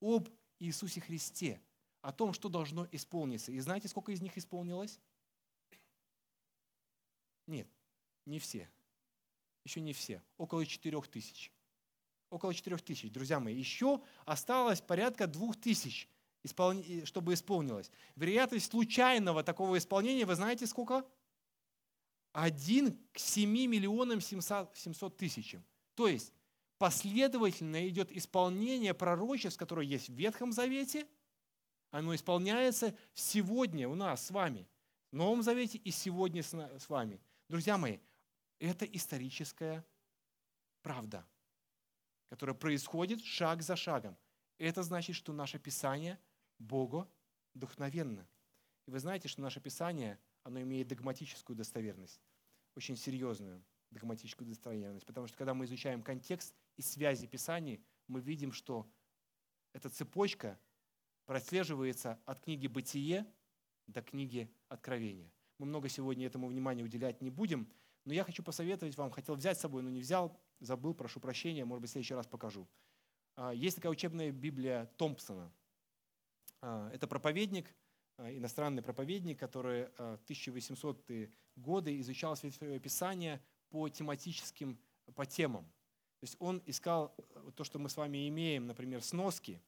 об 0.00 0.28
Иисусе 0.58 1.00
Христе, 1.00 1.62
о 2.08 2.12
том, 2.12 2.32
что 2.32 2.48
должно 2.48 2.88
исполниться. 2.90 3.52
И 3.52 3.60
знаете, 3.60 3.86
сколько 3.86 4.12
из 4.12 4.22
них 4.22 4.38
исполнилось? 4.38 4.98
Нет, 7.46 7.68
не 8.24 8.38
все. 8.38 8.70
Еще 9.64 9.82
не 9.82 9.92
все. 9.92 10.22
Около 10.38 10.64
4 10.64 11.02
тысяч. 11.02 11.52
Около 12.30 12.54
4 12.54 12.78
тысяч, 12.78 13.12
друзья 13.12 13.40
мои. 13.40 13.54
Еще 13.54 14.00
осталось 14.24 14.80
порядка 14.80 15.26
2 15.26 15.52
тысяч, 15.60 16.08
чтобы 17.04 17.34
исполнилось. 17.34 17.90
Вероятность 18.16 18.70
случайного 18.70 19.42
такого 19.44 19.76
исполнения, 19.76 20.24
вы 20.24 20.34
знаете 20.34 20.66
сколько? 20.66 21.06
1 22.32 22.98
к 23.12 23.18
7 23.18 23.50
миллионам 23.50 24.22
700 24.22 25.14
тысячам. 25.18 25.62
То 25.94 26.08
есть 26.08 26.32
последовательно 26.78 27.86
идет 27.86 28.10
исполнение 28.12 28.94
пророчеств, 28.94 29.58
которое 29.58 29.86
есть 29.86 30.08
в 30.08 30.14
Ветхом 30.14 30.52
Завете, 30.52 31.06
оно 31.90 32.14
исполняется 32.14 32.96
сегодня 33.14 33.88
у 33.88 33.94
нас 33.94 34.26
с 34.26 34.30
вами, 34.30 34.68
в 35.10 35.16
Новом 35.16 35.42
Завете 35.42 35.78
и 35.78 35.90
сегодня 35.90 36.42
с 36.42 36.88
вами. 36.88 37.20
Друзья 37.48 37.78
мои, 37.78 37.98
это 38.58 38.84
историческая 38.84 39.84
правда, 40.82 41.26
которая 42.28 42.54
происходит 42.54 43.22
шаг 43.22 43.62
за 43.62 43.76
шагом. 43.76 44.16
Это 44.58 44.82
значит, 44.82 45.16
что 45.16 45.32
наше 45.32 45.58
Писание 45.58 46.18
Богу 46.58 47.08
вдохновенно. 47.54 48.28
И 48.86 48.90
вы 48.90 48.98
знаете, 48.98 49.28
что 49.28 49.40
наше 49.40 49.60
Писание, 49.60 50.18
оно 50.42 50.60
имеет 50.60 50.88
догматическую 50.88 51.56
достоверность 51.56 52.20
очень 52.78 52.96
серьезную 52.96 53.62
догматическую 53.90 54.46
достоверность, 54.46 55.06
потому 55.06 55.26
что 55.26 55.36
когда 55.36 55.54
мы 55.54 55.64
изучаем 55.64 56.02
контекст 56.02 56.54
и 56.76 56.82
связи 56.82 57.26
Писаний, 57.26 57.82
мы 58.06 58.20
видим, 58.20 58.52
что 58.52 58.86
эта 59.72 59.88
цепочка 59.88 60.58
прослеживается 61.28 62.18
от 62.24 62.40
книги 62.40 62.66
«Бытие» 62.66 63.24
до 63.86 64.02
книги 64.02 64.50
«Откровения». 64.66 65.30
Мы 65.58 65.66
много 65.66 65.88
сегодня 65.88 66.26
этому 66.26 66.48
внимания 66.48 66.82
уделять 66.82 67.22
не 67.22 67.30
будем, 67.30 67.70
но 68.04 68.12
я 68.12 68.24
хочу 68.24 68.42
посоветовать 68.42 68.96
вам, 68.96 69.12
хотел 69.12 69.36
взять 69.36 69.58
с 69.58 69.60
собой, 69.60 69.82
но 69.82 69.90
не 69.90 70.00
взял, 70.00 70.36
забыл, 70.58 70.92
прошу 70.92 71.20
прощения, 71.20 71.64
может 71.64 71.82
быть, 71.82 71.90
в 71.90 71.92
следующий 71.92 72.14
раз 72.14 72.26
покажу. 72.26 72.66
А, 73.36 73.54
есть 73.54 73.76
такая 73.76 73.92
учебная 73.92 74.32
Библия 74.32 74.86
Томпсона. 74.96 75.52
А, 76.62 76.90
это 76.92 77.06
проповедник– 77.06 77.72
Э, 78.18 78.36
иностранный 78.36 78.82
проповедник, 78.82 79.38
который 79.38 79.86
в 79.96 80.20
1800-е 80.28 81.30
годы 81.56 81.98
изучал 82.00 82.36
Святое 82.36 82.78
Писание 82.78 83.40
по 83.70 83.88
тематическим, 83.88 84.78
по 85.14 85.24
темам. 85.24 85.64
То 86.20 86.24
есть 86.24 86.36
он 86.40 86.60
искал 86.66 87.14
э, 87.16 87.50
то, 87.54 87.62
что 87.64 87.78
мы 87.78 87.88
с 87.88 87.96
вами 87.96 88.28
имеем, 88.28 88.66
например, 88.66 89.02
сноски, 89.02 89.62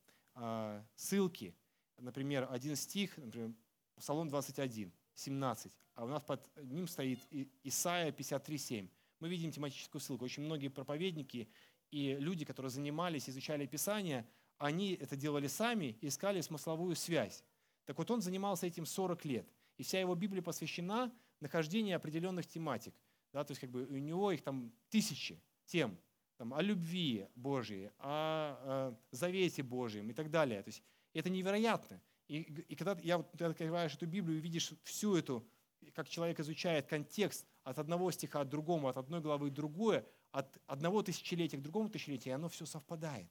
ссылки, 0.96 1.54
например, 1.98 2.48
один 2.50 2.76
стих, 2.76 3.16
например, 3.16 3.52
Псалом 3.96 4.28
21, 4.28 4.92
17, 5.14 5.72
а 5.94 6.04
у 6.04 6.08
нас 6.08 6.22
под 6.22 6.48
ним 6.56 6.88
стоит 6.88 7.20
Исаия 7.62 8.12
53, 8.12 8.58
7. 8.58 8.88
Мы 9.20 9.28
видим 9.28 9.52
тематическую 9.52 10.00
ссылку. 10.00 10.24
Очень 10.24 10.44
многие 10.44 10.68
проповедники 10.68 11.48
и 11.90 12.16
люди, 12.18 12.44
которые 12.44 12.70
занимались, 12.70 13.28
изучали 13.28 13.66
Писание, 13.66 14.26
они 14.58 14.92
это 14.94 15.16
делали 15.16 15.46
сами, 15.46 15.98
искали 16.00 16.40
смысловую 16.40 16.96
связь. 16.96 17.44
Так 17.84 17.98
вот, 17.98 18.10
он 18.10 18.22
занимался 18.22 18.66
этим 18.66 18.86
40 18.86 19.24
лет. 19.24 19.48
И 19.76 19.82
вся 19.82 20.00
его 20.00 20.14
Библия 20.14 20.42
посвящена 20.42 21.12
нахождению 21.40 21.96
определенных 21.96 22.46
тематик. 22.46 22.94
Да, 23.32 23.44
то 23.44 23.52
есть 23.52 23.60
как 23.60 23.70
бы 23.70 23.84
у 23.86 23.98
него 23.98 24.32
их 24.32 24.42
там 24.42 24.72
тысячи 24.88 25.42
тем. 25.66 25.98
Там, 26.40 26.54
о 26.54 26.62
любви 26.62 27.28
Божьей, 27.34 27.90
о, 27.98 28.94
о 28.94 28.96
завете 29.10 29.62
Божьем 29.62 30.08
и 30.08 30.14
так 30.14 30.30
далее. 30.30 30.62
То 30.62 30.68
есть 30.68 30.82
это 31.12 31.28
невероятно. 31.28 32.00
И, 32.28 32.38
и 32.38 32.76
когда 32.76 32.98
я 33.02 33.18
вот, 33.18 33.30
ты 33.32 33.44
открываешь 33.44 33.94
эту 33.94 34.06
Библию 34.06 34.38
и 34.38 34.40
видишь 34.40 34.72
всю 34.84 35.16
эту, 35.16 35.46
как 35.92 36.08
человек 36.08 36.40
изучает 36.40 36.86
контекст 36.86 37.46
от 37.62 37.78
одного 37.78 38.10
стиха 38.10 38.42
к 38.42 38.48
другому, 38.48 38.88
от 38.88 38.96
одной 38.96 39.20
главы 39.20 39.50
к 39.50 39.52
другой, 39.52 40.02
от 40.30 40.58
одного 40.66 41.02
тысячелетия 41.02 41.58
к 41.58 41.62
другому 41.62 41.90
тысячелетию, 41.90 42.32
и 42.32 42.34
оно 42.36 42.48
все 42.48 42.64
совпадает. 42.64 43.30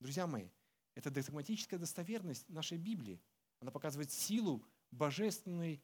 Друзья 0.00 0.26
мои, 0.26 0.48
это 0.96 1.12
догматическая 1.12 1.78
достоверность 1.78 2.48
нашей 2.48 2.76
Библии. 2.76 3.22
Она 3.60 3.70
показывает 3.70 4.10
силу 4.10 4.66
божественной 4.90 5.80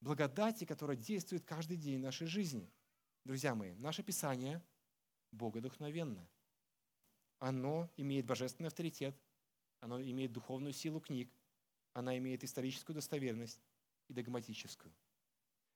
благодати, 0.00 0.64
которая 0.64 0.96
действует 0.96 1.44
каждый 1.44 1.76
день 1.76 2.00
в 2.00 2.02
нашей 2.02 2.26
жизни. 2.26 2.68
Друзья 3.24 3.54
мои, 3.54 3.74
наше 3.74 4.02
Писание 4.02 4.60
богодухновенно. 5.34 6.28
Оно 7.38 7.90
имеет 7.96 8.26
божественный 8.26 8.68
авторитет, 8.68 9.16
оно 9.80 10.00
имеет 10.00 10.32
духовную 10.32 10.72
силу 10.72 11.00
книг, 11.00 11.30
она 11.92 12.16
имеет 12.18 12.42
историческую 12.44 12.94
достоверность 12.94 13.60
и 14.08 14.14
догматическую. 14.14 14.94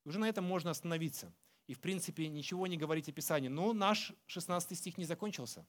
Уже 0.05 0.19
на 0.19 0.29
этом 0.29 0.45
можно 0.45 0.71
остановиться. 0.71 1.33
И, 1.67 1.75
в 1.75 1.81
принципе, 1.81 2.29
ничего 2.29 2.67
не 2.67 2.79
говорить 2.79 3.09
о 3.11 3.13
Писании. 3.13 3.49
Но 3.49 3.75
наш 3.75 4.13
16 4.27 4.79
стих 4.79 4.97
не 4.97 5.05
закончился. 5.05 5.67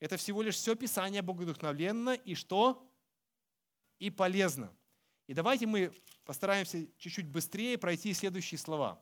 Это 0.00 0.16
всего 0.16 0.42
лишь 0.42 0.56
все 0.56 0.74
Писание 0.74 1.22
богодухновенно 1.22 2.14
и 2.14 2.34
что? 2.34 2.90
И 4.00 4.10
полезно. 4.10 4.74
И 5.28 5.34
давайте 5.34 5.66
мы 5.66 5.94
постараемся 6.24 6.84
чуть-чуть 6.98 7.28
быстрее 7.28 7.78
пройти 7.78 8.12
следующие 8.12 8.58
слова. 8.58 9.00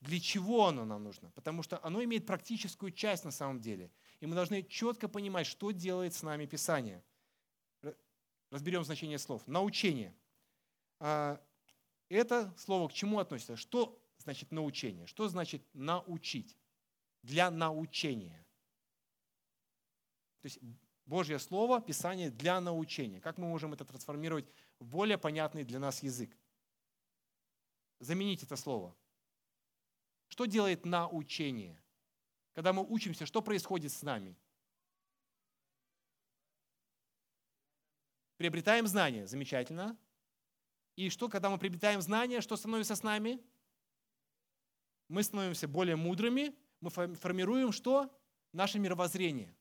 Для 0.00 0.20
чего 0.20 0.66
оно 0.66 0.84
нам 0.84 1.04
нужно? 1.04 1.30
Потому 1.30 1.62
что 1.62 1.82
оно 1.82 2.02
имеет 2.04 2.26
практическую 2.26 2.92
часть 2.92 3.24
на 3.24 3.30
самом 3.30 3.60
деле. 3.60 3.90
И 4.20 4.26
мы 4.26 4.34
должны 4.34 4.62
четко 4.62 5.08
понимать, 5.08 5.46
что 5.46 5.70
делает 5.70 6.14
с 6.14 6.22
нами 6.22 6.46
Писание. 6.46 7.02
Разберем 8.50 8.84
значение 8.84 9.18
слов. 9.18 9.46
Научение. 9.46 10.14
А, 11.00 11.40
это 12.08 12.54
слово 12.56 12.88
к 12.88 12.92
чему 12.92 13.18
относится? 13.18 13.56
Что 13.56 14.00
значит 14.18 14.52
научение? 14.52 15.06
Что 15.06 15.28
значит 15.28 15.62
научить? 15.72 16.56
Для 17.22 17.50
научения. 17.50 18.44
То 20.42 20.46
есть 20.46 20.60
Божье 21.06 21.38
Слово, 21.38 21.80
Писание 21.80 22.30
для 22.30 22.60
научения. 22.60 23.20
Как 23.20 23.38
мы 23.38 23.46
можем 23.46 23.72
это 23.72 23.84
трансформировать 23.84 24.46
в 24.78 24.86
более 24.86 25.18
понятный 25.18 25.64
для 25.64 25.78
нас 25.78 26.02
язык? 26.02 26.36
Заменить 28.00 28.42
это 28.42 28.56
слово. 28.56 28.94
Что 30.34 30.46
делает 30.46 30.84
научение? 30.84 31.80
Когда 32.54 32.72
мы 32.72 32.82
учимся, 32.82 33.24
что 33.24 33.40
происходит 33.40 33.92
с 33.92 34.02
нами? 34.02 34.36
Приобретаем 38.36 38.88
знания. 38.88 39.28
Замечательно. 39.28 39.96
И 40.96 41.08
что, 41.08 41.28
когда 41.28 41.50
мы 41.50 41.58
приобретаем 41.58 42.02
знания, 42.02 42.40
что 42.40 42.56
становится 42.56 42.96
с 42.96 43.04
нами? 43.04 43.40
Мы 45.06 45.22
становимся 45.22 45.68
более 45.68 45.94
мудрыми, 45.94 46.52
мы 46.80 46.90
формируем 46.90 47.70
что? 47.70 48.12
Наше 48.52 48.80
мировоззрение. 48.80 49.54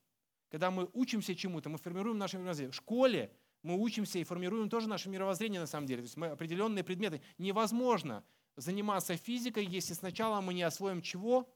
Когда 0.50 0.72
мы 0.72 0.90
учимся 0.94 1.36
чему-то, 1.36 1.70
мы 1.70 1.78
формируем 1.78 2.18
наше 2.18 2.38
мировоззрение. 2.40 2.72
В 2.72 2.76
школе 2.76 3.32
мы 3.62 3.80
учимся 3.80 4.18
и 4.18 4.24
формируем 4.24 4.72
тоже 4.72 4.90
наше 4.90 5.08
мировоззрение 5.08 5.62
на 5.62 5.68
самом 5.68 5.86
деле. 5.86 6.02
То 6.02 6.06
есть 6.06 6.18
мы 6.18 6.30
определенные 6.30 6.84
предметы. 6.84 7.22
Невозможно 7.38 8.24
заниматься 8.56 9.18
физикой, 9.18 9.66
если 9.66 9.94
сначала 9.94 10.42
мы 10.42 10.54
не 10.54 10.64
освоим 10.64 11.02
чего? 11.02 11.54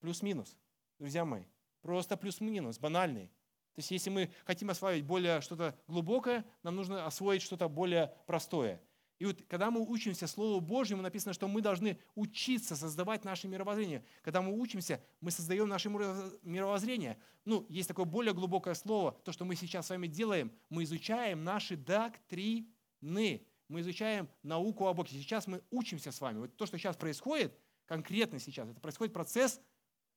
Плюс-минус, 0.00 0.56
друзья 0.98 1.24
мои. 1.24 1.44
Просто 1.80 2.16
плюс-минус, 2.16 2.78
банальный. 2.78 3.26
То 3.74 3.78
есть 3.78 3.90
если 3.90 4.10
мы 4.10 4.30
хотим 4.44 4.70
освоить 4.70 5.04
более 5.04 5.40
что-то 5.40 5.78
глубокое, 5.86 6.44
нам 6.62 6.76
нужно 6.76 7.06
освоить 7.06 7.42
что-то 7.42 7.68
более 7.68 8.14
простое. 8.26 8.80
И 9.18 9.24
вот 9.24 9.40
когда 9.48 9.70
мы 9.70 9.80
учимся 9.80 10.26
Слову 10.26 10.60
Божьему, 10.60 11.00
написано, 11.00 11.32
что 11.32 11.46
мы 11.46 11.60
должны 11.60 11.96
учиться 12.16 12.74
создавать 12.74 13.24
наше 13.24 13.46
мировоззрение. 13.46 14.04
Когда 14.22 14.42
мы 14.42 14.58
учимся, 14.58 15.00
мы 15.20 15.30
создаем 15.30 15.68
наше 15.68 15.88
мировоззрение. 15.88 17.16
Ну, 17.44 17.64
есть 17.68 17.86
такое 17.88 18.04
более 18.04 18.34
глубокое 18.34 18.74
слово, 18.74 19.12
то, 19.24 19.30
что 19.30 19.44
мы 19.44 19.54
сейчас 19.54 19.86
с 19.86 19.90
вами 19.90 20.08
делаем, 20.08 20.50
мы 20.68 20.82
изучаем 20.82 21.44
наши 21.44 21.76
доктрины. 21.76 23.46
Мы 23.72 23.80
изучаем 23.80 24.28
науку 24.42 24.86
о 24.86 24.94
Боге. 24.94 25.10
Сейчас 25.10 25.46
мы 25.46 25.62
учимся 25.70 26.12
с 26.12 26.20
вами. 26.20 26.38
Вот 26.38 26.56
то, 26.56 26.66
что 26.66 26.78
сейчас 26.78 26.96
происходит, 26.96 27.58
конкретно 27.86 28.38
сейчас, 28.38 28.68
это 28.68 28.80
происходит 28.80 29.14
процесс 29.14 29.60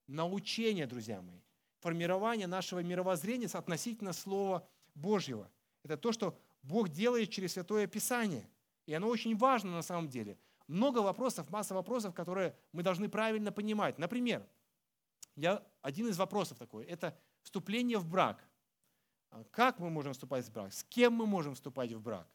научения, 0.08 0.86
друзья 0.86 1.22
мои 1.22 1.39
формирование 1.86 2.47
нашего 2.47 2.80
мировоззрения 2.80 3.47
относительно 3.53 4.12
Слова 4.12 4.68
Божьего. 4.95 5.51
Это 5.84 5.97
то, 5.97 6.12
что 6.12 6.36
Бог 6.64 6.89
делает 6.89 7.30
через 7.30 7.53
Святое 7.53 7.86
Писание. 7.86 8.49
И 8.88 8.93
оно 8.95 9.08
очень 9.08 9.38
важно 9.38 9.72
на 9.72 9.84
самом 9.84 10.10
деле. 10.10 10.39
Много 10.68 10.99
вопросов, 10.99 11.47
масса 11.51 11.76
вопросов, 11.76 12.16
которые 12.16 12.58
мы 12.72 12.82
должны 12.82 13.08
правильно 13.08 13.51
понимать. 13.51 13.99
Например, 13.99 14.47
я, 15.36 15.64
один 15.84 16.08
из 16.08 16.18
вопросов 16.18 16.58
такой– 16.58 16.86
это 16.88 17.16
вступление 17.43 17.99
в 17.99 18.08
брак. 18.08 18.43
А 19.30 19.43
как 19.51 19.78
мы 19.78 19.91
можем 19.91 20.14
вступать 20.14 20.43
в 20.43 20.51
брак? 20.51 20.74
С 20.74 20.84
кем 20.84 21.14
мы 21.14 21.28
можем 21.28 21.53
вступать 21.53 21.93
в 21.93 22.01
брак? 22.01 22.28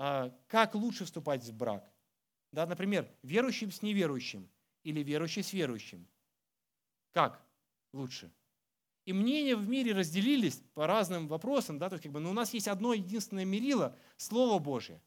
А 0.00 0.32
как 0.46 0.76
лучше 0.76 1.04
вступать 1.04 1.44
в 1.44 1.52
брак? 1.52 1.92
Да, 2.52 2.66
например, 2.66 3.10
верующим 3.24 3.72
с 3.72 3.82
неверующим 3.82 4.48
или 4.84 5.02
верующий 5.02 5.42
с 5.42 5.52
верующим. 5.52 6.06
Как 7.10 7.44
лучше? 7.92 8.30
И 9.06 9.12
мнения 9.12 9.56
в 9.56 9.68
мире 9.68 9.94
разделились 9.94 10.62
по 10.74 10.86
разным 10.86 11.26
вопросам, 11.26 11.80
да, 11.80 11.88
то 11.88 11.94
есть 11.94 12.04
как 12.04 12.12
бы, 12.12 12.20
но 12.20 12.30
у 12.30 12.32
нас 12.32 12.54
есть 12.54 12.68
одно 12.68 12.94
единственное 12.94 13.44
мерило– 13.44 13.98
Слово 14.16 14.60
Божие. 14.60 15.02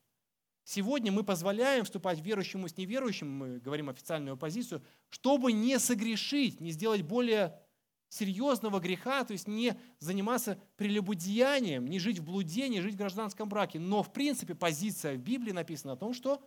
Сегодня 0.66 1.10
мы 1.10 1.24
позволяем 1.24 1.86
вступать 1.86 2.20
верующему 2.20 2.68
с 2.68 2.76
неверующим, 2.76 3.32
мы 3.32 3.60
говорим 3.60 3.90
официальную 3.90 4.36
позицию, 4.36 4.84
чтобы 5.10 5.54
не 5.54 5.80
согрешить, 5.80 6.60
не 6.60 6.72
сделать 6.72 7.04
более 7.04 7.61
серьезного 8.12 8.82
греха, 8.82 9.24
то 9.24 9.32
есть 9.32 9.48
не 9.48 9.80
заниматься 10.00 10.60
прелюбодеянием, 10.76 11.88
не 11.88 11.98
жить 11.98 12.20
в 12.20 12.26
блуде, 12.26 12.68
не 12.68 12.82
жить 12.82 12.96
в 12.96 12.98
гражданском 12.98 13.48
браке. 13.48 13.80
Но 13.80 14.04
в 14.04 14.12
принципе 14.12 14.54
позиция 14.54 15.16
в 15.16 15.20
Библии 15.20 15.54
написана 15.54 15.94
о 15.94 15.96
том, 15.96 16.14
что 16.14 16.44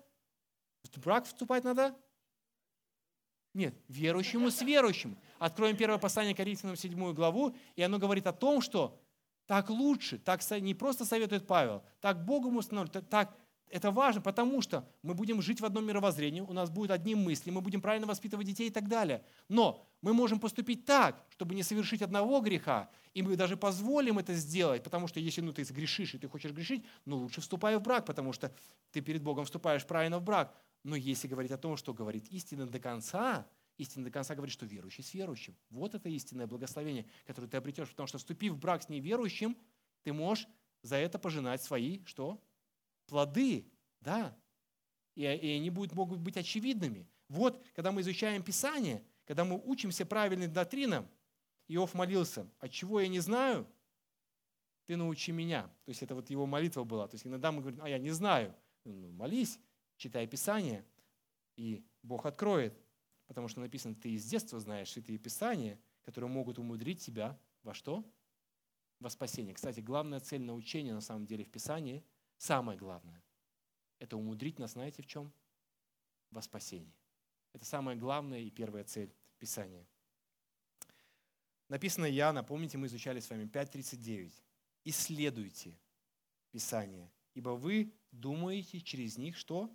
в 0.82 1.00
брак 1.00 1.24
вступать 1.24 1.64
надо 1.64 1.96
нет, 3.54 3.74
верующему 3.88 4.50
с 4.50 4.60
верующим. 4.60 5.16
Откроем 5.38 5.76
первое 5.76 5.98
послание 5.98 6.34
Коринфянам, 6.34 6.76
седьмую 6.76 7.14
главу, 7.14 7.56
и 7.76 7.82
оно 7.82 7.98
говорит 7.98 8.26
о 8.26 8.32
том, 8.32 8.60
что 8.60 9.00
так 9.46 9.70
лучше, 9.70 10.18
так 10.18 10.42
не 10.60 10.74
просто 10.74 11.06
советует 11.06 11.46
Павел, 11.46 11.82
так 12.00 12.26
Богом 12.26 12.58
установлено, 12.58 13.00
так 13.00 13.34
это 13.70 13.90
важно, 13.90 14.20
потому 14.20 14.60
что 14.60 14.88
мы 15.02 15.14
будем 15.14 15.42
жить 15.42 15.60
в 15.60 15.64
одном 15.64 15.86
мировоззрении, 15.86 16.40
у 16.40 16.52
нас 16.52 16.70
будут 16.70 16.90
одни 16.90 17.14
мысли, 17.14 17.50
мы 17.50 17.60
будем 17.60 17.80
правильно 17.80 18.06
воспитывать 18.06 18.46
детей 18.46 18.68
и 18.68 18.70
так 18.70 18.88
далее. 18.88 19.24
Но 19.48 19.86
мы 20.00 20.12
можем 20.12 20.38
поступить 20.38 20.84
так, 20.84 21.24
чтобы 21.30 21.54
не 21.54 21.62
совершить 21.62 22.02
одного 22.02 22.40
греха, 22.40 22.90
и 23.14 23.22
мы 23.22 23.36
даже 23.36 23.56
позволим 23.56 24.18
это 24.18 24.34
сделать, 24.34 24.82
потому 24.82 25.08
что 25.08 25.20
если 25.20 25.40
ну, 25.40 25.52
ты 25.52 25.62
грешишь 25.62 26.14
и 26.14 26.18
ты 26.18 26.28
хочешь 26.28 26.52
грешить, 26.52 26.84
ну 27.04 27.16
лучше 27.16 27.40
вступай 27.40 27.76
в 27.76 27.82
брак, 27.82 28.06
потому 28.06 28.32
что 28.32 28.52
ты 28.92 29.00
перед 29.00 29.22
Богом 29.22 29.44
вступаешь 29.44 29.86
правильно 29.86 30.18
в 30.18 30.22
брак. 30.22 30.54
Но 30.82 30.96
если 30.96 31.26
говорить 31.26 31.52
о 31.52 31.58
том, 31.58 31.76
что 31.76 31.94
говорит 31.94 32.28
истина 32.28 32.66
до 32.66 32.78
конца, 32.78 33.46
истина 33.78 34.04
до 34.04 34.10
конца 34.10 34.34
говорит, 34.34 34.52
что 34.52 34.66
верующий 34.66 35.02
с 35.02 35.14
верующим. 35.14 35.56
Вот 35.70 35.94
это 35.94 36.08
истинное 36.08 36.46
благословение, 36.46 37.06
которое 37.26 37.48
ты 37.48 37.56
обретешь, 37.56 37.88
потому 37.88 38.06
что 38.06 38.18
вступив 38.18 38.52
в 38.52 38.58
брак 38.58 38.82
с 38.82 38.88
неверующим, 38.88 39.56
ты 40.02 40.12
можешь 40.12 40.46
за 40.82 40.96
это 40.96 41.18
пожинать 41.18 41.62
свои, 41.62 42.04
что? 42.04 42.40
Плоды, 43.06 43.70
да. 44.00 44.36
И, 45.14 45.22
и 45.22 45.56
они 45.56 45.70
будут, 45.70 45.94
могут 45.94 46.20
быть 46.20 46.36
очевидными. 46.36 47.08
Вот, 47.28 47.62
когда 47.74 47.92
мы 47.92 48.00
изучаем 48.02 48.42
Писание, 48.42 49.04
когда 49.24 49.44
мы 49.44 49.60
учимся 49.64 50.04
правильным 50.04 50.52
доктринам, 50.52 51.08
Иов 51.68 51.94
молился, 51.94 52.46
от 52.58 52.70
чего 52.70 53.00
я 53.00 53.08
не 53.08 53.20
знаю, 53.20 53.66
ты 54.86 54.96
научи 54.96 55.32
меня. 55.32 55.62
То 55.84 55.90
есть 55.90 56.02
это 56.02 56.14
вот 56.14 56.28
его 56.30 56.46
молитва 56.46 56.84
была. 56.84 57.08
То 57.08 57.14
есть 57.14 57.26
иногда 57.26 57.52
мы 57.52 57.60
говорим, 57.60 57.80
а 57.82 57.88
я 57.88 57.98
не 57.98 58.10
знаю. 58.10 58.54
Ну, 58.84 59.10
молись, 59.12 59.58
читай 59.96 60.26
Писание, 60.26 60.84
и 61.56 61.82
Бог 62.02 62.26
откроет. 62.26 62.78
Потому 63.26 63.48
что 63.48 63.60
написано, 63.60 63.94
ты 63.94 64.10
из 64.10 64.24
детства 64.26 64.60
знаешь 64.60 64.90
святые 64.90 65.18
Писания, 65.18 65.80
которые 66.02 66.30
могут 66.30 66.58
умудрить 66.58 67.00
тебя 67.02 67.38
во 67.62 67.72
что? 67.72 68.04
Во 69.00 69.08
спасение. 69.08 69.54
Кстати, 69.54 69.80
главная 69.80 70.20
цель 70.20 70.42
научения 70.42 70.92
на 70.92 71.00
самом 71.00 71.24
деле 71.24 71.44
в 71.44 71.50
Писании, 71.50 72.04
самое 72.36 72.78
главное, 72.78 73.22
это 73.98 74.16
умудрить 74.16 74.58
нас, 74.58 74.72
знаете, 74.72 75.02
в 75.02 75.06
чем? 75.06 75.32
Во 76.30 76.42
спасении. 76.42 76.94
Это 77.52 77.64
самая 77.64 77.96
главная 77.96 78.40
и 78.40 78.50
первая 78.50 78.84
цель 78.84 79.14
Писания. 79.38 79.86
Написано 81.68 82.10
Иоанна, 82.10 82.44
помните, 82.44 82.76
мы 82.76 82.88
изучали 82.88 83.20
с 83.20 83.30
вами 83.30 83.44
5.39. 83.46 84.32
«Исследуйте 84.84 85.78
Писание, 86.50 87.10
ибо 87.32 87.50
вы 87.50 87.94
думаете 88.10 88.80
через 88.80 89.16
них 89.16 89.36
что? 89.36 89.74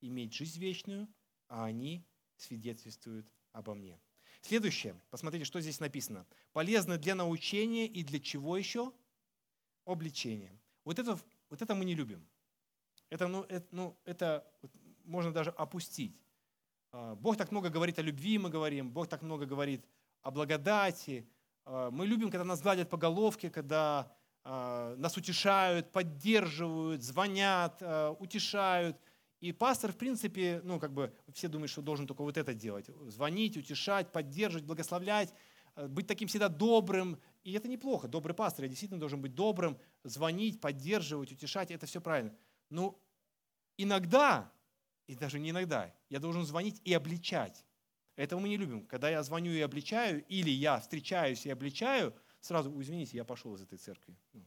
Иметь 0.00 0.34
жизнь 0.34 0.60
вечную, 0.60 1.08
а 1.48 1.64
они 1.64 2.06
свидетельствуют 2.36 3.26
обо 3.52 3.74
мне». 3.74 4.00
Следующее. 4.42 5.00
Посмотрите, 5.10 5.44
что 5.44 5.60
здесь 5.60 5.80
написано. 5.80 6.26
Полезно 6.52 6.98
для 6.98 7.14
научения 7.14 7.86
и 7.86 8.02
для 8.02 8.20
чего 8.20 8.56
еще? 8.56 8.92
Обличения. 9.84 10.58
Вот 10.84 10.98
это, 10.98 11.18
вот 11.50 11.60
это 11.60 11.74
мы 11.74 11.84
не 11.84 11.94
любим. 11.94 12.26
Это, 13.10 13.26
ну, 13.26 13.42
это, 13.42 13.66
ну, 13.72 13.96
это 14.04 14.46
можно 15.04 15.32
даже 15.32 15.50
опустить. 15.50 16.16
А, 16.92 17.14
Бог 17.14 17.36
так 17.36 17.50
много 17.50 17.68
говорит 17.68 17.98
о 17.98 18.02
любви, 18.02 18.38
мы 18.38 18.50
говорим. 18.50 18.90
Бог 18.90 19.08
так 19.08 19.22
много 19.22 19.46
говорит 19.46 19.84
о 20.22 20.30
благодати. 20.30 21.28
А, 21.64 21.90
мы 21.90 22.06
любим, 22.06 22.30
когда 22.30 22.44
нас 22.44 22.62
гладят 22.62 22.88
по 22.88 22.96
головке, 22.96 23.50
когда 23.50 24.12
а, 24.44 24.94
нас 24.96 25.16
утешают, 25.16 25.92
поддерживают, 25.92 27.02
звонят, 27.02 27.82
утешают. 28.18 28.96
И 29.40 29.52
пастор, 29.52 29.92
в 29.92 29.96
принципе, 29.96 30.60
ну, 30.64 30.78
как 30.78 30.92
бы 30.92 31.12
все 31.32 31.48
думают, 31.48 31.70
что 31.70 31.82
должен 31.82 32.06
только 32.06 32.22
вот 32.22 32.36
это 32.36 32.54
делать. 32.54 32.86
Звонить, 33.06 33.56
утешать, 33.56 34.12
поддерживать, 34.12 34.66
благословлять, 34.66 35.32
быть 35.76 36.06
таким 36.06 36.28
всегда 36.28 36.48
добрым. 36.48 37.18
И 37.42 37.52
это 37.52 37.68
неплохо. 37.68 38.08
Добрый 38.08 38.34
пастор, 38.34 38.64
я 38.64 38.68
действительно 38.68 39.00
должен 39.00 39.20
быть 39.20 39.34
добрым, 39.34 39.78
звонить, 40.04 40.60
поддерживать, 40.60 41.32
утешать. 41.32 41.70
Это 41.70 41.86
все 41.86 42.00
правильно. 42.00 42.36
Но 42.68 43.00
иногда, 43.76 44.52
и 45.06 45.14
даже 45.14 45.38
не 45.38 45.50
иногда, 45.50 45.94
я 46.08 46.20
должен 46.20 46.44
звонить 46.44 46.80
и 46.84 46.92
обличать. 46.92 47.64
Этого 48.16 48.40
мы 48.40 48.48
не 48.48 48.56
любим. 48.56 48.86
Когда 48.86 49.08
я 49.08 49.22
звоню 49.22 49.52
и 49.52 49.60
обличаю, 49.60 50.24
или 50.26 50.50
я 50.50 50.78
встречаюсь 50.80 51.46
и 51.46 51.50
обличаю, 51.50 52.14
сразу, 52.40 52.78
извините, 52.80 53.16
я 53.16 53.24
пошел 53.24 53.54
из 53.54 53.62
этой 53.62 53.78
церкви. 53.78 54.16
Ну, 54.32 54.46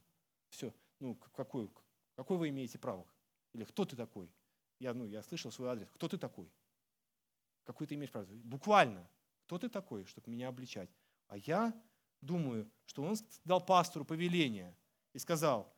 все, 0.49 0.73
ну 0.99 1.15
какой, 1.15 1.71
какой 2.15 2.37
вы 2.37 2.49
имеете 2.49 2.77
право? 2.77 3.07
Или 3.53 3.63
кто 3.63 3.85
ты 3.85 3.95
такой? 3.95 4.31
Я, 4.79 4.93
ну, 4.93 5.05
я 5.05 5.23
слышал 5.23 5.51
свой 5.51 5.69
адрес. 5.69 5.89
Кто 5.91 6.07
ты 6.07 6.17
такой? 6.17 6.51
какую 7.63 7.87
ты 7.87 7.95
имеешь 7.95 8.11
право. 8.11 8.25
Буквально. 8.43 9.07
Кто 9.45 9.57
ты 9.57 9.69
такой, 9.69 10.05
чтобы 10.05 10.31
меня 10.31 10.47
обличать? 10.47 10.89
А 11.27 11.37
я 11.37 11.73
думаю, 12.24 12.69
что 12.86 13.03
он 13.03 13.15
дал 13.43 13.63
пастору 13.63 14.05
повеление 14.05 14.76
и 15.13 15.19
сказал, 15.19 15.74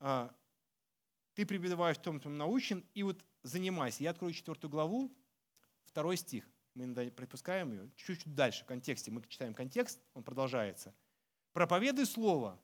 «А, 0.00 0.34
ты 1.34 1.46
преподаваешь 1.46 1.98
том, 1.98 2.20
том 2.20 2.36
научен, 2.36 2.84
и 2.94 3.02
вот 3.02 3.24
занимайся. 3.42 4.02
Я 4.02 4.10
открою 4.10 4.32
четвертую 4.32 4.70
главу, 4.70 5.12
второй 5.84 6.16
стих. 6.16 6.48
Мы 6.74 6.84
иногда 6.84 7.08
пропускаем 7.10 7.72
ее. 7.72 7.90
Чуть-чуть 7.96 8.34
дальше, 8.34 8.64
в 8.64 8.66
контексте. 8.66 9.10
Мы 9.10 9.22
читаем 9.28 9.54
контекст, 9.54 10.00
он 10.14 10.24
продолжается. 10.24 10.94
Проповедуй 11.52 12.06
слово, 12.06 12.60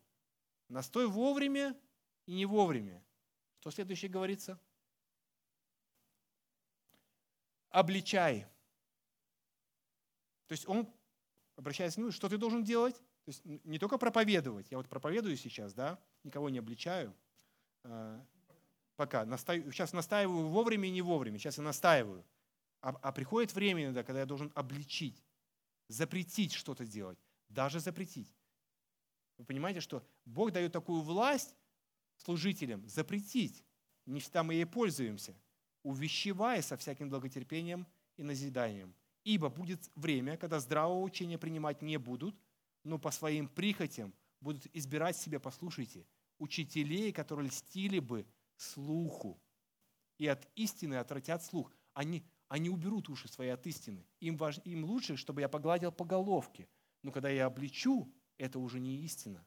настой 0.69 1.07
вовремя 1.07 1.79
и 2.27 2.33
не 2.33 2.47
вовремя. 2.47 3.05
Что 3.61 3.71
следующее 3.71 4.11
говорится? 4.11 4.59
Обличай. 7.69 8.47
То 10.47 10.53
есть 10.53 10.69
он 10.69 10.93
обращается, 11.55 12.01
ну, 12.01 12.11
что 12.11 12.29
ты 12.29 12.37
должен 12.37 12.65
делать? 12.65 13.01
Есть 13.31 13.45
не 13.45 13.79
только 13.79 13.97
проповедовать. 13.97 14.67
Я 14.73 14.79
вот 14.79 14.89
проповедую 14.89 15.37
сейчас, 15.37 15.73
да, 15.73 16.01
никого 16.25 16.51
не 16.51 16.59
обличаю. 16.59 17.15
А, 17.85 18.21
пока. 18.97 19.25
Сейчас 19.37 19.93
настаиваю 19.93 20.49
вовремя 20.49 20.89
и 20.89 20.91
не 20.91 21.01
вовремя. 21.01 21.39
Сейчас 21.39 21.59
я 21.59 21.63
настаиваю. 21.63 22.25
А, 22.83 22.89
а 22.89 23.13
приходит 23.13 23.55
время 23.55 23.85
иногда, 23.85 24.03
когда 24.03 24.19
я 24.19 24.27
должен 24.27 24.51
обличить, 24.57 25.23
запретить 25.87 26.53
что-то 26.53 26.85
делать. 26.85 27.21
Даже 27.49 27.79
запретить. 27.79 28.35
Вы 29.39 29.45
понимаете, 29.45 29.81
что 29.81 30.05
Бог 30.25 30.51
дает 30.51 30.73
такую 30.73 31.01
власть 31.03 31.55
служителям 32.17 32.85
запретить. 32.89 33.65
Не 34.07 34.19
всегда 34.19 34.43
мы 34.43 34.55
ей 34.55 34.67
пользуемся. 34.67 35.37
Увещевая 35.85 36.63
со 36.63 36.77
всяким 36.77 37.11
благотерпением 37.11 37.87
и 38.17 38.25
назиданием. 38.25 38.93
Ибо 39.23 39.51
будет 39.51 39.89
время, 39.95 40.37
когда 40.37 40.59
здравого 40.59 41.01
учения 41.03 41.39
принимать 41.39 41.81
не 41.81 41.97
будут, 41.97 42.35
но 42.85 42.99
по 42.99 43.11
своим 43.11 43.49
прихотям 43.49 44.15
будут 44.41 44.67
избирать 44.75 45.17
себе, 45.17 45.39
послушайте, 45.39 46.07
учителей, 46.39 47.13
которые 47.13 47.49
льстили 47.49 47.99
бы 47.99 48.27
слуху. 48.57 49.41
И 50.19 50.27
от 50.27 50.49
истины 50.55 50.95
отвратят 50.95 51.43
слух. 51.43 51.73
Они, 51.95 52.25
они 52.49 52.71
уберут 52.71 53.09
уши 53.09 53.29
свои 53.29 53.49
от 53.49 53.67
истины. 53.67 54.07
Им, 54.21 54.37
важ, 54.37 54.59
им 54.65 54.85
лучше, 54.85 55.17
чтобы 55.17 55.41
я 55.41 55.49
погладил 55.49 55.93
по 55.93 56.05
головке. 56.05 56.69
Но 57.03 57.11
когда 57.13 57.31
я 57.31 57.47
обличу, 57.47 58.13
это 58.39 58.59
уже 58.59 58.81
не 58.81 58.97
истина. 59.03 59.47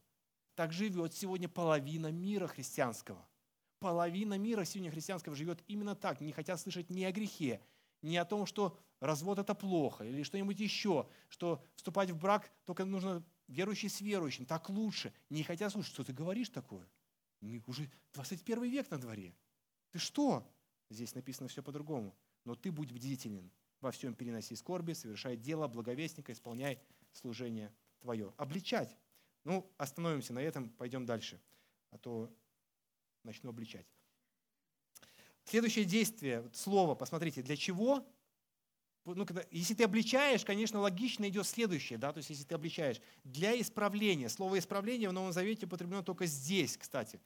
Так 0.56 0.72
живет 0.72 1.14
сегодня 1.14 1.50
половина 1.50 2.12
мира 2.12 2.48
христианского. 2.48 3.28
Половина 3.80 4.38
мира 4.38 4.64
сегодня 4.64 4.92
христианского 4.92 5.36
живет 5.36 5.64
именно 5.68 5.96
так. 5.96 6.22
Не 6.22 6.32
хотят 6.32 6.60
слышать 6.60 6.90
ни 6.90 7.04
о 7.04 7.12
грехе, 7.12 7.62
ни 8.02 8.16
о 8.16 8.26
том, 8.26 8.46
что 8.46 8.78
развод 9.04 9.38
это 9.38 9.54
плохо, 9.54 10.06
или 10.06 10.24
что-нибудь 10.24 10.60
еще, 10.60 11.08
что 11.28 11.62
вступать 11.76 12.10
в 12.12 12.18
брак 12.18 12.50
только 12.66 12.86
нужно 12.86 13.24
верующий 13.48 13.90
с 13.90 14.00
верующим, 14.00 14.46
так 14.46 14.70
лучше. 14.70 15.14
Не 15.30 15.44
хотят 15.44 15.72
слушать, 15.72 15.94
что 15.94 16.04
ты 16.04 16.14
говоришь 16.14 16.50
такое. 16.50 16.88
Уже 17.68 17.92
21 18.14 18.64
век 18.64 18.90
на 18.90 18.98
дворе. 18.98 19.36
Ты 19.92 20.00
что? 20.00 20.50
Здесь 20.90 21.14
написано 21.16 21.50
все 21.50 21.62
по-другому. 21.62 22.16
Но 22.46 22.56
ты 22.56 22.72
будь 22.72 22.92
бдителен, 22.92 23.52
во 23.82 23.92
всем 23.92 24.16
переноси 24.16 24.56
скорби, 24.56 24.94
совершай 24.94 25.36
дело 25.36 25.68
благовестника, 25.68 26.32
исполняй 26.32 26.80
служение 27.12 27.74
твое. 28.00 28.34
Обличать. 28.38 28.98
Ну, 29.44 29.70
остановимся 29.78 30.34
на 30.34 30.40
этом, 30.40 30.70
пойдем 30.70 31.06
дальше, 31.06 31.42
а 31.92 31.98
то 31.98 32.34
начну 33.24 33.50
обличать. 33.50 33.86
Следующее 35.44 35.84
действие, 35.84 36.50
слово, 36.54 36.96
посмотрите, 36.96 37.42
для 37.42 37.58
чего? 37.58 38.08
Ну, 39.06 39.26
когда, 39.26 39.44
если 39.52 39.74
ты 39.74 39.84
обличаешь, 39.84 40.46
конечно, 40.46 40.80
логично 40.80 41.28
идет 41.28 41.46
следующее, 41.46 42.00
да, 42.00 42.14
то 42.14 42.20
есть 42.20 42.30
если 42.30 42.46
ты 42.46 42.56
обличаешь, 42.56 43.02
для 43.26 43.60
исправления. 43.60 44.30
Слово 44.30 44.60
исправление 44.60 45.10
в 45.10 45.14
Новом 45.14 45.34
Завете 45.34 45.66
употреблено 45.66 46.04
только 46.04 46.26
здесь, 46.26 46.78
кстати, 46.78 47.20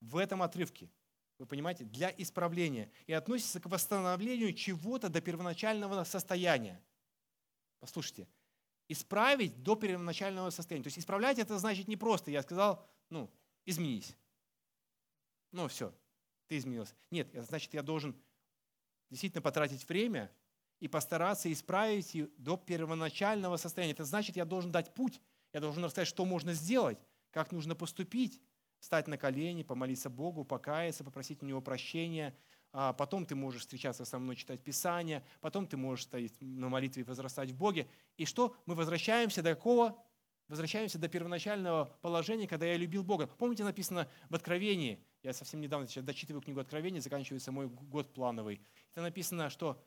в 0.00 0.18
этом 0.18 0.42
отрывке. 0.42 0.90
Вы 1.38 1.46
понимаете? 1.46 1.84
Для 1.84 2.14
исправления. 2.16 2.90
И 3.06 3.12
относится 3.12 3.58
к 3.58 3.66
восстановлению 3.66 4.52
чего-то 4.52 5.08
до 5.08 5.20
первоначального 5.20 6.04
состояния. 6.04 6.80
Послушайте, 7.80 8.28
исправить 8.88 9.62
до 9.62 9.76
первоначального 9.76 10.50
состояния. 10.50 10.84
То 10.84 10.88
есть 10.88 10.98
исправлять 10.98 11.38
это 11.38 11.58
значит 11.58 11.88
не 11.88 11.96
просто, 11.96 12.30
я 12.30 12.42
сказал, 12.42 12.86
ну, 13.08 13.30
изменись. 13.64 14.14
Ну, 15.52 15.68
все, 15.68 15.94
ты 16.48 16.58
изменился. 16.58 16.94
Нет, 17.10 17.30
значит, 17.32 17.72
я 17.74 17.82
должен 17.82 18.14
действительно 19.10 19.42
потратить 19.42 19.88
время 19.88 20.30
и 20.80 20.88
постараться 20.88 21.52
исправить 21.52 22.16
до 22.38 22.56
первоначального 22.56 23.56
состояния. 23.56 23.92
Это 23.92 24.04
значит, 24.04 24.36
я 24.36 24.44
должен 24.44 24.72
дать 24.72 24.94
путь, 24.94 25.20
я 25.52 25.60
должен 25.60 25.84
рассказать, 25.84 26.08
что 26.08 26.24
можно 26.24 26.52
сделать, 26.52 26.98
как 27.30 27.52
нужно 27.52 27.74
поступить, 27.74 28.40
встать 28.78 29.08
на 29.08 29.16
колени, 29.16 29.62
помолиться 29.62 30.10
Богу, 30.10 30.44
покаяться, 30.44 31.04
попросить 31.04 31.42
у 31.42 31.46
Него 31.46 31.60
прощения– 31.60 32.36
а 32.76 32.92
потом 32.92 33.24
ты 33.24 33.36
можешь 33.36 33.60
встречаться 33.60 34.04
со 34.04 34.18
мной, 34.18 34.34
читать 34.34 34.60
Писание, 34.60 35.24
потом 35.40 35.68
ты 35.68 35.76
можешь 35.76 36.06
стоять 36.06 36.32
на 36.40 36.68
молитве 36.68 37.04
и 37.04 37.06
возрастать 37.06 37.52
в 37.52 37.56
Боге. 37.56 37.86
И 38.16 38.24
что? 38.24 38.56
Мы 38.66 38.74
возвращаемся 38.74 39.42
до 39.42 39.54
какого? 39.54 39.96
Возвращаемся 40.48 40.98
до 40.98 41.08
первоначального 41.08 41.96
положения, 42.02 42.48
когда 42.48 42.66
я 42.66 42.76
любил 42.76 43.04
Бога. 43.04 43.28
Помните, 43.28 43.62
написано 43.62 44.08
в 44.28 44.34
Откровении, 44.34 44.98
я 45.22 45.32
совсем 45.32 45.60
недавно 45.60 45.86
сейчас 45.86 46.02
дочитываю 46.02 46.42
книгу 46.42 46.58
Откровения, 46.58 47.00
заканчивается 47.00 47.52
мой 47.52 47.68
год 47.68 48.12
плановый. 48.12 48.60
Это 48.90 49.02
написано, 49.02 49.50
что 49.50 49.80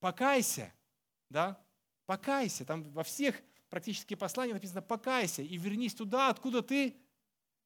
покайся, 0.00 0.72
да, 1.30 1.60
покайся. 2.06 2.64
Там 2.64 2.82
во 2.92 3.02
всех 3.02 3.40
практически 3.68 4.14
посланиях 4.14 4.54
написано 4.54 4.82
покайся 4.82 5.42
и 5.42 5.56
вернись 5.56 5.94
туда, 5.94 6.28
откуда 6.28 6.62
ты 6.62 6.96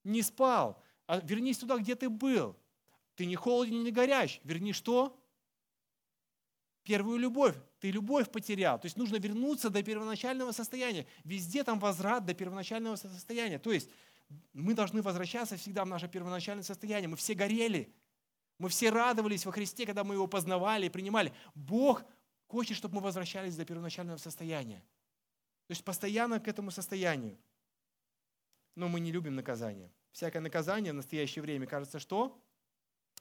не 0.05 0.23
спал. 0.23 0.83
А 1.07 1.21
вернись 1.21 1.59
туда, 1.59 1.79
где 1.79 1.95
ты 1.95 2.09
был. 2.09 2.57
Ты 3.15 3.27
не 3.27 3.37
холоден, 3.37 3.83
не 3.83 3.91
горяч. 3.91 4.41
Верни 4.45 4.73
что? 4.73 5.19
Первую 6.85 7.19
любовь. 7.19 7.57
Ты 7.81 7.91
любовь 7.91 8.31
потерял. 8.31 8.79
То 8.79 8.87
есть 8.87 8.97
нужно 8.97 9.17
вернуться 9.17 9.71
до 9.71 9.83
первоначального 9.83 10.53
состояния. 10.53 11.07
Везде 11.25 11.65
там 11.65 11.79
возврат 11.79 12.25
до 12.25 12.35
первоначального 12.35 12.97
состояния. 12.97 13.59
То 13.59 13.73
есть 13.73 13.91
мы 14.53 14.75
должны 14.75 15.03
возвращаться 15.03 15.57
всегда 15.57 15.85
в 15.85 15.89
наше 15.89 16.09
первоначальное 16.09 16.63
состояние. 16.63 17.09
Мы 17.09 17.17
все 17.17 17.35
горели. 17.35 17.95
Мы 18.59 18.69
все 18.69 18.91
радовались 18.91 19.47
во 19.47 19.53
Христе, 19.53 19.87
когда 19.87 20.05
мы 20.05 20.15
его 20.15 20.27
познавали 20.27 20.87
и 20.87 20.91
принимали. 20.91 21.33
Бог 21.55 22.05
хочет, 22.47 22.77
чтобы 22.77 22.97
мы 22.97 23.01
возвращались 23.01 23.57
до 23.57 23.65
первоначального 23.65 24.17
состояния. 24.17 24.81
То 25.67 25.73
есть 25.73 25.85
постоянно 25.85 26.41
к 26.41 26.49
этому 26.49 26.71
состоянию. 26.71 27.39
Но 28.75 28.89
мы 28.89 29.01
не 29.01 29.13
любим 29.13 29.35
наказание. 29.35 29.93
Всякое 30.13 30.41
наказание 30.41 30.93
в 30.93 30.97
настоящее 30.97 31.43
время 31.43 31.67
кажется, 31.67 31.99
что? 31.99 32.43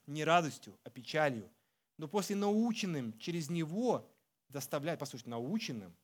не 0.08 0.24
радостью, 0.24 0.80
а 0.84 0.90
печалью. 0.90 1.50
Но 1.98 2.08
после 2.08 2.36
наученным 2.36 3.18
через 3.20 3.50
него 3.50 4.10
доставляет, 4.50 5.00
послушайте, 5.00 5.30
наученным 5.30 5.96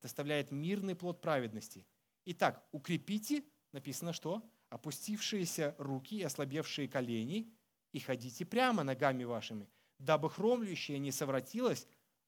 доставляет 0.00 0.50
мирный 0.50 0.96
плод 0.96 1.20
праведности. 1.20 1.86
Итак, 2.24 2.66
укрепите, 2.72 3.44
написано 3.72 4.12
что? 4.12 4.42
Опустившиеся 4.68 5.74
руки 5.78 6.18
и 6.18 6.22
ослабевшие 6.22 6.88
колени, 6.88 7.52
и 7.92 8.00
ходите 8.00 8.44
прямо 8.44 8.82
ногами 8.82 9.24
вашими, 9.24 9.68
дабы 9.98 10.30
хромлющее 10.30 10.98
не 10.98 11.12
совратилось, 11.12 11.86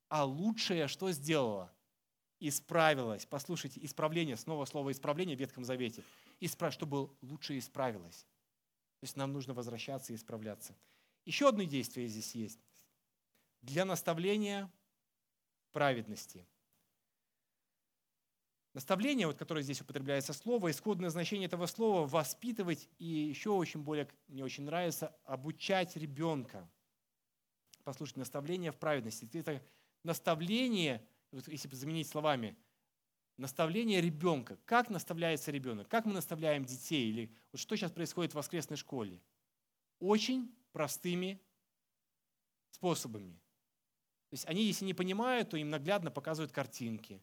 а 0.09 0.25
лучшее 0.25 0.89
что 0.89 1.11
сделало? 1.13 1.73
Исправилось. 2.41 3.27
Послушайте, 3.27 3.81
исправление, 3.83 4.37
снова 4.37 4.65
слово 4.65 4.93
исправление 4.93 5.37
в 5.37 5.41
Ветхом 5.41 5.65
Завете. 5.65 6.05
Исправ, 6.41 6.75
чтобы 6.75 7.11
лучше 7.23 7.57
исправилось. 7.59 8.27
То 9.01 9.05
есть 9.05 9.17
нам 9.17 9.33
нужно 9.33 9.55
возвращаться 9.55 10.13
и 10.13 10.17
исправляться. 10.17 10.77
Еще 11.25 11.49
одно 11.49 11.63
действие 11.63 12.07
здесь 12.09 12.35
есть. 12.35 12.61
Для 13.63 13.85
наставления 13.85 14.71
праведности. 15.73 16.47
Наставление, 18.75 19.29
вот, 19.29 19.37
которое 19.37 19.63
здесь 19.63 19.81
употребляется 19.81 20.33
слово, 20.33 20.73
исходное 20.73 21.09
значение 21.09 21.47
этого 21.47 21.67
слова– 21.67 22.07
воспитывать 22.09 22.89
и 22.99 23.07
еще 23.07 23.51
очень 23.51 23.83
более, 23.83 24.09
мне 24.27 24.43
очень 24.43 24.65
нравится, 24.65 25.17
обучать 25.25 25.97
ребенка. 25.97 26.69
Послушайте, 27.85 28.19
наставление 28.19 28.73
в 28.73 28.77
праведности. 28.77 29.29
Это 29.33 29.63
наставление, 30.03 31.07
вот 31.31 31.47
если 31.47 31.73
заменить 31.73 32.09
словами, 32.09 32.57
наставление 33.37 34.01
ребенка. 34.01 34.59
Как 34.65 34.91
наставляется 34.91 35.53
ребенок? 35.53 35.87
Как 35.89 36.05
мы 36.05 36.13
наставляем 36.13 36.65
детей? 36.65 37.09
Или 37.11 37.33
вот 37.53 37.61
что 37.61 37.77
сейчас 37.77 37.93
происходит 37.93 38.33
в 38.33 38.37
воскресной 38.37 38.77
школе? 38.77 39.21
Очень 40.01 40.53
простыми 40.73 41.41
способами. 42.73 43.35
То 44.31 44.35
есть 44.35 44.47
они, 44.47 44.65
если 44.65 44.85
не 44.85 44.95
понимают, 44.95 45.51
то 45.51 45.57
им 45.57 45.71
наглядно 45.71 46.11
показывают 46.11 46.51
картинки. 46.51 47.23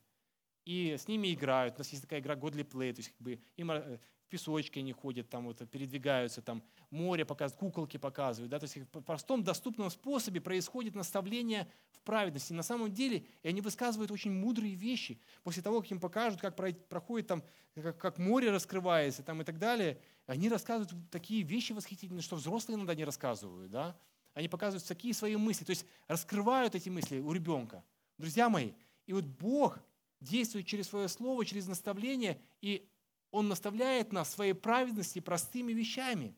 И 0.66 0.96
с 0.98 1.08
ними 1.08 1.34
играют. 1.34 1.76
У 1.76 1.78
нас 1.80 1.90
есть 1.90 2.04
такая 2.04 2.20
игра 2.20 2.36
Godly 2.36 2.64
Play, 2.64 2.94
то 2.94 3.00
есть 3.00 3.10
как 3.10 3.22
бы 3.22 3.40
им 3.58 3.72
э, 3.72 3.98
в 3.98 4.28
песочке 4.30 4.80
они 4.80 4.94
ходят, 4.94 5.30
там 5.30 5.46
вот 5.46 5.68
передвигаются, 5.70 6.42
там 6.42 6.64
море 6.92 7.26
показывают, 7.26 7.60
куколки 7.60 7.98
показывают. 7.98 8.52
Да? 8.52 8.60
То 8.60 8.66
есть 8.66 8.78
в 8.78 9.02
простом, 9.02 9.44
доступном 9.44 9.90
способе 9.90 10.40
происходит 10.40 10.94
наставление 10.94 11.68
в 11.92 12.00
праведности. 12.02 12.54
На 12.54 12.64
самом 12.64 12.92
деле, 12.92 13.26
и 13.42 13.48
они 13.48 13.62
высказывают 13.62 14.12
очень 14.12 14.32
мудрые 14.32 14.76
вещи. 14.76 15.20
После 15.44 15.64
того, 15.64 15.82
как 15.82 15.92
им 15.92 16.00
покажут, 16.00 16.40
как 16.40 16.56
проходит 16.56 17.28
там, 17.28 17.44
как, 17.76 17.98
как 17.98 18.18
море 18.20 18.52
раскрывается 18.52 19.24
там, 19.24 19.42
и 19.42 19.44
так 19.44 19.58
далее, 19.58 20.00
они 20.28 20.48
рассказывают 20.48 20.94
такие 21.10 21.42
вещи 21.42 21.74
восхитительные, 21.74 22.22
что 22.22 22.36
взрослые 22.36 22.76
иногда 22.76 22.94
не 22.94 23.04
рассказывают. 23.04 23.72
Да? 23.72 23.98
Они 24.34 24.48
показывают 24.48 24.86
такие 24.88 25.14
свои 25.14 25.36
мысли, 25.36 25.66
то 25.66 25.72
есть 25.72 25.86
раскрывают 26.08 26.76
эти 26.76 26.90
мысли 26.90 27.20
у 27.20 27.34
ребенка. 27.34 27.84
Друзья 28.18 28.48
мои, 28.48 28.74
и 29.08 29.14
вот 29.14 29.26
Бог 29.26 29.80
действует 30.22 30.68
через 30.68 30.88
свое 30.88 31.10
слово, 31.10 31.44
через 31.46 31.68
наставление, 31.68 32.40
и 32.62 32.88
Он 33.32 33.50
наставляет 33.50 34.14
нас 34.14 34.32
своей 34.32 34.54
праведности 34.54 35.20
простыми 35.20 35.74
вещами. 35.74 36.36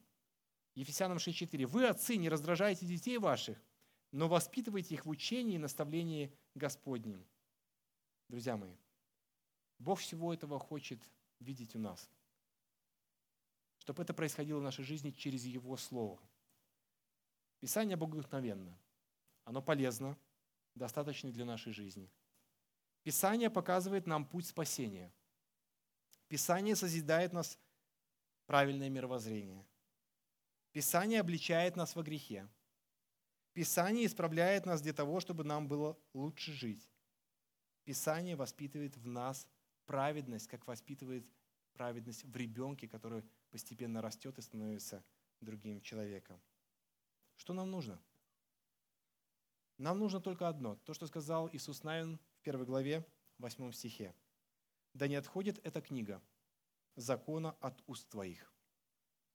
Ефесянам 0.74 1.18
6.4. 1.18 1.66
«Вы, 1.68 1.86
отцы, 1.86 2.16
не 2.16 2.30
раздражайте 2.30 2.86
детей 2.86 3.18
ваших, 3.18 3.62
но 4.12 4.28
воспитывайте 4.28 4.96
их 4.96 5.06
в 5.06 5.10
учении 5.10 5.56
и 5.56 5.60
наставлении 5.60 6.34
Господнем». 6.56 7.24
Друзья 8.30 8.58
мои, 8.58 8.76
Бог 9.78 10.00
всего 10.00 10.34
этого 10.34 10.58
хочет 10.58 11.00
видеть 11.40 11.76
у 11.76 11.80
нас, 11.80 12.10
чтобы 13.80 14.02
это 14.02 14.14
происходило 14.14 14.60
в 14.60 14.64
нашей 14.64 14.86
жизни 14.86 15.12
через 15.12 15.46
Его 15.46 15.78
Слово. 15.78 16.20
Писание 17.60 17.98
богодухновенно, 17.98 18.78
оно 19.44 19.62
полезно, 19.62 20.18
достаточно 20.74 21.32
для 21.32 21.46
нашей 21.46 21.74
жизни. 21.74 22.10
Писание 23.04 23.50
показывает 23.50 24.08
нам 24.08 24.26
путь 24.26 24.48
спасения. 24.48 25.12
Писание 26.30 26.76
созидает 26.76 27.34
нас 27.34 27.60
правильное 28.46 28.90
мировоззрение. 28.90 29.66
Писание 30.72 31.20
обличает 31.20 31.76
нас 31.76 31.96
во 31.96 32.02
грехе. 32.02 32.48
Писание 33.54 34.06
исправляет 34.06 34.66
нас 34.66 34.82
для 34.82 34.94
того, 34.94 35.20
чтобы 35.20 35.44
нам 35.44 35.68
было 35.68 35.98
лучше 36.14 36.52
жить. 36.54 36.90
Писание 37.84 38.36
воспитывает 38.36 38.98
в 38.98 39.06
нас 39.06 39.48
праведность, 39.86 40.48
как 40.48 40.66
воспитывает 40.66 41.26
праведность 41.74 42.24
в 42.24 42.36
ребенке, 42.36 42.88
который 42.88 43.24
постепенно 43.52 44.02
растет 44.02 44.38
и 44.40 44.42
становится 44.42 45.04
другим 45.42 45.82
человеком. 45.82 46.42
Что 47.36 47.54
нам 47.54 47.70
нужно? 47.70 48.02
Нам 49.78 50.00
нужно 50.00 50.22
только 50.22 50.48
одно, 50.48 50.76
то, 50.86 50.94
что 50.94 51.06
сказал 51.08 51.50
Иисус 51.52 51.84
Навин 51.84 52.20
в 52.44 52.46
первой 52.46 52.66
главе, 52.66 53.08
восьмом 53.38 53.72
стихе. 53.72 54.14
«Да 54.94 55.08
не 55.08 55.16
отходит 55.16 55.66
эта 55.66 55.80
книга 55.82 56.22
закона 56.98 57.52
от 57.62 57.82
уст 57.88 58.10
твоих, 58.10 58.54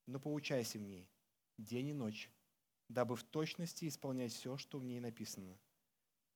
но 0.04 0.20
поучайся 0.20 0.78
в 0.78 0.82
ней 0.82 1.10
день 1.56 1.88
и 1.88 1.92
ночь, 1.94 2.30
дабы 2.90 3.16
в 3.16 3.24
точности 3.24 3.88
исполнять 3.88 4.34
все, 4.34 4.58
что 4.58 4.78
в 4.78 4.84
ней 4.84 5.00
написано. 5.00 5.58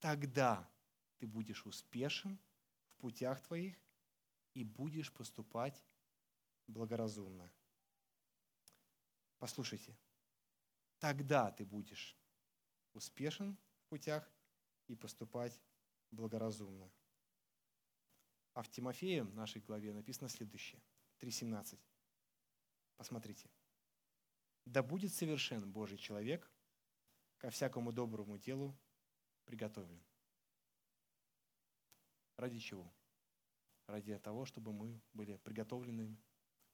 Тогда 0.01 0.67
ты 1.19 1.27
будешь 1.27 1.67
успешен 1.67 2.39
в 2.87 3.03
путях 3.03 3.43
твоих 3.43 3.77
и 4.55 4.65
будешь 4.65 5.13
поступать 5.13 5.85
благоразумно. 6.69 7.53
Послушайте, 9.39 9.95
тогда 11.01 11.51
ты 11.51 11.67
будешь 11.67 12.17
успешен 12.95 13.59
в 13.77 13.89
путях 13.91 14.27
и 14.89 14.97
поступать 14.97 15.61
благоразумно. 16.13 16.89
А 18.55 18.63
в 18.63 18.69
Тимофее, 18.69 19.25
в 19.25 19.35
нашей 19.35 19.61
главе, 19.61 19.93
написано 19.93 20.29
следующее, 20.29 20.81
3.17. 21.19 21.79
Посмотрите. 22.97 23.51
«Да 24.65 24.83
будет 24.83 25.13
совершен 25.13 25.73
Божий 25.73 25.99
человек, 25.99 26.49
ко 27.39 27.51
всякому 27.51 27.93
доброму 27.93 28.39
делу 28.39 28.79
приготовлен». 29.45 30.01
Ради 32.37 32.61
чего? 32.61 32.95
Ради 33.89 34.17
того, 34.19 34.45
чтобы 34.45 34.73
мы 34.73 35.03
были 35.13 35.37
приготовлены 35.39 36.17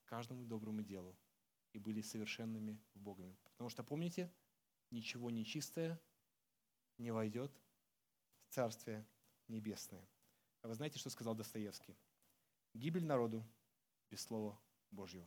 к 0.04 0.08
каждому 0.08 0.44
доброму 0.44 0.82
делу– 0.82 1.18
и 1.72 1.78
были 1.78 2.00
совершенными 2.00 2.80
в 2.94 3.00
Боге. 3.00 3.36
Потому 3.44 3.70
что, 3.70 3.84
помните, 3.84 4.32
ничего 4.90 5.30
нечистое 5.30 6.00
не 6.98 7.10
войдет 7.10 7.52
в 8.48 8.54
Царствие 8.54 9.06
Небесное. 9.48 10.06
А 10.62 10.68
вы 10.68 10.74
знаете, 10.74 10.98
что 10.98 11.10
сказал 11.10 11.34
Достоевский? 11.34 11.96
Гибель 12.74 13.04
народу 13.04 13.44
без 14.10 14.22
Слова 14.22 14.60
Божьего. 14.90 15.26